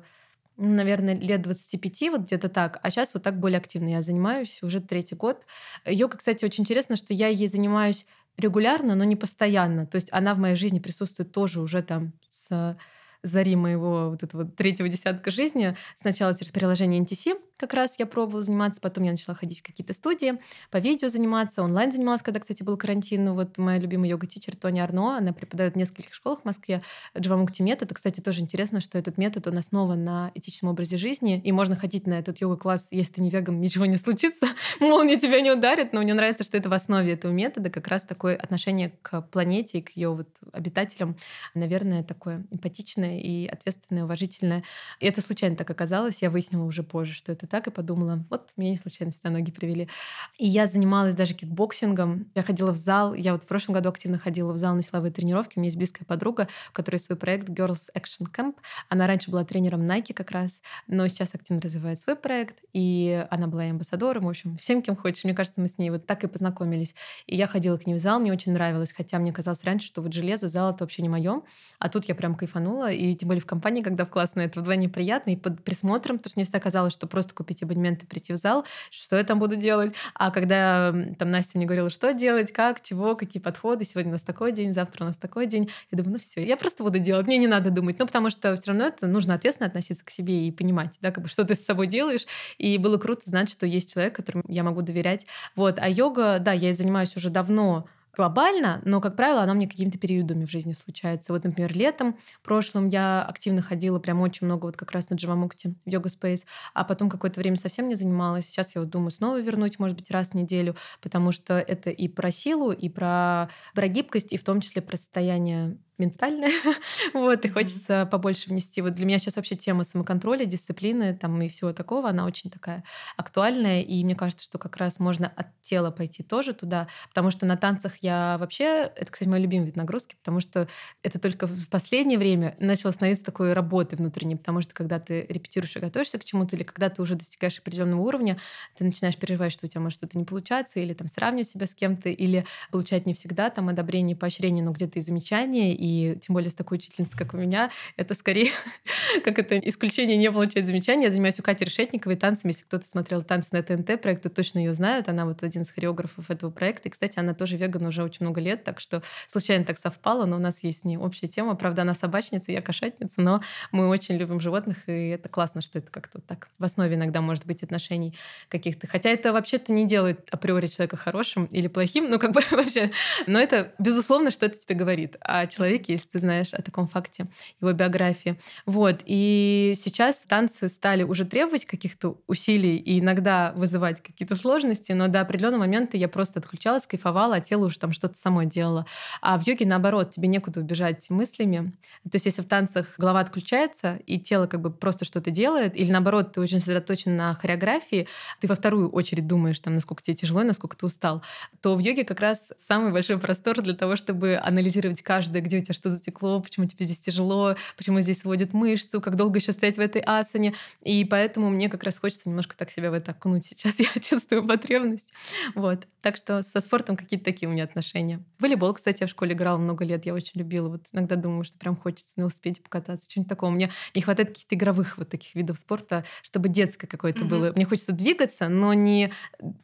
наверное, 0.57 1.15
лет 1.15 1.41
25, 1.41 2.09
вот 2.11 2.21
где-то 2.21 2.49
так. 2.49 2.79
А 2.83 2.89
сейчас 2.89 3.13
вот 3.13 3.23
так 3.23 3.39
более 3.39 3.57
активно 3.57 3.89
я 3.89 4.01
занимаюсь 4.01 4.59
уже 4.61 4.81
третий 4.81 5.15
год. 5.15 5.45
Йога, 5.85 6.17
кстати, 6.17 6.45
очень 6.45 6.63
интересно, 6.63 6.95
что 6.95 7.13
я 7.13 7.27
ей 7.27 7.47
занимаюсь 7.47 8.05
регулярно, 8.37 8.95
но 8.95 9.03
не 9.03 9.15
постоянно. 9.15 9.85
То 9.85 9.95
есть 9.95 10.09
она 10.11 10.33
в 10.33 10.39
моей 10.39 10.55
жизни 10.55 10.79
присутствует 10.79 11.31
тоже 11.31 11.61
уже 11.61 11.83
там 11.83 12.13
с 12.27 12.77
зари 13.21 13.55
моего 13.55 14.09
вот 14.09 14.21
этого 14.23 14.45
третьего 14.45 14.89
десятка 14.89 15.31
жизни. 15.31 15.75
Сначала 15.99 16.37
через 16.37 16.51
приложение 16.51 17.01
NTC, 17.01 17.39
как 17.57 17.73
раз 17.73 17.95
я 17.97 18.05
пробовала 18.05 18.43
заниматься, 18.43 18.81
потом 18.81 19.03
я 19.03 19.11
начала 19.11 19.35
ходить 19.35 19.59
в 19.59 19.63
какие-то 19.63 19.93
студии, 19.93 20.39
по 20.71 20.77
видео 20.77 21.07
заниматься, 21.07 21.63
онлайн 21.63 21.91
занималась, 21.91 22.21
когда, 22.21 22.39
кстати, 22.39 22.63
был 22.63 22.77
карантин. 22.77 23.33
Вот 23.33 23.57
моя 23.57 23.79
любимая 23.79 24.09
йога-тичер 24.09 24.55
Тони 24.55 24.79
Арно, 24.79 25.17
она 25.17 25.33
преподает 25.33 25.73
в 25.73 25.77
нескольких 25.77 26.13
школах 26.13 26.41
в 26.41 26.45
Москве 26.45 26.81
Джавамукти 27.17 27.61
метод. 27.61 27.83
Это, 27.83 27.95
кстати, 27.95 28.21
тоже 28.21 28.41
интересно, 28.41 28.79
что 28.79 28.97
этот 28.97 29.17
метод, 29.17 29.47
он 29.47 29.57
основан 29.57 30.03
на 30.03 30.31
этичном 30.35 30.71
образе 30.71 30.97
жизни, 30.97 31.41
и 31.43 31.51
можно 31.51 31.75
ходить 31.75 32.07
на 32.07 32.13
этот 32.13 32.39
йога-класс, 32.39 32.87
если 32.91 33.13
ты 33.13 33.21
не 33.21 33.29
веган, 33.29 33.59
ничего 33.59 33.85
не 33.85 33.97
случится, 33.97 34.47
молния 34.79 35.17
тебя 35.19 35.41
не 35.41 35.51
ударит, 35.51 35.93
но 35.93 36.01
мне 36.01 36.13
нравится, 36.13 36.43
что 36.43 36.57
это 36.57 36.69
в 36.69 36.73
основе 36.73 37.13
этого 37.13 37.31
метода 37.31 37.69
как 37.69 37.87
раз 37.87 38.03
такое 38.03 38.35
отношение 38.35 38.93
к 39.01 39.21
планете 39.21 39.79
и 39.79 39.81
к 39.81 39.91
ее 39.91 40.13
вот 40.13 40.29
обитателям, 40.51 41.17
наверное, 41.53 42.03
такое 42.03 42.45
эмпатичное 42.51 43.19
и 43.19 43.45
ответственное, 43.47 44.05
уважительное. 44.05 44.63
И 44.99 45.05
это 45.05 45.21
случайно 45.21 45.55
так 45.55 45.69
оказалось, 45.69 46.21
я 46.21 46.29
выяснила 46.29 46.63
уже 46.63 46.83
позже, 46.83 47.13
что 47.13 47.31
это 47.31 47.42
как-то 47.43 47.47
так 47.47 47.67
и 47.67 47.71
подумала, 47.71 48.23
вот 48.29 48.51
меня 48.58 48.71
не 48.71 48.75
случайно 48.75 49.12
сюда 49.12 49.29
ноги 49.29 49.51
привели. 49.51 49.89
И 50.38 50.47
я 50.47 50.67
занималась 50.67 51.15
даже 51.15 51.34
кикбоксингом. 51.34 52.27
Я 52.36 52.43
ходила 52.43 52.71
в 52.71 52.75
зал. 52.75 53.13
Я 53.13 53.34
вот 53.34 53.43
в 53.43 53.47
прошлом 53.47 53.75
году 53.75 53.89
активно 53.89 54.17
ходила 54.17 54.51
в 54.53 54.58
зал 54.58 54.75
на 54.75 54.82
силовые 54.82 55.12
тренировки. 55.12 55.58
У 55.58 55.60
меня 55.60 55.67
есть 55.67 55.77
близкая 55.77 56.06
подруга, 56.06 56.47
у 56.71 56.73
которой 56.73 56.97
свой 56.97 57.17
проект 57.17 57.49
Girls 57.49 57.89
Action 57.95 58.27
Camp. 58.32 58.56
Она 58.89 59.08
раньше 59.08 59.32
была 59.32 59.44
тренером 59.44 59.81
Nike 59.81 60.13
как 60.13 60.31
раз, 60.31 60.62
но 60.87 61.08
сейчас 61.08 61.33
активно 61.33 61.62
развивает 61.62 62.00
свой 62.02 62.15
проект. 62.15 62.56
И 62.73 63.25
она 63.29 63.48
была 63.48 63.65
и 63.65 63.69
амбассадором, 63.69 64.25
в 64.25 64.29
общем, 64.29 64.58
всем, 64.58 64.81
кем 64.81 64.96
хочешь. 64.96 65.23
Мне 65.23 65.33
кажется, 65.33 65.62
мы 65.62 65.67
с 65.67 65.77
ней 65.77 65.89
вот 65.89 66.06
так 66.06 66.23
и 66.23 66.27
познакомились. 66.27 66.96
И 67.27 67.35
я 67.35 67.48
ходила 67.48 67.77
к 67.77 67.85
ней 67.85 67.96
в 67.96 68.00
зал, 68.00 68.19
мне 68.19 68.31
очень 68.31 68.54
нравилось, 68.54 68.94
хотя 68.94 69.19
мне 69.19 69.31
казалось 69.31 69.63
раньше, 69.63 69.87
что 69.87 70.02
вот 70.02 70.13
железо, 70.13 70.48
зал— 70.48 70.71
это 70.73 70.83
вообще 70.83 71.02
не 71.02 71.10
мое. 71.10 71.41
А 71.79 71.89
тут 71.89 72.06
я 72.06 72.15
прям 72.15 72.35
кайфанула, 72.35 72.91
и 72.91 73.15
тем 73.15 73.27
более 73.27 73.41
в 73.41 73.46
компании, 73.46 73.81
когда 73.83 74.06
в 74.06 74.10
классной, 74.10 74.46
это 74.46 74.60
вдвойне 74.60 74.89
приятно, 74.89 75.31
и 75.31 75.35
под 75.35 75.63
присмотром, 75.63 76.17
потому 76.17 76.31
что 76.31 76.39
мне 76.39 76.44
всегда 76.46 76.60
казалось, 76.60 76.94
что 76.94 77.08
просто 77.08 77.33
купить 77.34 77.63
абонемент 77.63 78.04
и 78.04 78.06
прийти 78.06 78.34
в 78.34 78.38
зал, 78.38 78.65
что 78.92 79.15
я 79.17 79.23
там 79.23 79.40
буду 79.40 79.56
делать. 79.56 79.94
А 80.13 80.31
когда 80.31 80.94
там 81.17 81.31
Настя 81.31 81.58
мне 81.58 81.65
говорила, 81.65 81.90
что 81.90 82.13
делать, 82.13 82.52
как, 82.52 82.81
чего, 82.81 83.15
какие 83.15 83.42
подходы, 83.42 83.86
сегодня 83.86 84.10
у 84.10 84.13
нас 84.13 84.21
такой 84.21 84.52
день, 84.52 84.73
завтра 84.73 85.04
у 85.04 85.08
нас 85.08 85.15
такой 85.15 85.48
день, 85.48 85.69
я 85.92 85.98
думаю, 85.98 86.13
ну 86.13 86.19
все, 86.19 86.46
я 86.46 86.58
просто 86.58 86.84
буду 86.84 87.00
делать, 87.00 87.27
мне 87.27 87.38
не 87.38 87.48
надо 87.48 87.69
думать. 87.69 88.00
Ну, 88.00 88.06
потому 88.06 88.29
что 88.29 88.56
все 88.56 88.71
равно 88.71 88.86
это 88.86 89.08
нужно 89.08 89.34
ответственно 89.34 89.67
относиться 89.67 90.04
к 90.06 90.10
себе 90.10 90.48
и 90.48 90.52
понимать, 90.52 90.98
да, 91.02 91.12
как 91.12 91.23
бы, 91.23 91.29
что 91.29 91.44
ты 91.44 91.56
с 91.56 91.65
собой 91.65 91.88
делаешь. 91.88 92.25
И 92.58 92.77
было 92.77 92.98
круто 92.98 93.29
знать, 93.29 93.50
что 93.50 93.65
есть 93.65 93.94
человек, 93.94 94.15
которому 94.15 94.44
я 94.48 94.63
могу 94.63 94.81
доверять. 94.81 95.25
Вот. 95.56 95.77
А 95.79 95.90
йога, 95.90 96.40
да, 96.40 96.54
я 96.54 96.73
занимаюсь 96.73 97.15
уже 97.15 97.29
давно, 97.29 97.88
глобально, 98.15 98.81
но, 98.85 99.01
как 99.01 99.15
правило, 99.15 99.41
она 99.41 99.53
мне 99.53 99.67
какими-то 99.67 99.97
периодами 99.97 100.45
в 100.45 100.49
жизни 100.49 100.73
случается. 100.73 101.33
Вот, 101.33 101.43
например, 101.43 101.75
летом 101.75 102.17
прошлым 102.43 102.89
я 102.89 103.23
активно 103.23 103.61
ходила 103.61 103.99
прям 103.99 104.21
очень 104.21 104.45
много 104.45 104.67
вот 104.67 104.77
как 104.77 104.91
раз 104.91 105.09
на 105.09 105.15
Джавамукте 105.15 105.73
в 105.85 105.89
йога 105.89 106.09
спейс, 106.09 106.45
а 106.73 106.83
потом 106.83 107.09
какое-то 107.09 107.39
время 107.39 107.57
совсем 107.57 107.89
не 107.89 107.95
занималась. 107.95 108.45
Сейчас 108.45 108.75
я 108.75 108.81
вот 108.81 108.89
думаю 108.89 109.11
снова 109.11 109.41
вернуть, 109.41 109.79
может 109.79 109.97
быть, 109.97 110.11
раз 110.11 110.29
в 110.29 110.33
неделю, 110.35 110.75
потому 111.01 111.31
что 111.31 111.55
это 111.55 111.89
и 111.89 112.07
про 112.07 112.31
силу, 112.31 112.71
и 112.71 112.89
про, 112.89 113.49
про 113.73 113.87
гибкость, 113.87 114.33
и 114.33 114.37
в 114.37 114.43
том 114.43 114.61
числе 114.61 114.81
про 114.81 114.97
состояние 114.97 115.77
ментальное, 115.98 116.50
вот, 117.13 117.46
и 117.46 117.50
хочется 117.50 118.08
побольше 118.12 118.50
внести. 118.50 118.81
Вот 118.81 118.94
для 118.94 119.06
меня 119.06 119.19
сейчас 119.19 119.35
вообще 119.35 119.56
тема 119.56 119.83
самоконтроля, 119.83 120.46
дисциплины 120.46 121.15
там 121.15 121.41
и 121.41 121.50
всего 121.50 121.73
такого, 121.73 122.10
она 122.10 122.25
очень 122.25 122.50
такая 122.50 122.83
актуальная, 123.17 123.81
и 123.81 124.04
мне 124.04 124.15
кажется, 124.15 124.46
что 124.46 124.58
как 124.58 124.77
раз 124.77 125.00
можно 125.00 125.27
от 125.35 125.48
тела 125.62 125.91
пойти 125.91 126.23
тоже 126.23 126.54
туда, 126.54 126.87
потому 127.10 127.31
что 127.31 127.46
на 127.46 127.58
танцах 127.58 127.94
я 128.02 128.37
вообще, 128.39 128.91
это, 128.96 129.12
кстати, 129.12 129.29
мой 129.29 129.39
любимый 129.39 129.65
вид 129.65 129.75
нагрузки, 129.75 130.15
потому 130.15 130.39
что 130.41 130.67
это 131.04 131.19
только 131.19 131.48
в 131.48 131.67
последнее 131.69 132.17
время 132.17 132.56
начало 132.60 132.91
становиться 132.91 133.23
такой 133.23 133.54
работой 133.54 133.96
внутренней, 133.98 134.35
потому 134.35 134.62
что 134.62 134.73
когда 134.73 135.00
ты 135.00 135.25
репетируешь 135.29 135.75
и 135.75 135.79
готовишься 135.79 136.17
к 136.19 136.25
чему-то, 136.25 136.56
или 136.56 136.63
когда 136.63 136.89
ты 136.89 137.02
уже 137.02 137.15
достигаешь 137.15 137.60
определенного 137.60 138.02
уровня, 138.02 138.37
ты 138.77 138.83
начинаешь 138.83 139.17
переживать, 139.17 139.52
что 139.52 139.65
у 139.65 139.69
тебя 139.69 139.81
может 139.81 140.00
что-то 140.00 140.17
не 140.17 140.25
получаться, 140.25 140.79
или 140.79 140.94
там 140.94 141.08
сравнивать 141.08 141.50
себя 141.50 141.65
с 141.67 141.75
кем-то, 141.75 142.10
или 142.10 142.46
получать 142.71 143.06
не 143.06 143.13
всегда 143.13 143.50
там 143.50 143.69
одобрение, 143.69 144.15
поощрение, 144.15 144.63
но 144.63 144.71
где-то 144.71 145.00
и 145.00 145.02
замечания, 145.02 145.75
и 145.84 146.17
тем 146.21 146.34
более 146.34 146.50
с 146.50 146.54
такой 146.54 146.77
учительницей, 146.77 147.17
как 147.17 147.34
у 147.34 147.38
меня, 147.38 147.69
это 147.98 148.15
скорее 148.15 148.52
как 149.25 149.38
это 149.38 149.60
исключение 149.60 150.15
не 150.15 150.31
получать 150.31 150.65
замечания. 150.65 151.04
Я 151.04 151.12
занимаюсь 151.12 151.38
у 151.42 151.44
Кати 151.44 151.65
Решетниковой 151.65 152.15
танцами. 152.15 152.52
Если 152.52 152.63
кто-то 152.63 152.88
смотрел 152.88 153.21
танцы 153.21 153.50
на 153.52 153.62
ТНТ 153.62 154.02
проект, 154.02 154.23
то 154.23 154.29
точно 154.29 154.60
ее 154.60 154.73
знают. 154.73 155.10
Она 155.10 155.25
вот 155.25 155.44
один 155.44 155.63
из 155.63 155.71
хореографов 155.71 156.31
этого 156.31 156.52
проекта. 156.52 156.88
И, 156.88 156.92
кстати, 156.92 157.19
она 157.19 157.34
тоже 157.34 157.58
веган 157.58 157.86
уже 157.86 158.02
очень 158.02 158.25
много 158.25 158.40
лет, 158.40 158.63
так 158.63 158.79
что 158.79 159.04
случайно 159.27 159.65
так 159.65 159.77
совпало, 159.77 160.25
но 160.25 160.38
у 160.38 160.40
нас 160.40 160.63
есть 160.63 160.81
с 160.81 160.84
ней 160.86 160.96
общая 160.96 161.27
тема. 161.27 161.56
Правда, 161.56 161.81
она 161.81 161.96
собачница, 161.96 162.54
я 162.54 162.62
кошатница, 162.62 163.19
но 163.19 163.42
мы 163.73 163.90
очень 163.90 164.15
любим 164.15 164.40
животных, 164.40 164.77
и 164.88 165.10
это 165.10 165.27
классно, 165.27 165.60
что 165.62 165.79
это 165.79 165.92
как-то 165.92 166.21
так 166.21 166.48
в 166.60 166.63
основе 166.63 166.96
иногда 166.96 167.19
может 167.19 167.46
быть 167.46 167.62
отношений 167.62 168.15
каких-то. 168.48 168.88
Хотя 168.88 169.10
это 169.10 169.34
вообще-то 169.34 169.73
не 169.73 169.86
делает 169.86 170.29
априори 170.31 170.67
человека 170.67 170.96
хорошим 170.96 171.46
или 171.48 171.67
плохим, 171.67 172.10
ну 172.10 172.19
как 172.19 172.31
бы 172.31 172.42
вообще. 172.52 172.92
Но 173.27 173.38
это 173.38 173.73
безусловно 173.79 174.31
что-то 174.31 174.58
тебе 174.58 174.75
говорит 174.75 175.17
о 175.19 175.46
человеке, 175.48 175.73
человеке, 175.74 175.94
если 175.94 176.08
ты 176.08 176.19
знаешь 176.19 176.54
о 176.54 176.62
таком 176.62 176.88
факте, 176.88 177.28
его 177.62 177.74
биографии. 177.74 178.40
Вот. 178.65 179.02
И 179.06 179.74
сейчас 179.78 180.17
танцы 180.28 180.69
стали 180.69 181.04
уже 181.04 181.26
требовать 181.26 181.65
каких-то 181.65 182.17
усилий 182.28 182.78
и 182.78 183.00
иногда 183.00 183.54
вызывать 183.56 184.02
какие-то 184.02 184.36
сложности, 184.36 184.92
но 184.92 185.08
до 185.08 185.21
определенного 185.21 185.62
момента 185.62 185.98
я 185.98 186.08
просто 186.08 186.40
отключалась, 186.40 186.88
кайфовала, 186.88 187.36
а 187.36 187.42
тело 187.42 187.65
уже 187.65 187.80
там 187.80 187.92
что-то 187.92 188.15
само 188.15 188.44
делало. 188.44 188.86
А 189.21 189.38
в 189.38 189.48
йоге, 189.48 189.65
наоборот, 189.65 190.12
тебе 190.12 190.28
некуда 190.28 190.60
убежать 190.60 191.10
мыслями. 191.10 191.74
То 192.04 192.15
есть 192.15 192.26
если 192.26 192.42
в 192.42 192.48
танцах 192.48 192.96
голова 192.98 193.21
отключается, 193.21 194.00
и 194.06 194.19
тело 194.19 194.48
как 194.48 194.62
бы 194.62 194.71
просто 194.71 195.06
что-то 195.06 195.32
делает, 195.32 195.80
или 195.80 195.92
наоборот, 195.92 196.34
ты 196.34 196.42
очень 196.42 196.60
сосредоточен 196.60 197.15
на 197.15 197.34
хореографии, 197.34 198.08
ты 198.40 198.48
во 198.48 198.56
вторую 198.56 198.90
очередь 198.90 199.28
думаешь, 199.28 199.60
там, 199.60 199.76
насколько 199.76 200.04
тебе 200.04 200.15
тяжело, 200.15 200.44
насколько 200.44 200.78
ты 200.78 200.86
устал, 200.86 201.24
то 201.62 201.76
в 201.76 201.80
йоге 201.80 202.04
как 202.04 202.19
раз 202.19 202.54
самый 202.67 202.92
большой 202.92 203.17
простор 203.17 203.62
для 203.62 203.74
того, 203.74 203.96
чтобы 203.96 204.40
анализировать 204.44 205.02
каждое, 205.02 205.42
где 205.42 205.58
у 205.58 205.62
тебя 205.63 205.73
что 205.73 205.91
затекло, 205.91 206.39
почему 206.41 206.65
тебе 206.65 206.85
здесь 206.85 206.99
тяжело, 206.99 207.55
почему 207.77 208.01
здесь 208.01 208.21
сводит 208.21 208.53
мышцу, 208.53 209.01
как 209.01 209.15
долго 209.15 209.39
еще 209.39 209.51
стоять 209.51 209.77
в 209.77 209.81
этой 209.81 210.01
асане. 210.05 210.53
И 210.81 211.03
поэтому 211.05 211.49
мне 211.49 211.69
как 211.69 211.83
раз 211.83 211.99
хочется 211.99 212.29
немножко 212.29 212.55
так 212.57 212.69
себя 212.71 212.91
в 212.91 212.93
это 212.93 213.11
окунуть. 213.11 213.45
Сейчас 213.45 213.79
я 213.79 213.87
чувствую 214.01 214.45
потребность. 214.47 215.11
Вот. 215.55 215.87
Так 216.01 216.17
что 216.17 216.43
со 216.43 216.59
спортом 216.59 216.97
какие-то 216.97 217.25
такие 217.25 217.47
у 217.47 217.51
меня 217.51 217.63
отношения. 217.63 218.23
волейбол, 218.39 218.73
кстати, 218.73 219.03
я 219.03 219.07
в 219.07 219.09
школе 219.09 219.33
играла 219.33 219.57
много 219.57 219.85
лет, 219.85 220.05
я 220.05 220.13
очень 220.13 220.33
любила. 220.35 220.67
Вот 220.67 220.85
иногда 220.91 221.15
думаю, 221.15 221.43
что 221.43 221.57
прям 221.57 221.75
хочется 221.77 222.13
на 222.17 222.21
велосипеде 222.21 222.61
покататься, 222.61 223.09
что-нибудь 223.09 223.29
такого. 223.29 223.51
Мне 223.51 223.69
не 223.95 224.01
хватает 224.01 224.29
каких-то 224.29 224.55
игровых 224.55 224.97
вот 224.97 225.09
таких 225.09 225.33
видов 225.35 225.57
спорта, 225.57 226.03
чтобы 226.21 226.49
детское 226.49 226.87
какое-то 226.87 227.21
mm-hmm. 227.21 227.29
было. 227.29 227.53
Мне 227.55 227.65
хочется 227.65 227.93
двигаться, 227.93 228.49
но 228.49 228.73
не 228.73 229.13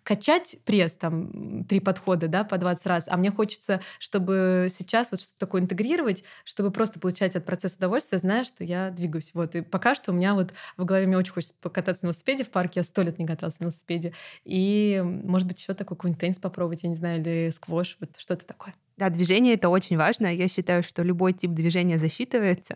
качать 0.04 0.58
пресс, 0.66 0.94
там, 0.94 1.66
три 1.66 1.80
подхода, 1.80 2.28
да, 2.28 2.44
по 2.44 2.58
20 2.58 2.88
раз, 2.88 3.06
а 3.08 3.18
мне 3.18 3.32
хочется, 3.32 3.82
чтобы 4.00 4.68
сейчас 4.70 5.12
вот 5.12 5.22
что-то 5.22 5.40
такое 5.40 5.62
интегрировать, 5.62 5.89
интегрировать, 5.90 6.24
чтобы 6.44 6.72
просто 6.72 7.00
получать 7.00 7.36
от 7.36 7.46
процесса 7.46 7.78
удовольствие, 7.78 8.20
зная, 8.20 8.44
что 8.44 8.64
я 8.64 8.92
двигаюсь. 8.92 9.32
Вот. 9.34 9.56
И 9.56 9.62
пока 9.62 9.96
что 9.96 10.12
у 10.12 10.16
меня 10.16 10.34
вот 10.34 10.54
в 10.78 10.86
голове 10.86 11.08
мне 11.08 11.18
очень 11.18 11.34
хочется 11.34 11.56
покататься 11.60 12.06
на 12.06 12.10
велосипеде 12.10 12.44
в 12.44 12.50
парке. 12.50 12.80
Я 12.80 12.84
сто 12.84 13.02
лет 13.02 13.20
не 13.20 13.26
каталась 13.26 13.60
на 13.60 13.66
велосипеде. 13.66 14.14
И, 14.46 15.02
может 15.04 15.48
быть, 15.48 15.60
еще 15.60 15.74
такой 15.74 15.98
какой-нибудь 15.98 16.22
теннис 16.22 16.40
попробовать, 16.40 16.84
я 16.84 16.90
не 16.90 16.96
знаю, 16.96 17.22
или 17.22 17.50
сквош, 17.50 17.98
вот 18.00 18.12
что-то 18.18 18.46
такое. 18.46 18.74
Да, 18.98 19.10
движение— 19.10 19.54
это 19.56 19.70
очень 19.70 19.98
важно. 19.98 20.28
Я 20.34 20.48
считаю, 20.48 20.84
что 20.84 21.04
любой 21.04 21.34
тип 21.34 21.52
движения 21.52 21.98
засчитывается. 21.98 22.76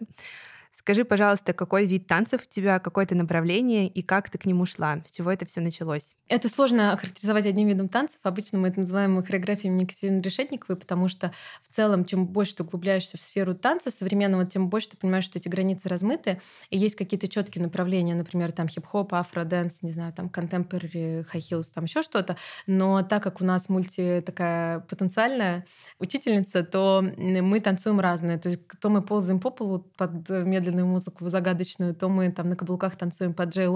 Скажи, 0.84 1.06
пожалуйста, 1.06 1.54
какой 1.54 1.86
вид 1.86 2.08
танцев 2.08 2.42
у 2.42 2.54
тебя, 2.54 2.78
какое-то 2.78 3.16
направление 3.16 3.88
и 3.88 4.02
как 4.02 4.30
ты 4.30 4.38
к 4.38 4.46
нему 4.46 4.66
шла? 4.66 5.02
С 5.08 5.14
чего 5.14 5.32
это 5.32 5.46
все 5.46 5.62
началось? 5.62 6.18
Это 6.28 6.50
сложно 6.50 6.92
охарактеризовать 6.92 7.46
одним 7.46 7.70
видом 7.70 7.88
танцев. 7.88 8.20
Обычно 8.22 8.58
мы 8.58 8.68
это 8.68 8.82
называем 8.82 9.24
хореографией 9.24 9.74
Екатерины 9.80 10.20
Решетниковой, 10.20 10.76
потому 10.76 11.08
что 11.08 11.32
в 11.62 11.74
целом, 11.74 12.04
чем 12.04 12.28
больше 12.28 12.56
ты 12.56 12.64
углубляешься 12.64 13.18
в 13.18 13.22
сферу 13.22 13.56
танца 13.56 13.92
современного, 13.92 14.46
тем 14.46 14.68
больше 14.68 14.90
ты 14.90 14.98
понимаешь, 14.98 15.24
что 15.24 15.40
эти 15.40 15.48
границы 15.48 15.88
размыты, 15.88 16.42
и 16.70 16.78
есть 16.78 16.98
какие-то 16.98 17.30
четкие 17.30 17.64
направления, 17.64 18.14
например, 18.14 18.52
там 18.52 18.68
хип-хоп, 18.68 19.14
afro 19.14 19.42
dance, 19.42 19.84
не 19.84 19.94
знаю, 19.94 20.12
там 20.12 20.28
contemporary, 20.28 21.26
high 21.34 21.40
heels, 21.50 21.68
там 21.74 21.86
еще 21.86 22.02
что-то. 22.02 22.36
Но 22.68 23.04
так 23.04 23.24
как 23.24 23.40
у 23.40 23.46
нас 23.46 23.70
мульти 23.70 24.22
такая 24.26 24.82
потенциальная 24.82 25.66
учительница, 26.00 26.62
то 26.62 27.02
мы 27.18 27.62
танцуем 27.62 28.02
разные. 28.02 28.38
То 28.38 28.50
есть 28.50 28.60
то 28.82 28.90
мы 28.90 29.02
ползаем 29.02 29.40
по 29.40 29.50
полу 29.50 29.80
под 29.96 30.28
медленный 30.30 30.73
медленную 30.74 30.88
музыку 30.88 31.30
загадочную, 31.30 31.96
то 31.96 32.10
мы 32.10 32.32
там 32.32 32.50
на 32.50 32.56
каблуках 32.56 32.98
танцуем 32.98 33.34
под 33.34 33.50
Джей 33.50 33.68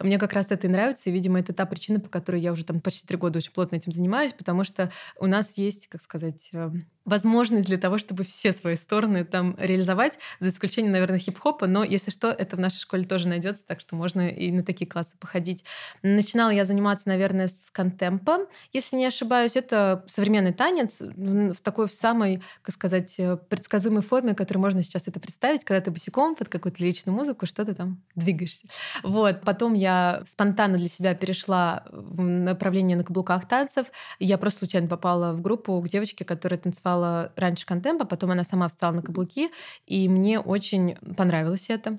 Мне 0.00 0.18
как 0.18 0.32
раз 0.32 0.46
это 0.50 0.66
и 0.66 0.70
нравится, 0.70 1.10
и, 1.10 1.12
видимо, 1.12 1.38
это 1.38 1.52
та 1.52 1.66
причина, 1.66 2.00
по 2.00 2.08
которой 2.08 2.40
я 2.40 2.52
уже 2.52 2.64
там 2.64 2.80
почти 2.80 3.06
три 3.06 3.16
года 3.16 3.38
очень 3.38 3.52
плотно 3.52 3.76
этим 3.76 3.92
занимаюсь, 3.92 4.32
потому 4.32 4.64
что 4.64 4.90
у 5.18 5.26
нас 5.26 5.52
есть, 5.56 5.88
как 5.88 6.00
сказать, 6.00 6.48
эм, 6.52 6.86
возможность 7.08 7.66
для 7.66 7.78
того, 7.78 7.98
чтобы 7.98 8.24
все 8.24 8.52
свои 8.52 8.76
стороны 8.76 9.24
там 9.24 9.56
реализовать, 9.58 10.18
за 10.40 10.50
исключением, 10.50 10.92
наверное, 10.92 11.18
хип-хопа, 11.18 11.66
но 11.66 11.82
если 11.82 12.10
что, 12.10 12.28
это 12.30 12.56
в 12.56 12.60
нашей 12.60 12.80
школе 12.80 13.04
тоже 13.04 13.28
найдется, 13.28 13.64
так 13.66 13.80
что 13.80 13.96
можно 13.96 14.28
и 14.28 14.50
на 14.52 14.62
такие 14.62 14.86
классы 14.86 15.16
походить. 15.18 15.64
Начинала 16.02 16.50
я 16.50 16.64
заниматься, 16.64 17.08
наверное, 17.08 17.46
с 17.46 17.70
контемпа, 17.72 18.46
если 18.72 18.96
не 18.96 19.06
ошибаюсь. 19.06 19.56
Это 19.56 20.04
современный 20.08 20.52
танец 20.52 20.96
в 21.00 21.56
такой 21.62 21.88
в 21.88 21.94
самой, 21.94 22.42
как 22.62 22.74
сказать, 22.74 23.14
э, 23.18 23.36
предсказуемой 23.36 24.02
форме, 24.02 24.34
которой 24.34 24.58
можно 24.58 24.82
сейчас 24.82 25.08
это 25.08 25.18
представить, 25.20 25.64
когда 25.64 25.80
ты 25.80 25.90
босиком 25.90 26.34
под 26.34 26.48
какую-то 26.48 26.82
личную 26.82 27.16
музыку 27.16 27.46
что-то 27.46 27.74
там 27.74 28.02
двигаешься. 28.14 28.66
Вот. 29.02 29.40
Потом 29.42 29.74
я 29.74 30.22
спонтанно 30.28 30.76
для 30.78 30.88
себя 30.88 31.14
перешла 31.14 31.84
в 31.90 32.20
направление 32.20 32.96
на 32.96 33.04
каблуках 33.04 33.48
танцев. 33.48 33.86
Я 34.18 34.38
просто 34.38 34.60
случайно 34.60 34.88
попала 34.88 35.32
в 35.32 35.40
группу 35.40 35.80
к 35.80 35.88
девочке, 35.88 36.24
которая 36.24 36.58
танцевала 36.58 36.97
танцевала 36.98 37.32
раньше 37.36 37.66
контемпа, 37.66 38.04
потом 38.04 38.30
она 38.32 38.44
сама 38.44 38.68
встала 38.68 38.92
на 38.92 39.02
каблуки, 39.02 39.50
и 39.86 40.08
мне 40.08 40.40
очень 40.40 40.96
понравилось 41.16 41.70
это. 41.70 41.98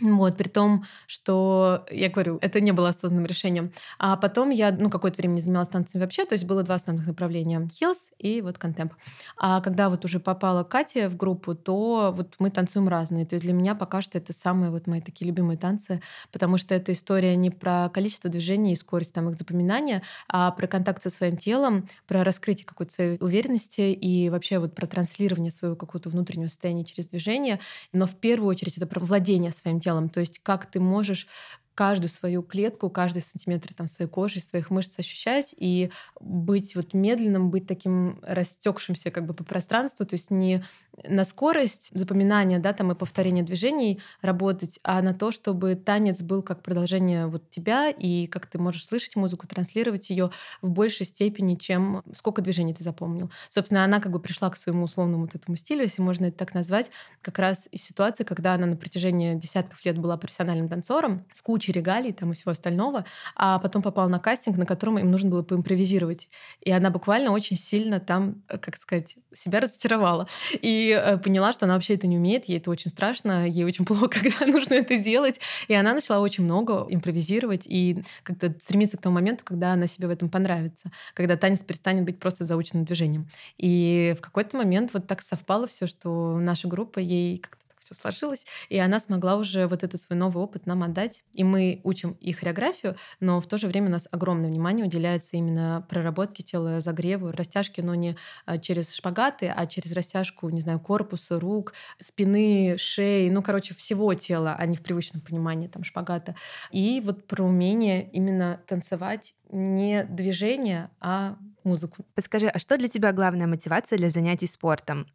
Вот, 0.00 0.36
при 0.36 0.48
том, 0.48 0.84
что, 1.06 1.84
я 1.90 2.08
говорю, 2.08 2.38
это 2.40 2.60
не 2.60 2.72
было 2.72 2.90
осознанным 2.90 3.26
решением. 3.26 3.72
А 3.98 4.16
потом 4.16 4.50
я, 4.50 4.70
ну, 4.70 4.90
какое-то 4.90 5.18
время 5.18 5.32
не 5.34 5.40
занималась 5.40 5.68
танцами 5.68 6.02
вообще, 6.02 6.24
то 6.24 6.34
есть 6.34 6.44
было 6.44 6.62
два 6.62 6.76
основных 6.76 7.06
направления— 7.06 7.68
Heels 7.80 8.12
и 8.18 8.40
вот 8.40 8.58
контемп. 8.58 8.94
А 9.36 9.60
когда 9.60 9.90
вот 9.90 10.04
уже 10.04 10.20
попала 10.20 10.62
Катя 10.62 11.08
в 11.08 11.16
группу, 11.16 11.54
то 11.54 12.12
вот 12.16 12.36
мы 12.38 12.50
танцуем 12.50 12.88
разные. 12.88 13.26
То 13.26 13.34
есть 13.34 13.44
для 13.44 13.52
меня 13.52 13.74
пока 13.74 14.00
что 14.00 14.18
это 14.18 14.32
самые 14.32 14.70
вот 14.70 14.86
мои 14.86 15.00
такие 15.00 15.26
любимые 15.26 15.58
танцы, 15.58 16.00
потому 16.30 16.58
что 16.58 16.74
эта 16.74 16.92
история 16.92 17.34
не 17.34 17.50
про 17.50 17.88
количество 17.88 18.30
движений 18.30 18.74
и 18.74 18.76
скорость 18.76 19.12
там 19.12 19.28
их 19.30 19.36
запоминания, 19.36 20.02
а 20.28 20.52
про 20.52 20.68
контакт 20.68 21.02
со 21.02 21.10
своим 21.10 21.36
телом, 21.36 21.88
про 22.06 22.22
раскрытие 22.22 22.66
какой-то 22.66 22.92
своей 22.92 23.18
уверенности 23.20 23.80
и 23.80 24.30
вообще 24.30 24.58
вот 24.58 24.74
про 24.76 24.86
транслирование 24.86 25.50
своего 25.50 25.74
какого-то 25.76 26.08
внутреннего 26.08 26.48
состояния 26.48 26.84
через 26.84 27.06
движение. 27.08 27.58
Но 27.92 28.06
в 28.06 28.14
первую 28.14 28.48
очередь 28.50 28.76
это 28.76 28.86
про 28.86 29.00
владение 29.00 29.50
своим 29.50 29.80
телом 29.80 29.87
телом. 29.88 30.08
То 30.08 30.20
есть 30.20 30.38
как 30.40 30.66
ты 30.66 30.80
можешь 30.80 31.26
каждую 31.74 32.10
свою 32.10 32.42
клетку, 32.42 32.90
каждый 32.90 33.22
сантиметр 33.22 33.72
там, 33.72 33.86
своей 33.86 34.10
кожи, 34.10 34.40
своих 34.40 34.70
мышц 34.70 34.98
ощущать 34.98 35.54
и 35.56 35.92
быть 36.20 36.74
вот 36.74 36.92
медленным, 36.92 37.50
быть 37.50 37.68
таким 37.68 38.18
растекшимся 38.22 39.12
как 39.12 39.26
бы 39.26 39.32
по 39.32 39.44
пространству, 39.44 40.04
то 40.04 40.14
есть 40.14 40.30
не 40.32 40.64
на 41.04 41.24
скорость 41.24 41.90
запоминания, 41.92 42.58
да, 42.58 42.72
там 42.72 42.92
и 42.92 42.94
повторения 42.94 43.42
движений 43.42 44.00
работать, 44.22 44.78
а 44.82 45.02
на 45.02 45.14
то, 45.14 45.30
чтобы 45.30 45.74
танец 45.74 46.22
был 46.22 46.42
как 46.42 46.62
продолжение 46.62 47.26
вот 47.26 47.50
тебя 47.50 47.90
и 47.90 48.26
как 48.26 48.46
ты 48.46 48.58
можешь 48.58 48.86
слышать 48.86 49.16
музыку, 49.16 49.46
транслировать 49.46 50.10
ее 50.10 50.30
в 50.62 50.70
большей 50.70 51.06
степени, 51.06 51.56
чем 51.56 52.02
сколько 52.14 52.42
движений 52.42 52.74
ты 52.74 52.82
запомнил. 52.82 53.30
Собственно, 53.48 53.84
она 53.84 54.00
как 54.00 54.12
бы 54.12 54.20
пришла 54.20 54.50
к 54.50 54.56
своему 54.56 54.84
условному 54.84 55.22
вот 55.22 55.34
этому 55.34 55.56
стилю, 55.56 55.82
если 55.82 56.02
можно 56.02 56.26
это 56.26 56.38
так 56.38 56.54
назвать, 56.54 56.90
как 57.22 57.38
раз 57.38 57.68
из 57.70 57.82
ситуации, 57.82 58.24
когда 58.24 58.54
она 58.54 58.66
на 58.66 58.76
протяжении 58.76 59.34
десятков 59.34 59.84
лет 59.84 59.98
была 59.98 60.16
профессиональным 60.16 60.68
танцором 60.68 61.26
с 61.32 61.42
кучей 61.42 61.72
регалий 61.72 62.12
там 62.12 62.32
и 62.32 62.34
всего 62.34 62.52
остального, 62.52 63.04
а 63.34 63.58
потом 63.58 63.82
попала 63.82 64.08
на 64.08 64.18
кастинг, 64.18 64.56
на 64.56 64.66
котором 64.66 64.98
им 64.98 65.10
нужно 65.10 65.30
было 65.30 65.42
поимпровизировать. 65.42 66.28
И 66.60 66.70
она 66.70 66.90
буквально 66.90 67.30
очень 67.32 67.56
сильно 67.56 68.00
там, 68.00 68.42
как 68.46 68.76
сказать, 68.76 69.16
себя 69.34 69.60
разочаровала. 69.60 70.28
И 70.60 70.87
Э, 70.90 71.18
поняла, 71.18 71.52
что 71.52 71.66
она 71.66 71.74
вообще 71.74 71.94
это 71.94 72.06
не 72.06 72.16
умеет, 72.16 72.46
ей 72.46 72.58
это 72.58 72.70
очень 72.70 72.90
страшно, 72.90 73.48
ей 73.48 73.64
очень 73.64 73.84
плохо, 73.86 74.08
когда 74.08 74.46
нужно 74.46 74.74
это 74.74 74.96
делать. 74.98 75.40
И 75.68 75.74
она 75.74 75.94
начала 75.94 76.20
очень 76.20 76.44
много 76.44 76.86
импровизировать 76.88 77.62
и 77.64 78.02
как-то 78.22 78.54
стремиться 78.62 78.96
к 78.96 79.00
тому 79.00 79.14
моменту, 79.14 79.44
когда 79.44 79.72
она 79.72 79.86
себе 79.86 80.08
в 80.08 80.10
этом 80.10 80.28
понравится, 80.28 80.90
когда 81.14 81.36
танец 81.36 81.60
перестанет 81.60 82.04
быть 82.04 82.18
просто 82.18 82.44
заученным 82.44 82.84
движением. 82.84 83.28
И 83.56 84.14
в 84.18 84.20
какой-то 84.20 84.56
момент 84.56 84.90
вот 84.92 85.06
так 85.06 85.22
совпало 85.22 85.66
все, 85.66 85.86
что 85.86 86.38
наша 86.38 86.68
группа 86.68 86.98
ей 86.98 87.38
как-то 87.38 87.57
все 87.88 88.00
сложилось, 88.00 88.46
и 88.68 88.78
она 88.78 89.00
смогла 89.00 89.36
уже 89.36 89.66
вот 89.66 89.82
этот 89.82 90.02
свой 90.02 90.18
новый 90.18 90.42
опыт 90.42 90.66
нам 90.66 90.82
отдать. 90.82 91.24
И 91.32 91.44
мы 91.44 91.80
учим 91.84 92.12
и 92.20 92.32
хореографию, 92.32 92.96
но 93.20 93.40
в 93.40 93.46
то 93.46 93.56
же 93.56 93.66
время 93.66 93.88
у 93.88 93.92
нас 93.92 94.08
огромное 94.10 94.50
внимание 94.50 94.84
уделяется 94.84 95.36
именно 95.36 95.86
проработке 95.88 96.42
тела, 96.42 96.76
разогреву, 96.76 97.30
растяжке, 97.32 97.82
но 97.82 97.94
не 97.94 98.16
а, 98.44 98.58
через 98.58 98.94
шпагаты, 98.94 99.52
а 99.54 99.66
через 99.66 99.92
растяжку, 99.92 100.48
не 100.50 100.60
знаю, 100.60 100.80
корпуса, 100.80 101.40
рук, 101.40 101.72
спины, 102.00 102.76
шеи, 102.78 103.30
ну, 103.30 103.42
короче, 103.42 103.74
всего 103.74 104.12
тела, 104.14 104.54
а 104.58 104.66
не 104.66 104.76
в 104.76 104.82
привычном 104.82 105.22
понимании 105.22 105.68
там 105.68 105.84
шпагата. 105.84 106.34
И 106.70 107.00
вот 107.04 107.26
про 107.26 107.44
умение 107.44 108.08
именно 108.10 108.60
танцевать 108.66 109.34
не 109.50 110.04
движение, 110.04 110.90
а 111.00 111.36
музыку. 111.64 112.04
Подскажи, 112.14 112.48
а 112.48 112.58
что 112.58 112.76
для 112.76 112.88
тебя 112.88 113.12
главная 113.12 113.46
мотивация 113.46 113.98
для 113.98 114.10
занятий 114.10 114.46
спортом? 114.46 115.06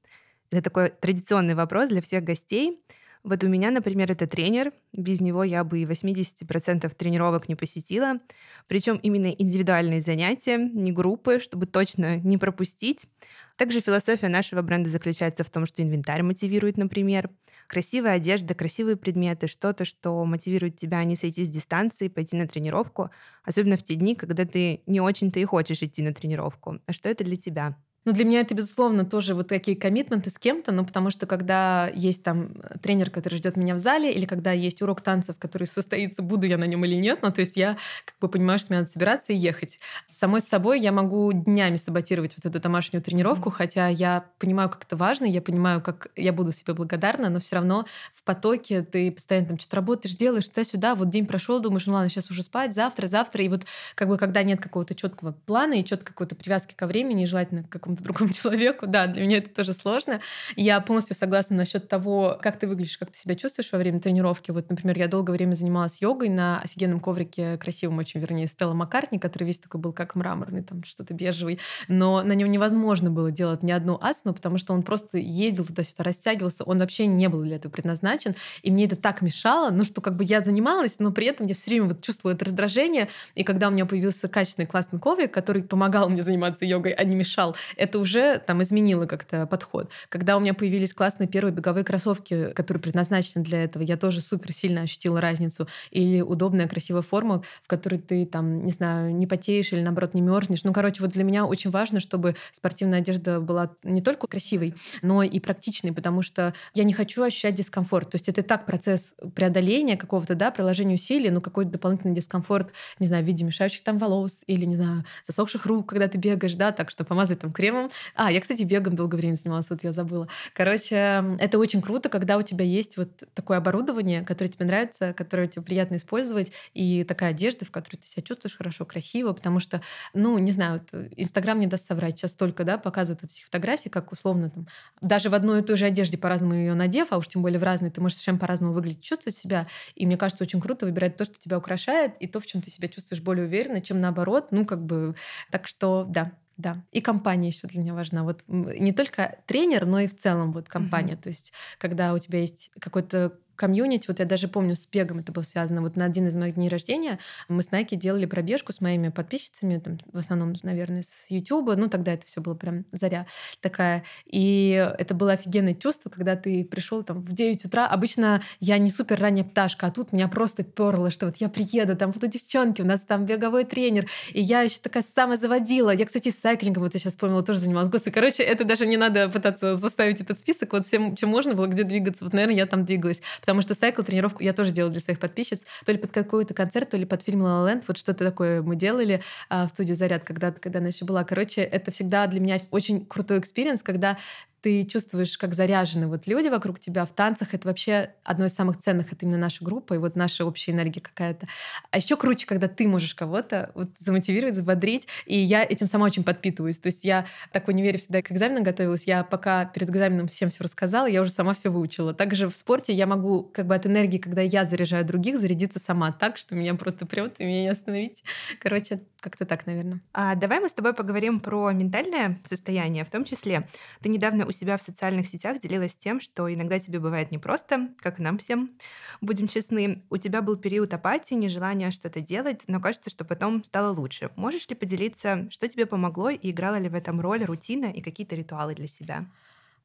Это 0.53 0.61
такой 0.61 0.89
традиционный 0.89 1.55
вопрос 1.55 1.89
для 1.89 1.99
всех 1.99 2.23
гостей. 2.23 2.79
Вот 3.23 3.43
у 3.43 3.47
меня, 3.47 3.71
например, 3.71 4.11
это 4.11 4.27
тренер. 4.27 4.71
Без 4.91 5.19
него 5.19 5.43
я 5.43 5.63
бы 5.63 5.79
и 5.79 5.85
80% 5.85 6.93
тренировок 6.93 7.49
не 7.49 7.55
посетила. 7.55 8.19
Причем 8.67 8.97
именно 8.97 9.27
индивидуальные 9.27 9.99
занятия, 10.01 10.57
не 10.57 10.91
группы, 10.91 11.39
чтобы 11.39 11.65
точно 11.65 12.17
не 12.17 12.37
пропустить. 12.37 13.07
Также 13.55 13.81
философия 13.81 14.27
нашего 14.27 14.61
бренда 14.61 14.91
заключается 14.91 15.43
в 15.43 15.49
том, 15.49 15.65
что 15.65 15.81
инвентарь 15.81 16.21
мотивирует, 16.21 16.77
например. 16.77 17.31
Красивая 17.67 18.13
одежда, 18.13 18.53
красивые 18.53 18.97
предметы, 18.97 19.47
что-то, 19.47 19.85
что 19.85 20.23
мотивирует 20.23 20.77
тебя 20.77 21.03
не 21.03 21.15
сойти 21.15 21.45
с 21.45 21.49
дистанции, 21.49 22.09
пойти 22.09 22.35
на 22.35 22.47
тренировку, 22.47 23.09
особенно 23.43 23.77
в 23.77 23.83
те 23.83 23.95
дни, 23.95 24.13
когда 24.13 24.45
ты 24.45 24.83
не 24.85 25.01
очень-то 25.01 25.39
и 25.39 25.45
хочешь 25.45 25.81
идти 25.81 26.03
на 26.03 26.13
тренировку. 26.13 26.79
А 26.85 26.93
что 26.93 27.09
это 27.09 27.23
для 27.23 27.37
тебя? 27.37 27.75
Ну, 28.05 28.11
для 28.11 28.25
меня 28.25 28.41
это, 28.41 28.53
безусловно, 28.53 29.05
тоже 29.05 29.33
вот 29.33 29.47
такие 29.47 29.77
коммитменты 29.77 30.29
с 30.29 30.37
кем-то, 30.37 30.73
ну, 30.73 30.85
потому 30.85 31.09
что 31.09 31.25
когда 31.25 31.87
есть 31.93 32.21
там 32.21 32.51
э, 32.61 32.77
тренер, 32.79 33.09
который 33.09 33.35
ждет 33.35 33.55
меня 33.55 33.75
в 33.75 33.77
зале, 33.77 34.11
или 34.11 34.25
когда 34.25 34.51
есть 34.51 34.81
урок 34.81 34.99
танцев, 34.99 35.37
который 35.39 35.67
состоится, 35.67 36.21
буду 36.21 36.45
я 36.45 36.57
на 36.57 36.65
нем 36.65 36.83
или 36.83 36.95
нет, 36.95 37.19
ну, 37.21 37.31
то 37.31 37.39
есть 37.39 37.55
я 37.55 37.77
как 38.03 38.15
бы 38.19 38.27
понимаю, 38.27 38.59
что 38.59 38.73
мне 38.73 38.79
надо 38.79 38.91
собираться 38.91 39.31
и 39.31 39.37
ехать. 39.37 39.79
С 40.07 40.17
самой 40.17 40.41
собой 40.41 40.81
я 40.81 40.91
могу 40.91 41.31
днями 41.31 41.77
саботировать 41.77 42.35
вот 42.35 42.45
эту 42.45 42.61
домашнюю 42.61 43.01
тренировку, 43.01 43.49
mm-hmm. 43.49 43.53
хотя 43.53 43.87
я 43.87 44.25
понимаю, 44.37 44.69
как 44.69 44.83
это 44.83 44.97
важно, 44.97 45.25
я 45.25 45.41
понимаю, 45.41 45.81
как 45.81 46.09
я 46.17 46.33
буду 46.33 46.51
себе 46.51 46.73
благодарна, 46.73 47.29
но 47.29 47.39
все 47.39 47.55
равно 47.55 47.85
в 48.13 48.23
потоке 48.23 48.81
ты 48.81 49.11
постоянно 49.11 49.47
там 49.47 49.59
что-то 49.59 49.77
работаешь, 49.77 50.15
делаешь 50.15 50.47
туда-сюда, 50.47 50.95
вот 50.95 51.09
день 51.09 51.25
прошел, 51.25 51.61
думаешь, 51.61 51.85
ну 51.85 51.93
ладно, 51.93 52.09
сейчас 52.09 52.29
уже 52.29 52.43
спать, 52.43 52.73
завтра, 52.73 53.07
завтра, 53.07 53.43
и 53.45 53.49
вот 53.49 53.65
как 53.95 54.09
бы 54.09 54.17
когда 54.17 54.43
нет 54.43 54.61
какого-то 54.61 54.93
четкого 54.93 55.31
плана 55.31 55.75
и 55.75 55.85
четкой 55.85 56.07
какой-то 56.07 56.35
привязки 56.35 56.73
ко 56.73 56.85
времени, 56.85 57.23
желательно 57.23 57.63
к 57.63 57.69
какому 57.69 57.92
какому-то 57.95 58.03
другому 58.03 58.33
человеку. 58.33 58.87
Да, 58.87 59.07
для 59.07 59.23
меня 59.23 59.37
это 59.37 59.49
тоже 59.49 59.73
сложно. 59.73 60.21
Я 60.55 60.79
полностью 60.81 61.15
согласна 61.15 61.55
насчет 61.55 61.87
того, 61.87 62.37
как 62.41 62.59
ты 62.59 62.67
выглядишь, 62.67 62.97
как 62.97 63.11
ты 63.11 63.19
себя 63.19 63.35
чувствуешь 63.35 63.71
во 63.71 63.77
время 63.77 63.99
тренировки. 63.99 64.51
Вот, 64.51 64.69
например, 64.69 64.97
я 64.97 65.07
долгое 65.07 65.33
время 65.33 65.53
занималась 65.55 66.01
йогой 66.01 66.29
на 66.29 66.59
офигенном 66.61 66.99
коврике, 66.99 67.57
красивом 67.57 67.97
очень, 67.99 68.19
вернее, 68.19 68.47
Стелла 68.47 68.73
Маккартни, 68.73 69.19
который 69.19 69.45
весь 69.45 69.59
такой 69.59 69.81
был 69.81 69.93
как 69.93 70.15
мраморный, 70.15 70.63
там 70.63 70.83
что-то 70.83 71.13
бежевый. 71.13 71.59
Но 71.87 72.23
на 72.23 72.33
нем 72.33 72.51
невозможно 72.51 73.09
было 73.09 73.31
делать 73.31 73.63
ни 73.63 73.71
одну 73.71 73.97
асану, 74.01 74.33
потому 74.33 74.57
что 74.57 74.73
он 74.73 74.83
просто 74.83 75.17
ездил 75.17 75.65
туда-сюда, 75.65 76.03
растягивался. 76.03 76.63
Он 76.63 76.79
вообще 76.79 77.05
не 77.05 77.29
был 77.29 77.43
для 77.43 77.57
этого 77.57 77.71
предназначен. 77.71 78.35
И 78.61 78.71
мне 78.71 78.85
это 78.85 78.95
так 78.95 79.21
мешало, 79.21 79.69
ну 79.69 79.83
что 79.83 80.01
как 80.01 80.15
бы 80.15 80.23
я 80.23 80.41
занималась, 80.41 80.95
но 80.99 81.11
при 81.11 81.27
этом 81.27 81.47
я 81.47 81.55
все 81.55 81.71
время 81.71 81.87
вот 81.87 82.01
чувствовала 82.01 82.35
это 82.35 82.45
раздражение. 82.45 83.09
И 83.35 83.43
когда 83.43 83.67
у 83.67 83.71
меня 83.71 83.85
появился 83.85 84.27
качественный 84.27 84.67
классный 84.67 84.99
коврик, 84.99 85.33
который 85.33 85.63
помогал 85.63 86.09
мне 86.09 86.23
заниматься 86.23 86.65
йогой, 86.65 86.91
а 86.91 87.03
не 87.03 87.15
мешал, 87.15 87.55
это 87.83 87.99
уже 87.99 88.39
там 88.39 88.63
изменило 88.63 89.05
как-то 89.05 89.45
подход. 89.45 89.91
Когда 90.09 90.37
у 90.37 90.39
меня 90.39 90.53
появились 90.53 90.93
классные 90.93 91.27
первые 91.27 91.53
беговые 91.53 91.83
кроссовки, 91.83 92.53
которые 92.53 92.81
предназначены 92.81 93.43
для 93.43 93.63
этого, 93.63 93.83
я 93.83 93.97
тоже 93.97 94.21
супер 94.21 94.53
сильно 94.53 94.81
ощутила 94.81 95.19
разницу. 95.19 95.67
Или 95.91 96.21
удобная, 96.21 96.67
красивая 96.67 97.01
форма, 97.01 97.43
в 97.61 97.67
которой 97.67 97.99
ты 97.99 98.25
там, 98.25 98.65
не 98.65 98.71
знаю, 98.71 99.13
не 99.13 99.27
потеешь 99.27 99.73
или 99.73 99.81
наоборот 99.81 100.13
не 100.13 100.21
мерзнешь. 100.21 100.63
Ну, 100.63 100.71
короче, 100.71 101.01
вот 101.01 101.11
для 101.11 101.23
меня 101.23 101.45
очень 101.45 101.71
важно, 101.71 101.99
чтобы 101.99 102.35
спортивная 102.51 102.99
одежда 102.99 103.41
была 103.41 103.75
не 103.83 104.01
только 104.01 104.27
красивой, 104.27 104.75
но 105.01 105.23
и 105.23 105.39
практичной, 105.39 105.91
потому 105.91 106.21
что 106.21 106.53
я 106.73 106.83
не 106.85 106.93
хочу 106.93 107.21
ощущать 107.21 107.55
дискомфорт. 107.55 108.11
То 108.11 108.15
есть 108.15 108.29
это 108.29 108.41
и 108.41 108.43
так 108.43 108.65
процесс 108.65 109.15
преодоления 109.35 109.97
какого-то, 109.97 110.35
да, 110.35 110.51
приложения 110.51 110.95
усилий, 110.95 111.29
но 111.29 111.41
какой-то 111.41 111.71
дополнительный 111.71 112.15
дискомфорт, 112.15 112.71
не 112.99 113.07
знаю, 113.07 113.23
в 113.23 113.27
виде 113.27 113.43
мешающих 113.43 113.83
там 113.83 113.97
волос 113.97 114.43
или, 114.47 114.63
не 114.65 114.75
знаю, 114.75 115.03
засохших 115.27 115.65
рук, 115.65 115.89
когда 115.89 116.07
ты 116.07 116.17
бегаешь, 116.17 116.55
да, 116.55 116.71
так 116.71 116.89
что 116.89 117.03
помазать 117.03 117.39
там 117.39 117.51
крем 117.51 117.72
кремом. 117.73 117.89
А, 118.15 118.31
я, 118.31 118.39
кстати, 118.41 118.63
бегом 118.63 118.95
долгое 118.95 119.17
время 119.17 119.35
занималась, 119.35 119.69
вот 119.69 119.83
я 119.83 119.91
забыла. 119.91 120.27
Короче, 120.53 121.23
это 121.39 121.57
очень 121.59 121.81
круто, 121.81 122.09
когда 122.09 122.37
у 122.37 122.41
тебя 122.41 122.65
есть 122.65 122.97
вот 122.97 123.09
такое 123.33 123.57
оборудование, 123.57 124.21
которое 124.23 124.49
тебе 124.49 124.65
нравится, 124.65 125.13
которое 125.13 125.47
тебе 125.47 125.63
приятно 125.63 125.95
использовать, 125.95 126.51
и 126.73 127.03
такая 127.03 127.31
одежда, 127.31 127.65
в 127.65 127.71
которой 127.71 127.97
ты 127.97 128.07
себя 128.07 128.23
чувствуешь 128.23 128.57
хорошо, 128.57 128.85
красиво, 128.85 129.33
потому 129.33 129.59
что, 129.59 129.81
ну, 130.13 130.37
не 130.37 130.51
знаю, 130.51 130.81
вот 130.91 131.03
Инстаграм 131.17 131.59
не 131.59 131.67
даст 131.67 131.87
соврать, 131.87 132.17
сейчас 132.19 132.33
только, 132.33 132.63
да, 132.63 132.77
показывают 132.77 133.21
вот 133.21 133.31
эти 133.31 133.43
фотографии, 133.43 133.89
как 133.89 134.11
условно 134.11 134.49
там, 134.49 134.67
даже 135.01 135.29
в 135.29 135.33
одной 135.33 135.61
и 135.61 135.63
той 135.63 135.77
же 135.77 135.85
одежде 135.85 136.17
по-разному 136.17 136.53
ее 136.55 136.73
надев, 136.73 137.07
а 137.11 137.17
уж 137.17 137.27
тем 137.27 137.41
более 137.41 137.59
в 137.59 137.63
разной, 137.63 137.91
ты 137.91 138.01
можешь 138.01 138.17
совершенно 138.17 138.39
по-разному 138.39 138.73
выглядеть, 138.73 139.01
чувствовать 139.01 139.37
себя, 139.37 139.67
и 139.95 140.05
мне 140.05 140.17
кажется, 140.17 140.43
очень 140.43 140.61
круто 140.61 140.85
выбирать 140.85 141.17
то, 141.17 141.25
что 141.25 141.39
тебя 141.39 141.57
украшает, 141.57 142.13
и 142.19 142.27
то, 142.27 142.39
в 142.39 142.45
чем 142.45 142.61
ты 142.61 142.69
себя 142.71 142.87
чувствуешь 142.87 143.21
более 143.21 143.45
уверенно, 143.45 143.81
чем 143.81 143.99
наоборот, 144.01 144.47
ну, 144.51 144.65
как 144.65 144.83
бы, 144.85 145.15
так 145.51 145.67
что, 145.67 146.05
да, 146.07 146.31
да, 146.57 146.83
и 146.91 147.01
компания 147.01 147.47
еще 147.47 147.67
для 147.67 147.81
меня 147.81 147.93
важна. 147.93 148.23
Вот 148.23 148.43
не 148.47 148.93
только 148.93 149.39
тренер, 149.47 149.85
но 149.85 149.99
и 149.99 150.07
в 150.07 150.15
целом 150.15 150.51
вот 150.53 150.69
компания. 150.69 151.13
Mm-hmm. 151.13 151.23
То 151.23 151.29
есть, 151.29 151.53
когда 151.79 152.13
у 152.13 152.19
тебя 152.19 152.39
есть 152.39 152.71
какой-то 152.79 153.33
комьюнити, 153.55 154.05
вот 154.07 154.19
я 154.19 154.25
даже 154.25 154.47
помню, 154.47 154.75
с 154.75 154.87
бегом 154.87 155.19
это 155.19 155.31
было 155.31 155.43
связано. 155.43 155.81
Вот 155.81 155.95
на 155.95 156.05
один 156.05 156.27
из 156.27 156.35
моих 156.35 156.55
дней 156.55 156.69
рождения 156.69 157.19
мы 157.47 157.61
с 157.63 157.69
Nike 157.69 157.95
делали 157.95 158.25
пробежку 158.25 158.73
с 158.73 158.81
моими 158.81 159.09
подписчицами, 159.09 159.79
там, 159.79 159.99
в 160.11 160.17
основном, 160.17 160.53
наверное, 160.63 161.03
с 161.03 161.29
YouTube. 161.29 161.75
Ну, 161.75 161.87
тогда 161.87 162.13
это 162.13 162.25
все 162.25 162.41
было 162.41 162.55
прям 162.55 162.85
заря 162.91 163.27
такая. 163.61 164.03
И 164.25 164.71
это 164.97 165.13
было 165.13 165.33
офигенное 165.33 165.75
чувство, 165.75 166.09
когда 166.09 166.35
ты 166.35 166.63
пришел 166.63 167.03
там 167.03 167.21
в 167.21 167.33
9 167.33 167.65
утра. 167.65 167.87
Обычно 167.87 168.41
я 168.59 168.77
не 168.77 168.89
супер 168.89 169.19
ранняя 169.19 169.45
пташка, 169.45 169.87
а 169.87 169.91
тут 169.91 170.11
меня 170.13 170.27
просто 170.27 170.63
перло, 170.63 171.11
что 171.11 171.27
вот 171.27 171.37
я 171.37 171.49
приеду, 171.49 171.95
там 171.95 172.11
будут 172.11 172.31
девчонки, 172.31 172.81
у 172.81 172.85
нас 172.85 173.01
там 173.01 173.25
беговой 173.25 173.65
тренер, 173.65 174.09
и 174.31 174.41
я 174.41 174.61
еще 174.61 174.79
такая 174.79 175.03
самая 175.03 175.37
заводила. 175.37 175.91
Я, 175.91 176.05
кстати, 176.05 176.29
с 176.29 176.39
сайклингом, 176.39 176.83
вот 176.83 176.93
я 176.93 176.99
сейчас 176.99 177.13
вспомнила, 177.13 177.43
тоже 177.43 177.59
занималась. 177.59 177.89
Господи, 177.89 178.13
короче, 178.13 178.43
это 178.43 178.65
даже 178.65 178.85
не 178.85 178.97
надо 178.97 179.29
пытаться 179.29 179.75
заставить 179.75 180.21
этот 180.21 180.39
список. 180.39 180.73
Вот 180.73 180.85
всем, 180.85 181.15
чем 181.15 181.29
можно 181.29 181.53
было, 181.53 181.67
где 181.67 181.83
двигаться. 181.83 182.23
Вот, 182.23 182.33
наверное, 182.33 182.55
я 182.55 182.65
там 182.65 182.85
двигалась 182.85 183.21
Потому 183.43 183.61
что 183.61 183.75
cycle 183.75 184.03
тренировку 184.03 184.41
я 184.41 184.53
тоже 184.53 184.71
делала 184.71 184.93
для 184.93 185.01
своих 185.01 185.19
подписчиц. 185.19 185.63
То 185.85 185.91
ли 185.91 185.97
под 185.97 186.11
какой-то 186.11 186.53
концерт, 186.53 186.89
то 186.89 186.95
ли 186.95 187.03
под 187.03 187.23
фильм 187.23 187.43
«La 187.43 187.65
La 187.65 187.73
Land». 187.73 187.83
Вот 187.89 187.97
что-то 187.97 188.23
такое 188.23 188.61
мы 188.61 188.77
делали 188.77 189.21
а, 189.49 189.67
в 189.67 189.69
студии 189.69 189.93
«Заряд» 189.93 190.23
когда-то, 190.23 190.61
когда 190.61 190.79
она 190.79 190.87
еще 190.87 191.03
была. 191.03 191.25
Короче, 191.25 191.61
это 191.61 191.91
всегда 191.91 192.25
для 192.27 192.39
меня 192.39 192.61
очень 192.71 193.05
крутой 193.05 193.39
experience, 193.39 193.83
когда 193.83 194.17
ты 194.63 194.83
чувствуешь, 194.83 195.37
как 195.37 195.53
заряжены 195.53 196.07
вот 196.07 196.25
люди 196.25 196.47
вокруг 196.47 196.79
тебя 196.79 197.05
в 197.05 197.11
танцах. 197.11 197.53
Это 197.53 197.67
вообще 197.67 198.13
одно 198.23 198.45
из 198.45 198.53
самых 198.53 198.79
ценных, 198.79 199.11
это 199.11 199.25
именно 199.25 199.37
наша 199.37 199.63
группа 199.63 199.93
и 199.93 199.97
вот 199.97 200.15
наша 200.15 200.45
общая 200.45 200.71
энергия 200.71 201.01
какая-то. 201.01 201.47
А 201.91 201.97
еще 201.97 202.15
круче, 202.15 202.47
когда 202.47 202.69
ты 202.69 202.87
можешь 202.87 203.13
кого-то 203.13 203.71
вот 203.75 203.89
замотивировать, 203.99 204.55
взбодрить, 204.55 205.09
и 205.25 205.37
я 205.37 205.63
этим 205.63 205.87
сама 205.87 206.05
очень 206.05 206.23
подпитываюсь. 206.23 206.79
То 206.79 206.87
есть 206.87 207.03
я 207.03 207.25
так 207.51 207.65
в 207.65 207.67
универе 207.67 207.97
всегда 207.97 208.21
к 208.21 208.31
экзаменам 208.31 208.63
готовилась, 208.63 209.03
я 209.03 209.25
пока 209.25 209.65
перед 209.65 209.89
экзаменом 209.89 210.29
всем 210.29 210.49
все 210.49 210.63
рассказала, 210.63 211.07
я 211.07 211.19
уже 211.19 211.31
сама 211.31 211.53
все 211.53 211.69
выучила. 211.69 212.13
Также 212.13 212.47
в 212.47 212.55
спорте 212.55 212.93
я 212.93 213.05
могу 213.05 213.43
как 213.43 213.67
бы 213.67 213.75
от 213.75 213.85
энергии, 213.85 214.17
когда 214.17 214.41
я 214.41 214.63
заряжаю 214.63 215.03
других, 215.03 215.39
зарядиться 215.39 215.79
сама 215.85 216.13
так, 216.13 216.37
что 216.37 216.55
меня 216.55 216.73
просто 216.75 217.05
прет, 217.05 217.35
и 217.39 217.43
меня 217.43 217.63
не 217.63 217.69
остановить. 217.69 218.23
Короче, 218.61 219.01
как-то 219.23 219.45
так, 219.45 219.65
наверное. 219.65 220.01
А 220.13 220.35
давай 220.35 220.59
мы 220.59 220.67
с 220.67 220.73
тобой 220.73 220.93
поговорим 220.93 221.39
про 221.39 221.71
ментальное 221.71 222.41
состояние, 222.47 223.05
в 223.05 223.09
том 223.09 223.23
числе. 223.25 223.67
Ты 224.01 224.09
недавно 224.09 224.51
себя 224.51 224.77
в 224.77 224.81
социальных 224.81 225.27
сетях 225.27 225.59
делилась 225.59 225.95
тем, 225.95 226.19
что 226.19 226.53
иногда 226.53 226.77
тебе 226.79 226.99
бывает 226.99 227.31
непросто, 227.31 227.89
как 227.99 228.19
нам 228.19 228.37
всем, 228.37 228.77
будем 229.21 229.47
честны. 229.47 230.03
У 230.09 230.17
тебя 230.17 230.41
был 230.41 230.57
период 230.57 230.93
апатии, 230.93 231.35
нежелания 231.35 231.89
что-то 231.91 232.19
делать, 232.21 232.63
но 232.67 232.79
кажется, 232.81 233.09
что 233.09 233.25
потом 233.25 233.63
стало 233.63 233.95
лучше. 233.95 234.31
Можешь 234.35 234.67
ли 234.69 234.75
поделиться, 234.75 235.47
что 235.49 235.67
тебе 235.67 235.85
помогло 235.85 236.29
и 236.29 236.51
играла 236.51 236.77
ли 236.77 236.89
в 236.89 236.95
этом 236.95 237.21
роль 237.21 237.43
рутина 237.43 237.85
и 237.85 238.01
какие-то 238.01 238.35
ритуалы 238.35 238.75
для 238.75 238.87
себя? 238.87 239.25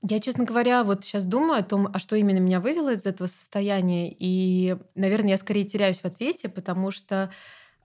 Я, 0.02 0.20
честно 0.20 0.44
говоря, 0.44 0.84
вот 0.84 1.04
сейчас 1.04 1.24
думаю 1.24 1.58
о 1.60 1.64
том, 1.64 1.88
а 1.92 1.98
что 1.98 2.14
именно 2.14 2.38
меня 2.38 2.60
вывело 2.60 2.92
из 2.92 3.04
этого 3.04 3.26
состояния. 3.26 4.14
И, 4.16 4.76
наверное, 4.94 5.30
я 5.30 5.38
скорее 5.38 5.64
теряюсь 5.64 6.00
в 6.00 6.04
ответе, 6.04 6.48
потому 6.48 6.92
что 6.92 7.32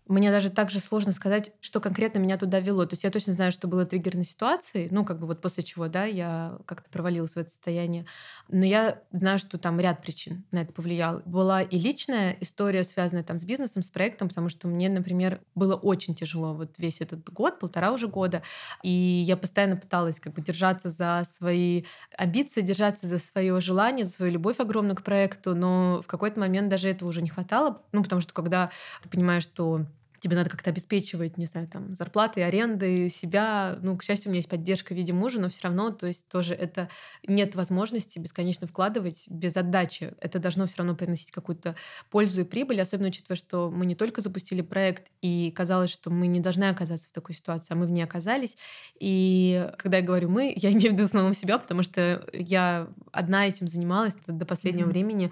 мне 0.07 0.31
даже 0.31 0.49
также 0.49 0.79
сложно 0.79 1.11
сказать, 1.13 1.51
что 1.61 1.79
конкретно 1.79 2.19
меня 2.19 2.37
туда 2.37 2.59
вело. 2.59 2.85
То 2.85 2.93
есть 2.93 3.03
я 3.03 3.09
точно 3.11 3.33
знаю, 3.33 3.51
что 3.51 3.67
было 3.67 3.85
триггерной 3.85 4.25
ситуацией, 4.25 4.89
ну, 4.91 5.05
как 5.05 5.19
бы 5.19 5.27
вот 5.27 5.41
после 5.41 5.63
чего, 5.63 5.87
да, 5.87 6.05
я 6.05 6.57
как-то 6.65 6.89
провалилась 6.89 7.33
в 7.33 7.37
это 7.37 7.49
состояние. 7.49 8.05
Но 8.49 8.65
я 8.65 9.01
знаю, 9.11 9.39
что 9.39 9.57
там 9.57 9.79
ряд 9.79 10.01
причин 10.01 10.43
на 10.51 10.59
это 10.61 10.73
повлиял. 10.73 11.21
Была 11.25 11.61
и 11.61 11.77
личная 11.77 12.35
история, 12.41 12.83
связанная 12.83 13.23
там 13.23 13.37
с 13.37 13.45
бизнесом, 13.45 13.81
с 13.81 13.89
проектом, 13.91 14.27
потому 14.27 14.49
что 14.49 14.67
мне, 14.67 14.89
например, 14.89 15.41
было 15.55 15.75
очень 15.75 16.15
тяжело 16.15 16.53
вот 16.53 16.77
весь 16.77 17.01
этот 17.01 17.29
год, 17.31 17.59
полтора 17.59 17.91
уже 17.91 18.07
года, 18.07 18.43
и 18.83 18.89
я 18.91 19.37
постоянно 19.37 19.77
пыталась 19.77 20.19
как 20.19 20.33
бы 20.33 20.41
держаться 20.41 20.89
за 20.89 21.25
свои 21.37 21.83
амбиции, 22.17 22.61
держаться 22.61 23.07
за 23.07 23.19
свое 23.19 23.59
желание, 23.61 24.05
за 24.05 24.11
свою 24.11 24.31
любовь 24.33 24.59
огромную 24.59 24.95
к 24.95 25.03
проекту, 25.03 25.55
но 25.55 26.01
в 26.01 26.07
какой-то 26.07 26.39
момент 26.39 26.69
даже 26.69 26.89
этого 26.89 27.09
уже 27.09 27.21
не 27.21 27.29
хватало, 27.29 27.81
ну, 27.91 28.03
потому 28.03 28.21
что 28.21 28.33
когда 28.33 28.69
ты 29.01 29.09
понимаешь, 29.09 29.43
что 29.43 29.85
тебе 30.23 30.37
надо 30.37 30.49
как-то 30.49 30.69
обеспечивать, 30.69 31.37
не 31.37 31.45
знаю, 31.45 31.67
там, 31.67 31.93
зарплаты, 31.93 32.41
аренды, 32.43 33.09
себя. 33.09 33.77
Ну, 33.81 33.97
к 33.97 34.03
счастью, 34.03 34.29
у 34.29 34.31
меня 34.31 34.37
есть 34.37 34.47
поддержка 34.47 34.93
в 34.93 34.97
виде 34.97 35.11
мужа, 35.11 35.37
но 35.37 35.49
все 35.49 35.63
равно, 35.63 35.89
то 35.89 36.07
есть 36.07 36.29
тоже 36.29 36.53
это 36.53 36.87
нет 37.27 37.55
возможности 37.55 38.19
бесконечно 38.19 38.65
вкладывать 38.65 39.25
без 39.27 39.57
отдачи. 39.57 40.13
Это 40.21 40.39
должно 40.39 40.65
все 40.65 40.77
равно 40.77 40.95
приносить 40.95 41.31
какую-то 41.31 41.75
пользу 42.09 42.41
и 42.41 42.43
прибыль, 42.45 42.79
особенно 42.81 43.09
учитывая, 43.09 43.35
что 43.35 43.69
мы 43.69 43.85
не 43.85 43.95
только 43.95 44.21
запустили 44.21 44.61
проект, 44.61 45.03
и 45.21 45.51
казалось, 45.51 45.91
что 45.91 46.09
мы 46.09 46.27
не 46.27 46.39
должны 46.39 46.69
оказаться 46.69 47.09
в 47.09 47.11
такой 47.11 47.35
ситуации, 47.35 47.73
а 47.73 47.75
мы 47.75 47.85
в 47.85 47.91
ней 47.91 48.03
оказались. 48.03 48.55
И 49.01 49.69
когда 49.77 49.97
я 49.97 50.03
говорю 50.03 50.29
«мы», 50.29 50.53
я 50.55 50.69
имею 50.71 50.91
в 50.91 50.93
виду 50.93 51.03
в 51.03 51.07
основном 51.07 51.33
себя, 51.33 51.57
потому 51.57 51.83
что 51.83 52.25
я 52.31 52.87
одна 53.11 53.45
этим 53.45 53.67
занималась 53.67 54.15
до 54.25 54.45
последнего 54.45 54.87
mm-hmm. 54.87 54.89
времени 54.89 55.31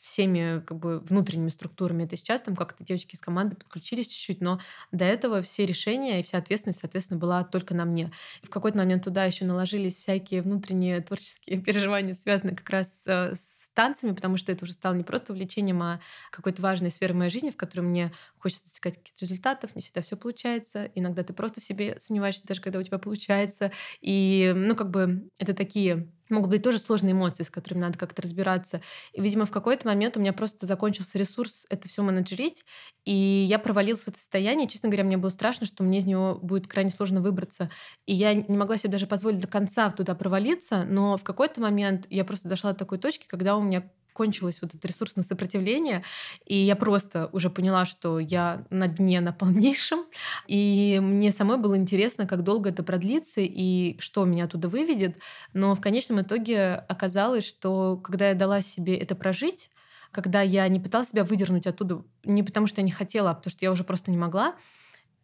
всеми 0.00 0.60
как 0.64 0.78
бы 0.78 1.00
внутренними 1.00 1.48
структурами. 1.48 2.04
Это 2.04 2.16
сейчас 2.16 2.40
там 2.42 2.54
как-то 2.54 2.84
девочки 2.84 3.16
из 3.16 3.20
команды 3.20 3.56
подключились 3.56 4.06
чуть 4.06 4.27
чуть-чуть, 4.28 4.40
но 4.40 4.60
до 4.92 5.04
этого 5.04 5.42
все 5.42 5.66
решения 5.66 6.20
и 6.20 6.22
вся 6.22 6.38
ответственность, 6.38 6.80
соответственно, 6.80 7.18
была 7.18 7.44
только 7.44 7.74
на 7.74 7.84
мне. 7.84 8.12
И 8.42 8.46
в 8.46 8.50
какой-то 8.50 8.78
момент 8.78 9.04
туда 9.04 9.24
еще 9.24 9.44
наложились 9.44 9.96
всякие 9.96 10.42
внутренние 10.42 11.00
творческие 11.00 11.60
переживания, 11.62 12.14
связанные 12.14 12.56
как 12.56 12.68
раз 12.70 13.02
э, 13.06 13.34
с 13.34 13.70
танцами, 13.74 14.12
потому 14.12 14.36
что 14.36 14.50
это 14.50 14.64
уже 14.64 14.72
стало 14.72 14.94
не 14.94 15.04
просто 15.04 15.32
увлечением, 15.32 15.82
а 15.82 16.00
какой-то 16.32 16.60
важной 16.62 16.90
сферой 16.90 17.14
моей 17.14 17.30
жизни, 17.30 17.50
в 17.50 17.56
которой 17.56 17.82
мне 17.82 18.12
хочется 18.38 18.64
достигать 18.64 18.96
каких-то 18.96 19.24
результатов, 19.24 19.76
не 19.76 19.82
всегда 19.82 20.00
все 20.00 20.16
получается. 20.16 20.90
Иногда 20.96 21.22
ты 21.22 21.32
просто 21.32 21.60
в 21.60 21.64
себе 21.64 21.96
сомневаешься, 22.00 22.42
даже 22.44 22.60
когда 22.60 22.80
у 22.80 22.82
тебя 22.82 22.98
получается. 22.98 23.70
И, 24.00 24.52
ну, 24.54 24.74
как 24.74 24.90
бы 24.90 25.30
это 25.38 25.54
такие 25.54 26.08
могут 26.30 26.50
быть 26.50 26.62
тоже 26.62 26.78
сложные 26.78 27.12
эмоции, 27.12 27.42
с 27.42 27.50
которыми 27.50 27.80
надо 27.80 27.98
как-то 27.98 28.22
разбираться. 28.22 28.80
И, 29.12 29.20
видимо, 29.20 29.46
в 29.46 29.50
какой-то 29.50 29.86
момент 29.86 30.16
у 30.16 30.20
меня 30.20 30.32
просто 30.32 30.66
закончился 30.66 31.18
ресурс 31.18 31.66
это 31.70 31.88
все 31.88 32.02
менеджерить, 32.02 32.64
и 33.04 33.14
я 33.14 33.58
провалилась 33.58 34.02
в 34.02 34.08
это 34.08 34.18
состояние. 34.18 34.68
Честно 34.68 34.88
говоря, 34.88 35.04
мне 35.04 35.16
было 35.16 35.30
страшно, 35.30 35.66
что 35.66 35.82
мне 35.82 35.98
из 35.98 36.06
него 36.06 36.38
будет 36.42 36.66
крайне 36.66 36.90
сложно 36.90 37.20
выбраться. 37.20 37.70
И 38.06 38.14
я 38.14 38.34
не 38.34 38.56
могла 38.56 38.78
себе 38.78 38.92
даже 38.92 39.06
позволить 39.06 39.40
до 39.40 39.48
конца 39.48 39.90
туда 39.90 40.14
провалиться, 40.14 40.84
но 40.84 41.16
в 41.16 41.24
какой-то 41.24 41.60
момент 41.60 42.06
я 42.10 42.24
просто 42.24 42.48
дошла 42.48 42.72
до 42.72 42.78
такой 42.78 42.98
точки, 42.98 43.26
когда 43.26 43.56
у 43.56 43.62
меня 43.62 43.90
кончилось 44.18 44.60
вот 44.60 44.74
это 44.74 44.88
ресурсное 44.88 45.22
сопротивление, 45.24 46.02
и 46.44 46.58
я 46.58 46.74
просто 46.74 47.30
уже 47.32 47.50
поняла, 47.50 47.86
что 47.86 48.18
я 48.18 48.66
на 48.70 48.88
дне 48.88 49.20
на 49.20 49.32
полнейшем, 49.32 50.00
и 50.48 50.98
мне 51.00 51.30
самой 51.30 51.58
было 51.58 51.78
интересно, 51.78 52.26
как 52.26 52.42
долго 52.42 52.70
это 52.70 52.82
продлится 52.82 53.40
и 53.40 53.96
что 54.00 54.24
меня 54.24 54.44
оттуда 54.44 54.68
выведет, 54.68 55.18
но 55.54 55.74
в 55.76 55.80
конечном 55.80 56.20
итоге 56.22 56.74
оказалось, 56.88 57.46
что 57.46 57.96
когда 57.96 58.28
я 58.30 58.34
дала 58.34 58.60
себе 58.60 58.96
это 58.96 59.14
прожить, 59.14 59.70
когда 60.10 60.42
я 60.42 60.66
не 60.68 60.80
пыталась 60.80 61.10
себя 61.10 61.22
выдернуть 61.22 61.66
оттуда, 61.68 62.02
не 62.24 62.42
потому 62.42 62.66
что 62.66 62.80
я 62.80 62.84
не 62.84 62.90
хотела, 62.90 63.30
а 63.30 63.34
потому 63.34 63.52
что 63.52 63.64
я 63.64 63.70
уже 63.70 63.84
просто 63.84 64.10
не 64.10 64.16
могла, 64.16 64.56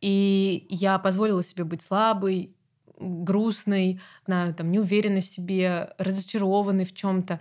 и 0.01 0.67
я 0.71 0.99
позволила 0.99 1.43
себе 1.43 1.65
быть 1.65 1.83
слабой, 1.83 2.55
грустной, 2.99 4.01
знаю, 4.27 4.55
там, 4.55 4.71
неуверенной 4.71 5.21
в 5.21 5.27
себе, 5.27 5.95
разочарованной 5.99 6.85
в 6.85 6.95
чем-то 6.95 7.41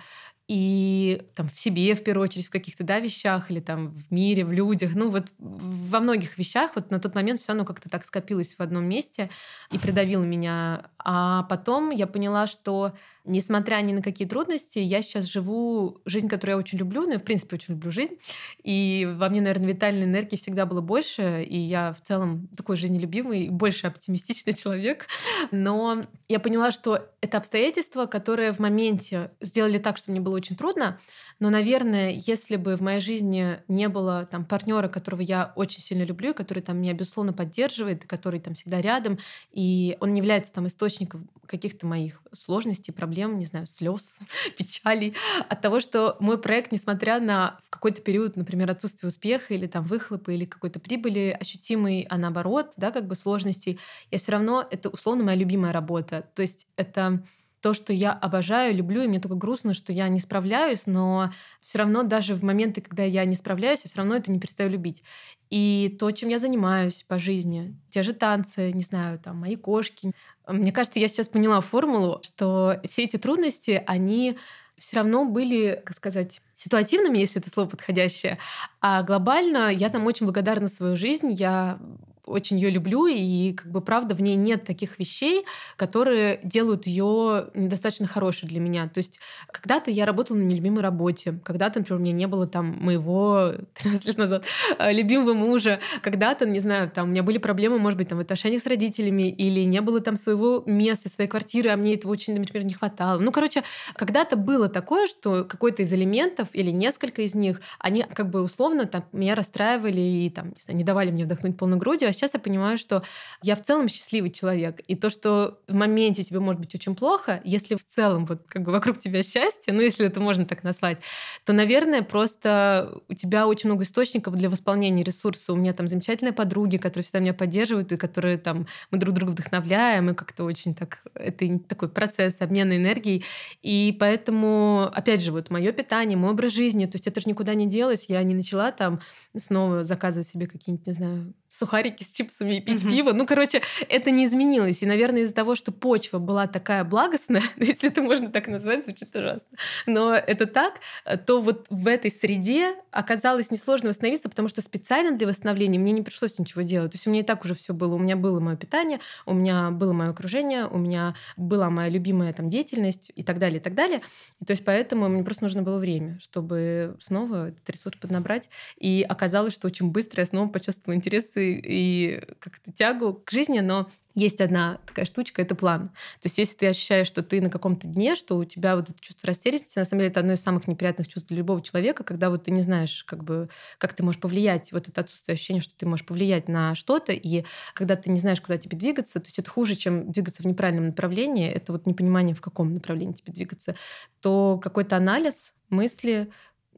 и 0.56 1.24
там 1.34 1.50
в 1.50 1.58
себе, 1.58 1.96
в 1.96 2.04
первую 2.04 2.26
очередь, 2.26 2.46
в 2.46 2.52
каких-то 2.52 2.84
да, 2.84 3.00
вещах, 3.00 3.50
или 3.50 3.60
там 3.60 3.90
в 3.90 4.12
мире, 4.12 4.46
в 4.46 4.52
людях, 4.52 4.92
ну 4.94 5.10
вот 5.10 5.26
во 5.40 6.00
многих 6.00 6.38
вещах 6.38 6.74
вот 6.76 6.92
на 6.92 7.00
тот 7.00 7.16
момент 7.16 7.40
все 7.40 7.54
оно 7.54 7.66
как-то 7.66 7.90
так 7.90 8.06
скопилось 8.06 8.54
в 8.56 8.60
одном 8.60 8.86
месте 8.86 9.32
и 9.72 9.80
придавило 9.80 10.24
меня. 10.24 10.92
А 11.00 11.42
потом 11.50 11.90
я 11.90 12.06
поняла, 12.06 12.46
что 12.46 12.94
несмотря 13.26 13.78
ни 13.82 13.94
на 13.94 14.02
какие 14.02 14.28
трудности, 14.28 14.80
я 14.80 15.02
сейчас 15.02 15.26
живу 15.26 16.02
жизнь, 16.06 16.28
которую 16.28 16.56
я 16.56 16.60
очень 16.60 16.78
люблю, 16.78 17.04
ну 17.04 17.14
я 17.14 17.20
в 17.20 17.24
принципе 17.24 17.56
очень 17.56 17.76
люблю 17.76 17.92
жизнь, 17.92 18.18
и 18.64 19.08
во 19.18 19.30
мне, 19.30 19.42
наверное, 19.42 19.70
витальной 19.70 20.06
энергии 20.06 20.36
всегда 20.36 20.66
было 20.66 20.82
больше, 20.82 21.44
и 21.44 21.58
я 21.58 21.94
в 21.94 22.02
целом 22.06 22.48
такой 22.56 22.76
жизнелюбимый, 22.76 23.50
больше 23.50 23.88
оптимистичный 23.88 24.54
человек, 24.54 25.08
но 25.52 26.04
я 26.28 26.40
поняла, 26.40 26.72
что 26.72 27.10
это 27.22 27.38
обстоятельства, 27.38 28.06
которые 28.06 28.52
в 28.52 28.60
моменте 28.60 29.32
сделали 29.40 29.78
так, 29.78 29.98
что 29.98 30.12
мне 30.12 30.20
было 30.20 30.36
очень 30.36 30.56
трудно, 30.56 31.00
но, 31.40 31.50
наверное, 31.50 32.12
если 32.26 32.56
бы 32.56 32.76
в 32.76 32.82
моей 32.82 33.00
жизни 33.00 33.60
не 33.68 33.90
было 33.90 34.28
там 34.30 34.46
партнера, 34.46 34.88
которого 34.88 35.22
я 35.22 35.54
очень 35.56 35.82
сильно 35.82 36.04
люблю, 36.04 36.34
который 36.34 36.62
там 36.62 36.78
меня 36.78 36.94
безусловно 36.94 37.34
поддерживает, 37.34 38.06
который 38.06 38.40
там 38.40 38.54
всегда 38.54 38.82
рядом, 38.82 39.18
и 39.52 39.98
он 40.00 40.14
не 40.14 40.20
является 40.20 40.52
там 40.52 40.68
источником 40.68 41.30
каких-то 41.46 41.86
моих 41.86 42.22
сложностей, 42.34 42.94
проблем, 42.94 43.38
не 43.38 43.46
знаю, 43.46 43.66
слез, 43.66 44.20
печалей, 44.58 45.16
от 45.50 45.62
того, 45.62 45.80
что 45.80 46.18
мой 46.20 46.38
проект, 46.38 46.72
несмотря 46.72 47.20
на 47.20 47.60
в 47.66 47.70
какой-то 47.70 48.02
период, 48.02 48.36
например, 48.36 48.72
отсутствие 48.72 49.10
успеха 49.10 49.54
или 49.54 49.68
там 49.68 49.84
выхлопа 49.84 50.32
или 50.32 50.46
какой-то 50.46 50.80
прибыли 50.80 51.36
ощутимый, 51.40 52.08
а 52.10 52.18
наоборот, 52.18 52.74
да, 52.78 52.92
как 52.92 53.08
бы 53.08 53.16
сложностей, 53.16 53.80
я 54.12 54.18
все 54.18 54.34
равно 54.34 54.66
это 54.70 54.90
условно 54.90 55.24
моя 55.24 55.38
любимая 55.38 55.74
работа. 55.74 56.26
То 56.36 56.42
есть 56.42 56.68
это 56.78 57.24
то, 57.64 57.74
что 57.74 57.94
я 57.94 58.12
обожаю, 58.12 58.76
люблю, 58.76 59.04
и 59.04 59.08
мне 59.08 59.22
только 59.22 59.38
грустно, 59.38 59.74
что 59.74 59.94
я 59.94 60.10
не 60.10 60.20
справляюсь, 60.20 60.82
но 60.86 61.32
все 61.62 61.80
равно 61.80 62.04
даже 62.04 62.36
в 62.36 62.44
моменты, 62.44 62.82
когда 62.82 63.04
я 63.04 63.24
не 63.24 63.36
справляюсь, 63.36 63.86
я 63.86 63.90
все 63.90 64.00
равно 64.00 64.18
это 64.18 64.30
не 64.34 64.40
перестаю 64.40 64.70
любить. 64.70 65.02
И 65.50 65.96
то, 65.98 66.12
чем 66.12 66.28
я 66.28 66.40
занимаюсь 66.40 67.06
по 67.08 67.18
жизни, 67.18 67.80
те 67.90 68.04
же 68.04 68.12
танцы, 68.12 68.74
не 68.74 68.84
знаю, 68.84 69.18
там, 69.18 69.38
мои 69.38 69.56
кошки. 69.56 70.12
Мне 70.46 70.74
кажется, 70.74 71.00
я 71.00 71.08
сейчас 71.08 71.30
поняла 71.30 71.62
формулу, 71.62 72.20
что 72.24 72.82
все 72.90 73.06
эти 73.06 73.16
трудности, 73.16 73.82
они 73.88 74.38
все 74.78 74.98
равно 74.98 75.24
были, 75.24 75.82
как 75.86 75.96
сказать, 75.96 76.42
ситуативными, 76.56 77.18
если 77.18 77.40
это 77.40 77.50
слово 77.50 77.70
подходящее. 77.70 78.40
А 78.82 79.04
глобально 79.04 79.72
я 79.72 79.88
там 79.88 80.06
очень 80.06 80.26
благодарна 80.26 80.68
свою 80.68 80.98
жизнь. 80.98 81.32
Я 81.32 81.80
очень 82.26 82.58
ее 82.58 82.70
люблю, 82.70 83.08
и 83.08 83.54
как 83.54 83.72
бы 83.72 83.82
правда 83.82 84.16
в 84.16 84.22
ней 84.22 84.36
нет 84.36 84.66
таких 84.66 85.00
вещей, 85.00 85.46
которые 85.76 86.40
делают 86.44 86.88
ее 86.88 87.50
недостаточно 87.54 88.08
хорошей 88.08 88.48
для 88.48 88.60
меня. 88.60 88.88
То 88.88 89.00
есть 89.00 89.20
когда-то 89.52 89.92
я 89.92 90.06
работала 90.06 90.38
на 90.38 90.44
нелюбимой 90.44 90.82
работе, 90.82 91.40
когда-то, 91.44 91.80
например, 91.80 92.00
у 92.00 92.04
меня 92.04 92.14
не 92.14 92.28
было 92.28 92.48
там 92.48 92.78
моего 92.80 93.54
13 93.76 94.06
лет 94.06 94.18
назад 94.18 94.46
э, 94.80 94.94
любимого 94.94 95.34
мужа, 95.34 95.80
когда-то, 96.02 96.46
не 96.46 96.60
знаю, 96.60 96.90
там 96.90 97.08
у 97.08 97.12
меня 97.12 97.24
были 97.24 97.38
проблемы, 97.38 97.78
может 97.78 97.98
быть, 97.98 98.10
там 98.10 98.18
в 98.18 98.22
отношениях 98.22 98.62
с 98.62 98.66
родителями, 98.66 99.30
или 99.30 99.62
не 99.62 99.82
было 99.82 100.00
там 100.00 100.16
своего 100.16 100.64
места, 100.66 101.10
своей 101.10 101.30
квартиры, 101.30 101.70
а 101.70 101.78
мне 101.78 101.96
этого 101.96 102.12
очень, 102.12 102.38
например, 102.38 102.66
не 102.66 102.74
хватало. 102.74 103.20
Ну, 103.20 103.32
короче, 103.32 103.64
когда-то 103.96 104.36
было 104.38 104.70
такое, 104.70 105.08
что 105.08 105.44
какой-то 105.44 105.84
из 105.84 105.92
элементов 105.92 106.48
или 106.54 106.72
несколько 106.72 107.24
из 107.24 107.36
них, 107.36 107.62
они 107.80 108.04
как 108.04 108.30
бы 108.30 108.42
условно 108.42 108.86
там 108.86 109.06
меня 109.12 109.36
расстраивали 109.36 110.02
и 110.02 110.30
там, 110.30 110.50
не, 110.50 110.62
знаю, 110.62 110.78
не 110.78 110.84
давали 110.84 111.12
мне 111.12 111.26
вдохнуть 111.26 111.58
полной 111.58 111.78
грудью, 111.78 112.13
сейчас 112.14 112.34
я 112.34 112.40
понимаю, 112.40 112.78
что 112.78 113.04
я 113.42 113.56
в 113.56 113.62
целом 113.62 113.88
счастливый 113.88 114.32
человек. 114.32 114.80
И 114.88 114.96
то, 114.96 115.10
что 115.10 115.60
в 115.68 115.74
моменте 115.74 116.24
тебе 116.24 116.40
может 116.40 116.60
быть 116.62 116.74
очень 116.76 116.96
плохо, 116.96 117.42
если 117.44 117.76
в 117.76 117.86
целом 117.86 118.26
вот 118.26 118.44
как 118.48 118.64
бы 118.64 118.72
вокруг 118.72 119.00
тебя 119.00 119.24
счастье, 119.24 119.74
ну, 119.74 119.82
если 119.82 120.06
это 120.06 120.20
можно 120.20 120.46
так 120.46 120.64
назвать, 120.64 121.00
то, 121.46 121.54
наверное, 121.54 122.02
просто 122.02 123.02
у 123.10 123.14
тебя 123.14 123.48
очень 123.48 123.70
много 123.70 123.84
источников 123.84 124.36
для 124.36 124.50
восполнения 124.50 125.04
ресурса. 125.04 125.54
У 125.54 125.56
меня 125.56 125.74
там 125.74 125.88
замечательные 125.88 126.34
подруги, 126.34 126.78
которые 126.78 127.04
всегда 127.04 127.20
меня 127.20 127.34
поддерживают, 127.34 127.92
и 127.92 127.98
которые 127.98 128.38
там 128.38 128.68
мы 128.92 128.98
друг 128.98 129.14
друга 129.14 129.32
вдохновляем, 129.32 130.10
и 130.10 130.14
как-то 130.14 130.44
очень 130.44 130.76
так... 130.76 131.04
Это 131.16 131.60
такой 131.60 131.90
процесс 131.90 132.42
обмена 132.42 132.78
энергией. 132.78 133.24
И 133.62 133.96
поэтому, 134.00 134.90
опять 134.94 135.22
же, 135.22 135.32
вот 135.32 135.50
мое 135.50 135.72
питание, 135.72 136.18
мой 136.18 136.32
образ 136.32 136.54
жизни, 136.54 136.86
то 136.86 136.96
есть 136.96 137.08
это 137.08 137.22
же 137.22 137.30
никуда 137.30 137.54
не 137.54 137.68
делось. 137.68 138.06
Я 138.08 138.24
не 138.24 138.36
начала 138.36 138.72
там 138.72 139.00
снова 139.36 139.84
заказывать 139.84 140.28
себе 140.28 140.48
какие-нибудь, 140.48 140.88
не 140.88 140.94
знаю, 140.94 141.34
сухарики 141.54 142.04
с 142.04 142.12
чипсами 142.12 142.58
и 142.58 142.62
пить 142.62 142.84
mm-hmm. 142.84 142.90
пиво. 142.90 143.12
Ну, 143.14 143.28
короче, 143.28 143.62
это 143.88 144.10
не 144.10 144.26
изменилось. 144.26 144.82
И, 144.82 144.86
наверное, 144.86 145.22
из-за 145.22 145.34
того, 145.34 145.56
что 145.56 145.72
почва 145.72 146.18
была 146.18 146.48
такая 146.48 146.84
благостная, 146.84 147.44
если 147.58 147.90
это 147.90 148.02
можно 148.02 148.30
так 148.32 148.48
назвать, 148.48 148.84
звучит 148.84 149.16
ужасно, 149.16 149.58
но 149.86 150.14
это 150.14 150.48
так, 150.48 150.80
то 151.26 151.42
вот 151.42 151.68
в 151.70 151.88
этой 151.88 152.10
среде 152.10 152.76
оказалось 152.92 153.52
несложно 153.52 153.90
восстановиться, 153.90 154.30
потому 154.30 154.48
что 154.48 154.62
специально 154.62 155.16
для 155.16 155.28
восстановления 155.28 155.78
мне 155.78 155.92
не 155.92 156.02
пришлось 156.02 156.40
ничего 156.40 156.64
делать. 156.64 156.92
То 156.92 156.96
есть 156.96 157.06
у 157.06 157.12
меня 157.12 157.22
и 157.22 157.26
так 157.26 157.46
уже 157.46 157.54
все 157.54 157.74
было. 157.74 157.96
У 157.96 158.00
меня 158.00 158.16
было 158.16 158.40
мое 158.40 158.56
питание, 158.56 159.00
у 159.26 159.34
меня 159.34 159.70
было 159.70 159.94
мое 159.94 160.10
окружение, 160.10 160.66
у 160.68 160.78
меня 160.78 161.16
была 161.38 161.70
моя 161.70 161.90
любимая 161.90 162.34
там 162.34 162.50
деятельность 162.50 163.12
и 163.16 163.24
так 163.24 163.38
далее, 163.38 163.60
и 163.60 163.64
так 163.64 163.76
далее. 163.76 164.02
И 164.42 164.46
то 164.46 164.52
есть 164.52 164.66
поэтому 164.66 165.08
мне 165.08 165.24
просто 165.24 165.44
нужно 165.44 165.62
было 165.62 165.78
время, 165.78 166.20
чтобы 166.20 166.98
снова 167.00 167.50
этот 167.50 167.70
ресурс 167.70 167.98
поднабрать. 168.00 168.50
И 168.78 169.06
оказалось, 169.08 169.54
что 169.54 169.68
очень 169.68 169.92
быстро 169.92 170.22
я 170.22 170.26
снова 170.26 170.50
почувствовала 170.50 170.96
интересы 170.96 171.43
и 171.44 172.22
как-то 172.40 172.72
тягу 172.72 173.22
к 173.26 173.32
жизни, 173.32 173.60
но 173.60 173.90
есть 174.16 174.42
одна 174.42 174.80
такая 174.86 175.06
штучка, 175.06 175.42
это 175.42 175.56
план. 175.56 175.88
То 175.88 176.26
есть 176.26 176.38
если 176.38 176.56
ты 176.56 176.68
ощущаешь, 176.68 177.08
что 177.08 177.24
ты 177.24 177.42
на 177.42 177.50
каком-то 177.50 177.88
дне, 177.88 178.16
что 178.16 178.38
у 178.38 178.46
тебя 178.46 178.76
вот 178.76 178.90
это 178.90 179.00
чувство 179.00 179.28
растерянности, 179.28 179.80
на 179.80 179.86
самом 179.86 180.02
деле 180.02 180.12
это 180.12 180.20
одно 180.20 180.34
из 180.34 180.42
самых 180.42 180.68
неприятных 180.68 181.08
чувств 181.08 181.30
для 181.30 181.38
любого 181.38 181.62
человека, 181.62 182.04
когда 182.04 182.30
вот 182.30 182.44
ты 182.44 182.52
не 182.52 182.62
знаешь, 182.62 183.04
как 183.06 183.24
бы, 183.24 183.50
как 183.80 183.94
ты 183.94 184.04
можешь 184.04 184.22
повлиять, 184.22 184.72
вот 184.72 184.88
это 184.88 185.02
отсутствие 185.02 185.34
ощущения, 185.34 185.62
что 185.62 185.76
ты 185.76 185.86
можешь 185.88 186.06
повлиять 186.06 186.48
на 186.48 186.76
что-то, 186.76 187.12
и 187.12 187.44
когда 187.74 187.96
ты 187.96 188.12
не 188.12 188.20
знаешь, 188.20 188.42
куда 188.42 188.58
тебе 188.58 188.78
двигаться, 188.78 189.20
то 189.20 189.26
есть 189.26 189.40
это 189.40 189.50
хуже, 189.50 189.76
чем 189.76 190.12
двигаться 190.12 190.44
в 190.44 190.46
неправильном 190.46 190.88
направлении, 190.88 191.50
это 191.50 191.72
вот 191.72 191.88
непонимание, 191.88 192.36
в 192.36 192.42
каком 192.42 192.74
направлении 192.74 193.14
тебе 193.14 193.34
двигаться, 193.34 193.76
то 194.22 194.60
какой-то 194.62 194.96
анализ, 194.96 195.54
мысли, 195.70 196.32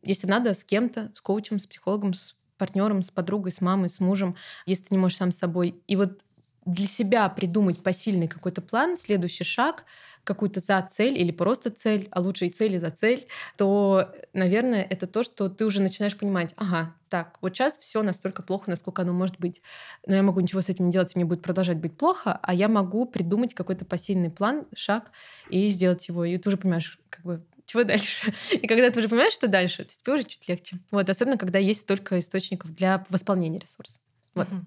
если 0.03 0.27
надо, 0.27 0.53
с 0.53 0.63
кем-то, 0.63 1.11
с 1.15 1.21
коучем, 1.21 1.59
с 1.59 1.67
психологом, 1.67 2.13
с 2.13 2.35
партнером, 2.57 3.01
с 3.01 3.11
подругой, 3.11 3.51
с 3.51 3.61
мамой, 3.61 3.89
с 3.89 3.99
мужем, 3.99 4.35
если 4.65 4.83
ты 4.83 4.87
не 4.95 4.97
можешь 4.97 5.17
сам 5.17 5.31
с 5.31 5.37
собой. 5.37 5.81
И 5.87 5.95
вот 5.95 6.23
для 6.65 6.87
себя 6.87 7.29
придумать 7.29 7.83
посильный 7.83 8.27
какой-то 8.27 8.61
план, 8.61 8.97
следующий 8.97 9.43
шаг, 9.43 9.85
какую-то 10.23 10.59
за 10.59 10.81
цель 10.91 11.15
или 11.17 11.31
просто 11.31 11.69
цель, 11.69 12.07
а 12.09 12.19
лучше 12.19 12.47
и 12.47 12.49
цель, 12.49 12.75
и 12.75 12.79
за 12.79 12.89
цель, 12.89 13.27
то, 13.57 14.11
наверное, 14.33 14.81
это 14.81 15.05
то, 15.05 15.21
что 15.21 15.47
ты 15.49 15.65
уже 15.65 15.81
начинаешь 15.81 16.17
понимать, 16.17 16.53
ага, 16.57 16.95
так, 17.09 17.37
вот 17.41 17.55
сейчас 17.55 17.77
все 17.77 18.01
настолько 18.01 18.41
плохо, 18.41 18.71
насколько 18.71 19.03
оно 19.03 19.13
может 19.13 19.39
быть. 19.39 19.61
Но 20.07 20.15
я 20.15 20.23
могу 20.23 20.39
ничего 20.39 20.61
с 20.61 20.69
этим 20.69 20.87
не 20.87 20.91
делать, 20.91 21.15
мне 21.15 21.25
будет 21.25 21.43
продолжать 21.43 21.77
быть 21.77 21.95
плохо, 21.97 22.39
а 22.41 22.53
я 22.55 22.67
могу 22.67 23.05
придумать 23.05 23.53
какой-то 23.53 23.85
посильный 23.85 24.31
план, 24.31 24.65
шаг 24.75 25.11
и 25.49 25.67
сделать 25.69 26.07
его. 26.07 26.25
И 26.25 26.35
ты 26.39 26.49
уже 26.49 26.57
понимаешь, 26.57 26.99
как 27.11 27.23
бы 27.23 27.45
чего 27.65 27.83
дальше? 27.83 28.33
И 28.51 28.67
когда 28.67 28.89
ты 28.89 28.99
уже 28.99 29.09
понимаешь, 29.09 29.33
что 29.33 29.47
дальше, 29.47 29.83
то 29.83 29.91
тебе 29.91 30.13
уже 30.13 30.23
чуть 30.23 30.47
легче. 30.47 30.77
Вот, 30.91 31.09
особенно, 31.09 31.37
когда 31.37 31.59
есть 31.59 31.81
столько 31.81 32.19
источников 32.19 32.73
для 32.73 33.05
восполнения 33.09 33.59
ресурса. 33.59 33.99
Вот. 34.33 34.47
Угу. 34.47 34.65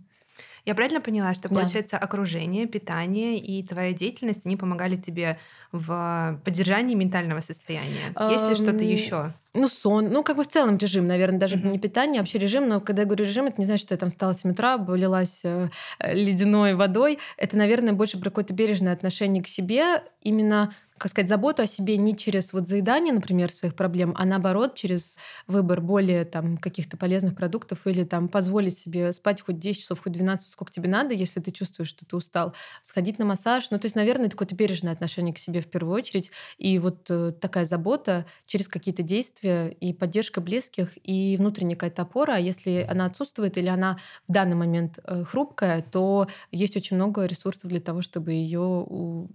Я 0.65 0.75
правильно 0.75 1.01
поняла, 1.01 1.33
что, 1.33 1.49
получается, 1.49 1.97
да. 1.99 2.05
окружение, 2.05 2.67
питание 2.67 3.39
и 3.39 3.63
твоя 3.63 3.95
деятельность, 3.95 4.45
они 4.45 4.57
помогали 4.57 4.97
тебе 4.97 5.39
в 5.73 6.41
поддержании 6.45 6.95
ментального 6.95 7.41
состояния? 7.41 8.13
Есть 8.31 8.49
ли 8.49 8.55
что-то 8.55 8.85
еще? 8.85 9.33
Ну, 9.55 9.67
сон. 9.69 10.11
Ну, 10.11 10.23
как 10.23 10.37
бы 10.37 10.43
в 10.43 10.49
целом 10.49 10.77
режим, 10.77 11.07
наверное, 11.07 11.39
даже 11.39 11.57
mm-hmm. 11.57 11.71
не 11.71 11.79
питание, 11.79 12.21
а 12.21 12.23
вообще 12.23 12.39
режим. 12.39 12.69
Но 12.69 12.81
когда 12.81 13.03
я 13.03 13.07
говорю 13.07 13.25
режим, 13.25 13.47
это 13.47 13.61
не 13.61 13.65
значит, 13.65 13.87
что 13.87 13.95
я 13.95 13.99
там 13.99 14.11
встала 14.11 14.35
с 14.35 14.41
7 14.43 14.53
утра, 14.53 14.75
облилась 14.75 15.41
э, 15.43 15.71
ледяной 16.01 16.75
водой. 16.75 17.19
Это, 17.39 17.57
наверное, 17.57 17.95
больше 17.95 18.19
про 18.19 18.29
какое-то 18.31 18.53
бережное 18.53 18.93
отношение 18.93 19.43
к 19.43 19.49
себе. 19.49 20.03
Именно 20.23 20.73
как 20.99 21.11
сказать, 21.13 21.29
заботу 21.29 21.63
о 21.63 21.67
себе 21.67 21.97
не 21.97 22.17
через 22.17 22.53
вот 22.53 22.69
заедание, 22.69 23.15
например, 23.15 23.51
своих 23.51 23.75
проблем, 23.75 24.15
а 24.17 24.27
наоборот 24.27 24.75
через 24.75 25.17
выбор 25.47 25.81
более 25.81 26.25
там 26.25 26.59
каких-то 26.59 26.97
полезных 26.97 27.37
продуктов 27.37 27.87
или 27.87 28.05
там 28.05 28.29
позволить 28.29 28.79
себе 28.79 29.13
спать 29.13 29.41
хоть 29.41 29.59
10 29.59 29.81
часов, 29.81 30.01
хоть 30.03 30.13
12, 30.13 30.49
сколько 30.49 30.73
тебе 30.73 30.89
надо, 30.89 31.15
если 31.15 31.41
ты 31.41 31.51
чувствуешь, 31.51 31.89
что 31.89 32.05
ты 32.05 32.17
устал, 32.17 32.55
сходить 32.83 33.19
на 33.19 33.25
массаж. 33.25 33.71
Ну, 33.71 33.79
то 33.79 33.87
есть, 33.87 33.97
наверное, 33.97 34.27
это 34.27 34.33
какое-то 34.33 34.55
бережное 34.55 34.93
отношение 34.93 35.33
к 35.33 35.39
себе 35.39 35.61
в 35.61 35.69
первую 35.69 35.95
очередь. 35.95 36.31
И 36.59 36.79
вот 36.79 37.07
э, 37.09 37.33
такая 37.41 37.65
забота 37.65 38.27
через 38.47 38.69
какие-то 38.69 39.03
действия 39.03 39.38
и 39.43 39.93
поддержка 39.93 40.41
близких, 40.41 40.93
и 41.07 41.37
внутренняя 41.37 41.77
какая-то 41.77 42.03
опора. 42.03 42.35
А 42.35 42.39
если 42.39 42.87
она 42.89 43.07
отсутствует 43.07 43.59
или 43.59 43.69
она 43.69 43.99
в 44.29 44.33
данный 44.33 44.57
момент 44.57 44.99
э, 45.05 45.25
хрупкая, 45.25 45.83
то 45.83 46.29
есть 46.51 46.77
очень 46.77 46.97
много 46.97 47.25
ресурсов 47.27 47.71
для 47.71 47.81
того, 47.81 48.03
чтобы 48.03 48.33
ее, 48.33 48.87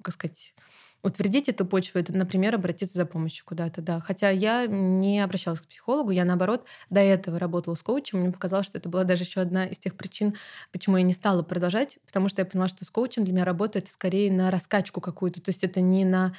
как 0.03 0.13
сказать, 0.13 0.53
утвердить 1.03 1.49
эту 1.49 1.65
почву, 1.65 1.99
это, 1.99 2.13
например, 2.13 2.55
обратиться 2.55 2.97
за 2.97 3.05
помощью 3.05 3.45
куда-то, 3.45 3.81
да. 3.81 3.99
Хотя 3.99 4.29
я 4.29 4.65
не 4.67 5.19
обращалась 5.19 5.59
к 5.59 5.67
психологу, 5.67 6.11
я, 6.11 6.23
наоборот, 6.23 6.65
до 6.89 7.01
этого 7.01 7.37
работала 7.37 7.75
с 7.75 7.83
коучем, 7.83 8.19
мне 8.21 8.31
показалось, 8.31 8.67
что 8.67 8.77
это 8.77 8.87
была 8.87 9.03
даже 9.03 9.23
еще 9.23 9.41
одна 9.41 9.65
из 9.65 9.77
тех 9.77 9.95
причин, 9.97 10.33
почему 10.71 10.95
я 10.95 11.03
не 11.03 11.11
стала 11.11 11.43
продолжать, 11.43 11.99
потому 12.07 12.29
что 12.29 12.41
я 12.41 12.45
поняла, 12.45 12.69
что 12.69 12.85
с 12.85 12.89
коучем 12.89 13.25
для 13.25 13.33
меня 13.33 13.43
работает 13.43 13.91
скорее 13.91 14.31
на 14.31 14.49
раскачку 14.49 15.01
какую-то, 15.01 15.41
то 15.41 15.49
есть 15.49 15.65
это 15.65 15.81
не 15.81 16.05
на 16.05 16.33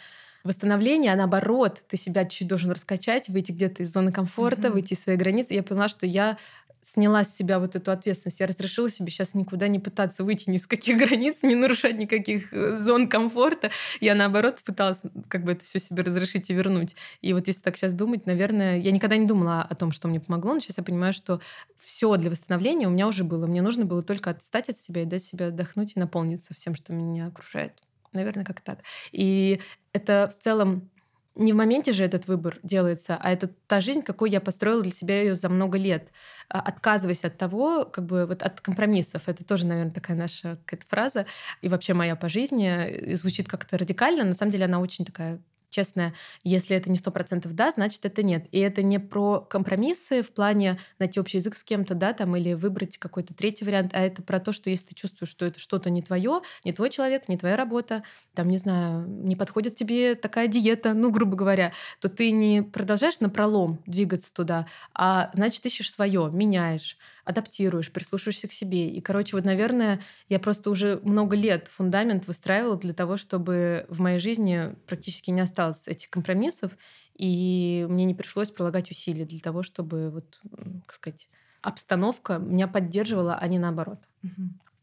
восстановление, 0.44 1.12
а 1.12 1.16
наоборот, 1.16 1.82
ты 1.88 1.96
себя 1.96 2.24
чуть 2.24 2.46
должен 2.46 2.70
раскачать, 2.70 3.28
выйти 3.28 3.52
где-то 3.52 3.82
из 3.82 3.92
зоны 3.92 4.12
комфорта, 4.12 4.68
mm-hmm. 4.68 4.72
выйти 4.72 4.92
из 4.92 5.02
своей 5.02 5.18
границы. 5.18 5.54
Я 5.54 5.62
поняла, 5.62 5.88
что 5.88 6.06
я 6.06 6.36
сняла 6.84 7.24
с 7.24 7.34
себя 7.34 7.58
вот 7.58 7.74
эту 7.76 7.90
ответственность. 7.90 8.40
Я 8.40 8.46
разрешила 8.46 8.90
себе 8.90 9.10
сейчас 9.10 9.34
никуда 9.34 9.68
не 9.68 9.78
пытаться 9.78 10.22
выйти 10.22 10.50
ни 10.50 10.58
с 10.58 10.66
каких 10.66 10.96
границ, 10.98 11.42
не 11.42 11.54
нарушать 11.54 11.96
никаких 11.96 12.52
э, 12.52 12.76
зон 12.76 13.08
комфорта. 13.08 13.70
Я, 14.00 14.14
наоборот, 14.14 14.58
пыталась 14.62 15.00
как 15.28 15.44
бы 15.44 15.52
это 15.52 15.64
все 15.64 15.78
себе 15.78 16.02
разрешить 16.02 16.50
и 16.50 16.54
вернуть. 16.54 16.94
И 17.22 17.32
вот 17.32 17.46
если 17.46 17.62
так 17.62 17.76
сейчас 17.76 17.94
думать, 17.94 18.26
наверное, 18.26 18.78
я 18.78 18.92
никогда 18.92 19.16
не 19.16 19.26
думала 19.26 19.62
о 19.62 19.74
том, 19.74 19.92
что 19.92 20.08
мне 20.08 20.20
помогло, 20.20 20.54
но 20.54 20.60
сейчас 20.60 20.78
я 20.78 20.84
понимаю, 20.84 21.12
что 21.12 21.40
все 21.82 22.14
для 22.16 22.30
восстановления 22.30 22.86
у 22.86 22.90
меня 22.90 23.08
уже 23.08 23.24
было. 23.24 23.46
Мне 23.46 23.62
нужно 23.62 23.86
было 23.86 24.02
только 24.02 24.30
отстать 24.30 24.68
от 24.68 24.78
себя 24.78 25.02
и 25.02 25.06
дать 25.06 25.24
себе 25.24 25.46
отдохнуть 25.46 25.96
и 25.96 26.00
наполниться 26.00 26.52
всем, 26.54 26.74
что 26.74 26.92
меня 26.92 27.26
окружает. 27.26 27.72
Наверное, 28.14 28.44
как 28.44 28.60
так. 28.60 28.80
И 29.12 29.60
это 29.92 30.30
в 30.32 30.42
целом 30.42 30.90
не 31.36 31.52
в 31.52 31.56
моменте 31.56 31.92
же 31.92 32.04
этот 32.04 32.28
выбор 32.28 32.58
делается, 32.62 33.18
а 33.20 33.32
это 33.32 33.48
та 33.66 33.80
жизнь, 33.80 34.02
какой 34.02 34.30
я 34.30 34.40
построила 34.40 34.82
для 34.82 34.92
себя 34.92 35.20
ее 35.20 35.34
за 35.34 35.48
много 35.48 35.78
лет. 35.78 36.12
А, 36.48 36.60
отказываясь 36.60 37.24
от 37.24 37.36
того, 37.36 37.84
как 37.86 38.06
бы 38.06 38.26
вот 38.26 38.42
от 38.42 38.60
компромиссов. 38.60 39.22
Это 39.28 39.44
тоже, 39.44 39.66
наверное, 39.66 39.92
такая 39.92 40.16
наша 40.16 40.56
какая-то 40.64 40.86
фраза. 40.88 41.26
И 41.60 41.68
вообще 41.68 41.94
моя 41.94 42.14
по 42.16 42.28
жизни 42.28 42.88
и 42.88 43.14
звучит 43.14 43.48
как-то 43.48 43.76
радикально, 43.78 44.22
но 44.22 44.28
на 44.28 44.34
самом 44.34 44.52
деле 44.52 44.66
она 44.66 44.78
очень 44.80 45.04
такая 45.04 45.40
честная, 45.74 46.14
если 46.44 46.76
это 46.76 46.90
не 46.90 46.96
сто 46.96 47.10
процентов 47.10 47.54
да, 47.54 47.70
значит 47.72 48.04
это 48.04 48.22
нет. 48.22 48.46
И 48.52 48.58
это 48.60 48.82
не 48.82 48.98
про 48.98 49.40
компромиссы 49.40 50.22
в 50.22 50.32
плане 50.32 50.78
найти 50.98 51.18
общий 51.20 51.38
язык 51.38 51.56
с 51.56 51.64
кем-то, 51.64 51.94
да, 51.94 52.12
там, 52.12 52.36
или 52.36 52.52
выбрать 52.54 52.98
какой-то 52.98 53.34
третий 53.34 53.64
вариант, 53.64 53.90
а 53.94 54.00
это 54.00 54.22
про 54.22 54.38
то, 54.40 54.52
что 54.52 54.70
если 54.70 54.86
ты 54.86 54.94
чувствуешь, 54.94 55.30
что 55.30 55.44
это 55.44 55.58
что-то 55.58 55.90
не 55.90 56.02
твое, 56.02 56.42
не 56.64 56.72
твой 56.72 56.90
человек, 56.90 57.28
не 57.28 57.36
твоя 57.36 57.56
работа, 57.56 58.04
там, 58.34 58.48
не 58.48 58.58
знаю, 58.58 59.06
не 59.08 59.36
подходит 59.36 59.74
тебе 59.74 60.14
такая 60.14 60.46
диета, 60.46 60.94
ну, 60.94 61.10
грубо 61.10 61.36
говоря, 61.36 61.72
то 62.00 62.08
ты 62.08 62.30
не 62.30 62.62
продолжаешь 62.62 63.20
на 63.20 63.28
пролом 63.28 63.82
двигаться 63.86 64.32
туда, 64.32 64.66
а 64.94 65.30
значит, 65.34 65.66
ищешь 65.66 65.92
свое, 65.92 66.30
меняешь 66.32 66.96
адаптируешь, 67.24 67.92
прислушиваешься 67.92 68.48
к 68.48 68.52
себе. 68.52 68.88
И, 68.88 69.00
короче, 69.00 69.36
вот, 69.36 69.44
наверное, 69.44 70.00
я 70.28 70.38
просто 70.38 70.70
уже 70.70 71.00
много 71.02 71.36
лет 71.36 71.68
фундамент 71.68 72.26
выстраивала 72.26 72.76
для 72.76 72.94
того, 72.94 73.16
чтобы 73.16 73.86
в 73.88 74.00
моей 74.00 74.18
жизни 74.18 74.74
практически 74.86 75.30
не 75.30 75.40
осталось 75.40 75.86
этих 75.88 76.10
компромиссов, 76.10 76.72
и 77.14 77.86
мне 77.88 78.04
не 78.04 78.14
пришлось 78.14 78.50
прилагать 78.50 78.90
усилия 78.90 79.24
для 79.24 79.40
того, 79.40 79.62
чтобы, 79.62 80.10
вот, 80.10 80.40
как 80.86 80.92
сказать, 80.92 81.28
обстановка 81.62 82.38
меня 82.38 82.68
поддерживала, 82.68 83.36
а 83.36 83.48
не 83.48 83.58
наоборот. 83.58 84.00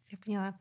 Я 0.10 0.18
поняла. 0.18 0.60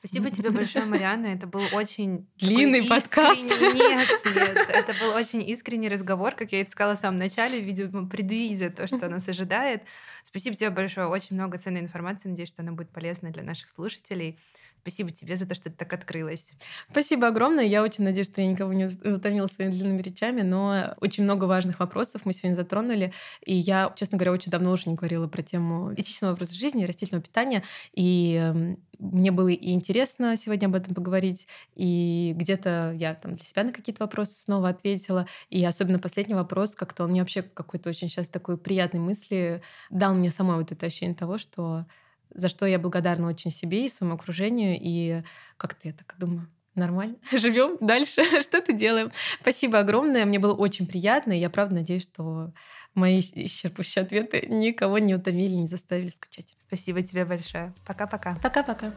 Спасибо 0.00 0.30
тебе 0.30 0.50
большое, 0.50 0.86
Марианна. 0.86 1.26
Это 1.26 1.46
был 1.46 1.62
очень 1.72 2.26
длинный 2.38 2.84
подкаст. 2.84 3.44
Нет, 3.44 4.08
нет, 4.34 4.66
это 4.68 4.94
был 4.98 5.14
очень 5.14 5.42
искренний 5.48 5.90
разговор, 5.90 6.34
как 6.34 6.52
я 6.52 6.62
и 6.62 6.66
сказала 6.66 6.96
в 6.96 7.00
самом 7.00 7.18
начале, 7.18 7.60
видимо, 7.60 8.08
предвидя 8.08 8.70
то, 8.70 8.86
что 8.86 9.08
нас 9.10 9.28
ожидает. 9.28 9.82
Спасибо 10.24 10.56
тебе 10.56 10.70
большое. 10.70 11.06
Очень 11.06 11.36
много 11.36 11.58
ценной 11.58 11.80
информации. 11.80 12.28
Надеюсь, 12.28 12.48
что 12.48 12.62
она 12.62 12.72
будет 12.72 12.90
полезна 12.90 13.30
для 13.30 13.42
наших 13.42 13.68
слушателей. 13.68 14.38
Спасибо 14.82 15.10
тебе 15.10 15.36
за 15.36 15.46
то, 15.46 15.54
что 15.54 15.64
ты 15.64 15.76
так 15.76 15.92
открылась. 15.92 16.52
Спасибо 16.90 17.28
огромное. 17.28 17.64
Я 17.64 17.82
очень 17.82 18.04
надеюсь, 18.04 18.28
что 18.28 18.40
я 18.40 18.46
никого 18.46 18.72
не 18.72 18.86
утомила 18.86 19.46
своими 19.46 19.72
длинными 19.72 20.00
речами, 20.00 20.40
но 20.42 20.94
очень 21.00 21.24
много 21.24 21.44
важных 21.44 21.80
вопросов 21.80 22.22
мы 22.24 22.32
сегодня 22.32 22.56
затронули. 22.56 23.12
И 23.44 23.54
я, 23.54 23.92
честно 23.96 24.16
говоря, 24.16 24.32
очень 24.32 24.50
давно 24.50 24.72
уже 24.72 24.88
не 24.88 24.94
говорила 24.94 25.28
про 25.28 25.42
тему 25.42 25.92
этичного 25.94 26.32
образа 26.32 26.54
жизни, 26.56 26.84
растительного 26.84 27.22
питания. 27.22 27.62
И 27.92 28.34
эм, 28.34 28.78
мне 28.98 29.30
было 29.32 29.48
и 29.48 29.72
интересно 29.72 30.36
сегодня 30.36 30.66
об 30.66 30.74
этом 30.74 30.94
поговорить, 30.94 31.46
и 31.74 32.32
где-то 32.36 32.94
я 32.96 33.14
там 33.14 33.34
для 33.34 33.44
себя 33.44 33.64
на 33.64 33.72
какие-то 33.72 34.02
вопросы 34.04 34.38
снова 34.38 34.68
ответила. 34.70 35.26
И 35.48 35.64
особенно 35.64 35.98
последний 35.98 36.34
вопрос, 36.34 36.74
как-то 36.74 37.04
он 37.04 37.10
мне 37.10 37.20
вообще 37.20 37.42
какой-то 37.42 37.90
очень 37.90 38.08
сейчас 38.08 38.28
такой 38.28 38.56
приятной 38.56 39.00
мысли 39.00 39.62
дал 39.90 40.14
мне 40.14 40.30
самой 40.30 40.56
вот 40.56 40.72
это 40.72 40.86
ощущение 40.86 41.16
того, 41.16 41.38
что 41.38 41.86
за 42.34 42.48
что 42.48 42.66
я 42.66 42.78
благодарна 42.78 43.28
очень 43.28 43.50
себе 43.50 43.86
и 43.86 43.88
своему 43.88 44.14
окружению. 44.14 44.78
И 44.80 45.22
как-то 45.56 45.88
я 45.88 45.94
так 45.94 46.14
думаю, 46.18 46.48
нормально, 46.74 47.16
живем 47.32 47.76
дальше, 47.80 48.22
что-то 48.42 48.72
делаем. 48.72 49.12
Спасибо 49.40 49.78
огромное, 49.78 50.24
мне 50.24 50.38
было 50.38 50.54
очень 50.54 50.86
приятно, 50.86 51.32
и 51.32 51.40
я 51.40 51.50
правда 51.50 51.76
надеюсь, 51.76 52.04
что 52.04 52.52
мои 52.94 53.20
исчерпывающие 53.20 54.02
ответы 54.02 54.46
никого 54.48 54.98
не 54.98 55.14
утомили, 55.14 55.54
не 55.54 55.68
заставили 55.68 56.08
скучать. 56.08 56.56
Спасибо 56.66 57.02
тебе 57.02 57.24
большое. 57.24 57.74
Пока-пока. 57.86 58.36
Пока-пока. 58.42 58.92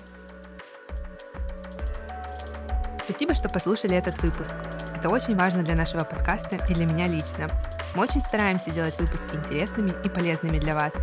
Спасибо, 3.04 3.36
что 3.36 3.50
послушали 3.50 3.96
этот 3.96 4.22
выпуск. 4.22 4.54
Это 4.98 5.10
очень 5.10 5.36
важно 5.36 5.64
для 5.64 5.76
нашего 5.76 6.06
подкаста 6.06 6.56
и 6.70 6.74
для 6.74 6.86
меня 6.86 7.08
лично. 7.08 7.48
Мы 7.96 8.04
очень 8.04 8.22
стараемся 8.22 8.72
делать 8.72 8.98
выпуски 9.00 9.36
интересными 9.36 9.92
и 10.06 10.10
полезными 10.10 10.58
для 10.58 10.74
вас. 10.74 10.94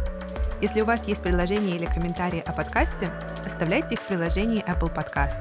Если 0.61 0.82
у 0.82 0.84
вас 0.84 1.06
есть 1.08 1.22
предложения 1.22 1.74
или 1.74 1.86
комментарии 1.86 2.42
о 2.44 2.52
подкасте, 2.52 3.11
оставляйте 3.46 3.94
их 3.94 4.00
в 4.00 4.06
приложении 4.06 4.62
Apple 4.64 4.94
Podcast. 4.94 5.34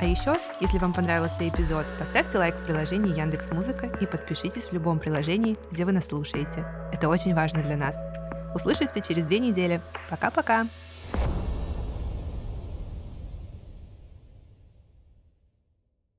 А 0.00 0.04
еще, 0.04 0.34
если 0.60 0.78
вам 0.78 0.92
понравился 0.92 1.48
эпизод, 1.48 1.86
поставьте 1.96 2.38
лайк 2.38 2.56
в 2.56 2.64
приложении 2.64 3.16
Яндекс 3.16 3.50
Музыка 3.52 3.86
и 4.00 4.06
подпишитесь 4.06 4.64
в 4.64 4.72
любом 4.72 4.98
приложении, 4.98 5.56
где 5.70 5.84
вы 5.84 5.92
нас 5.92 6.06
слушаете. 6.06 6.66
Это 6.92 7.08
очень 7.08 7.36
важно 7.36 7.62
для 7.62 7.76
нас. 7.76 7.96
Услышимся 8.52 9.00
через 9.00 9.24
две 9.26 9.38
недели. 9.38 9.80
Пока-пока! 10.10 10.66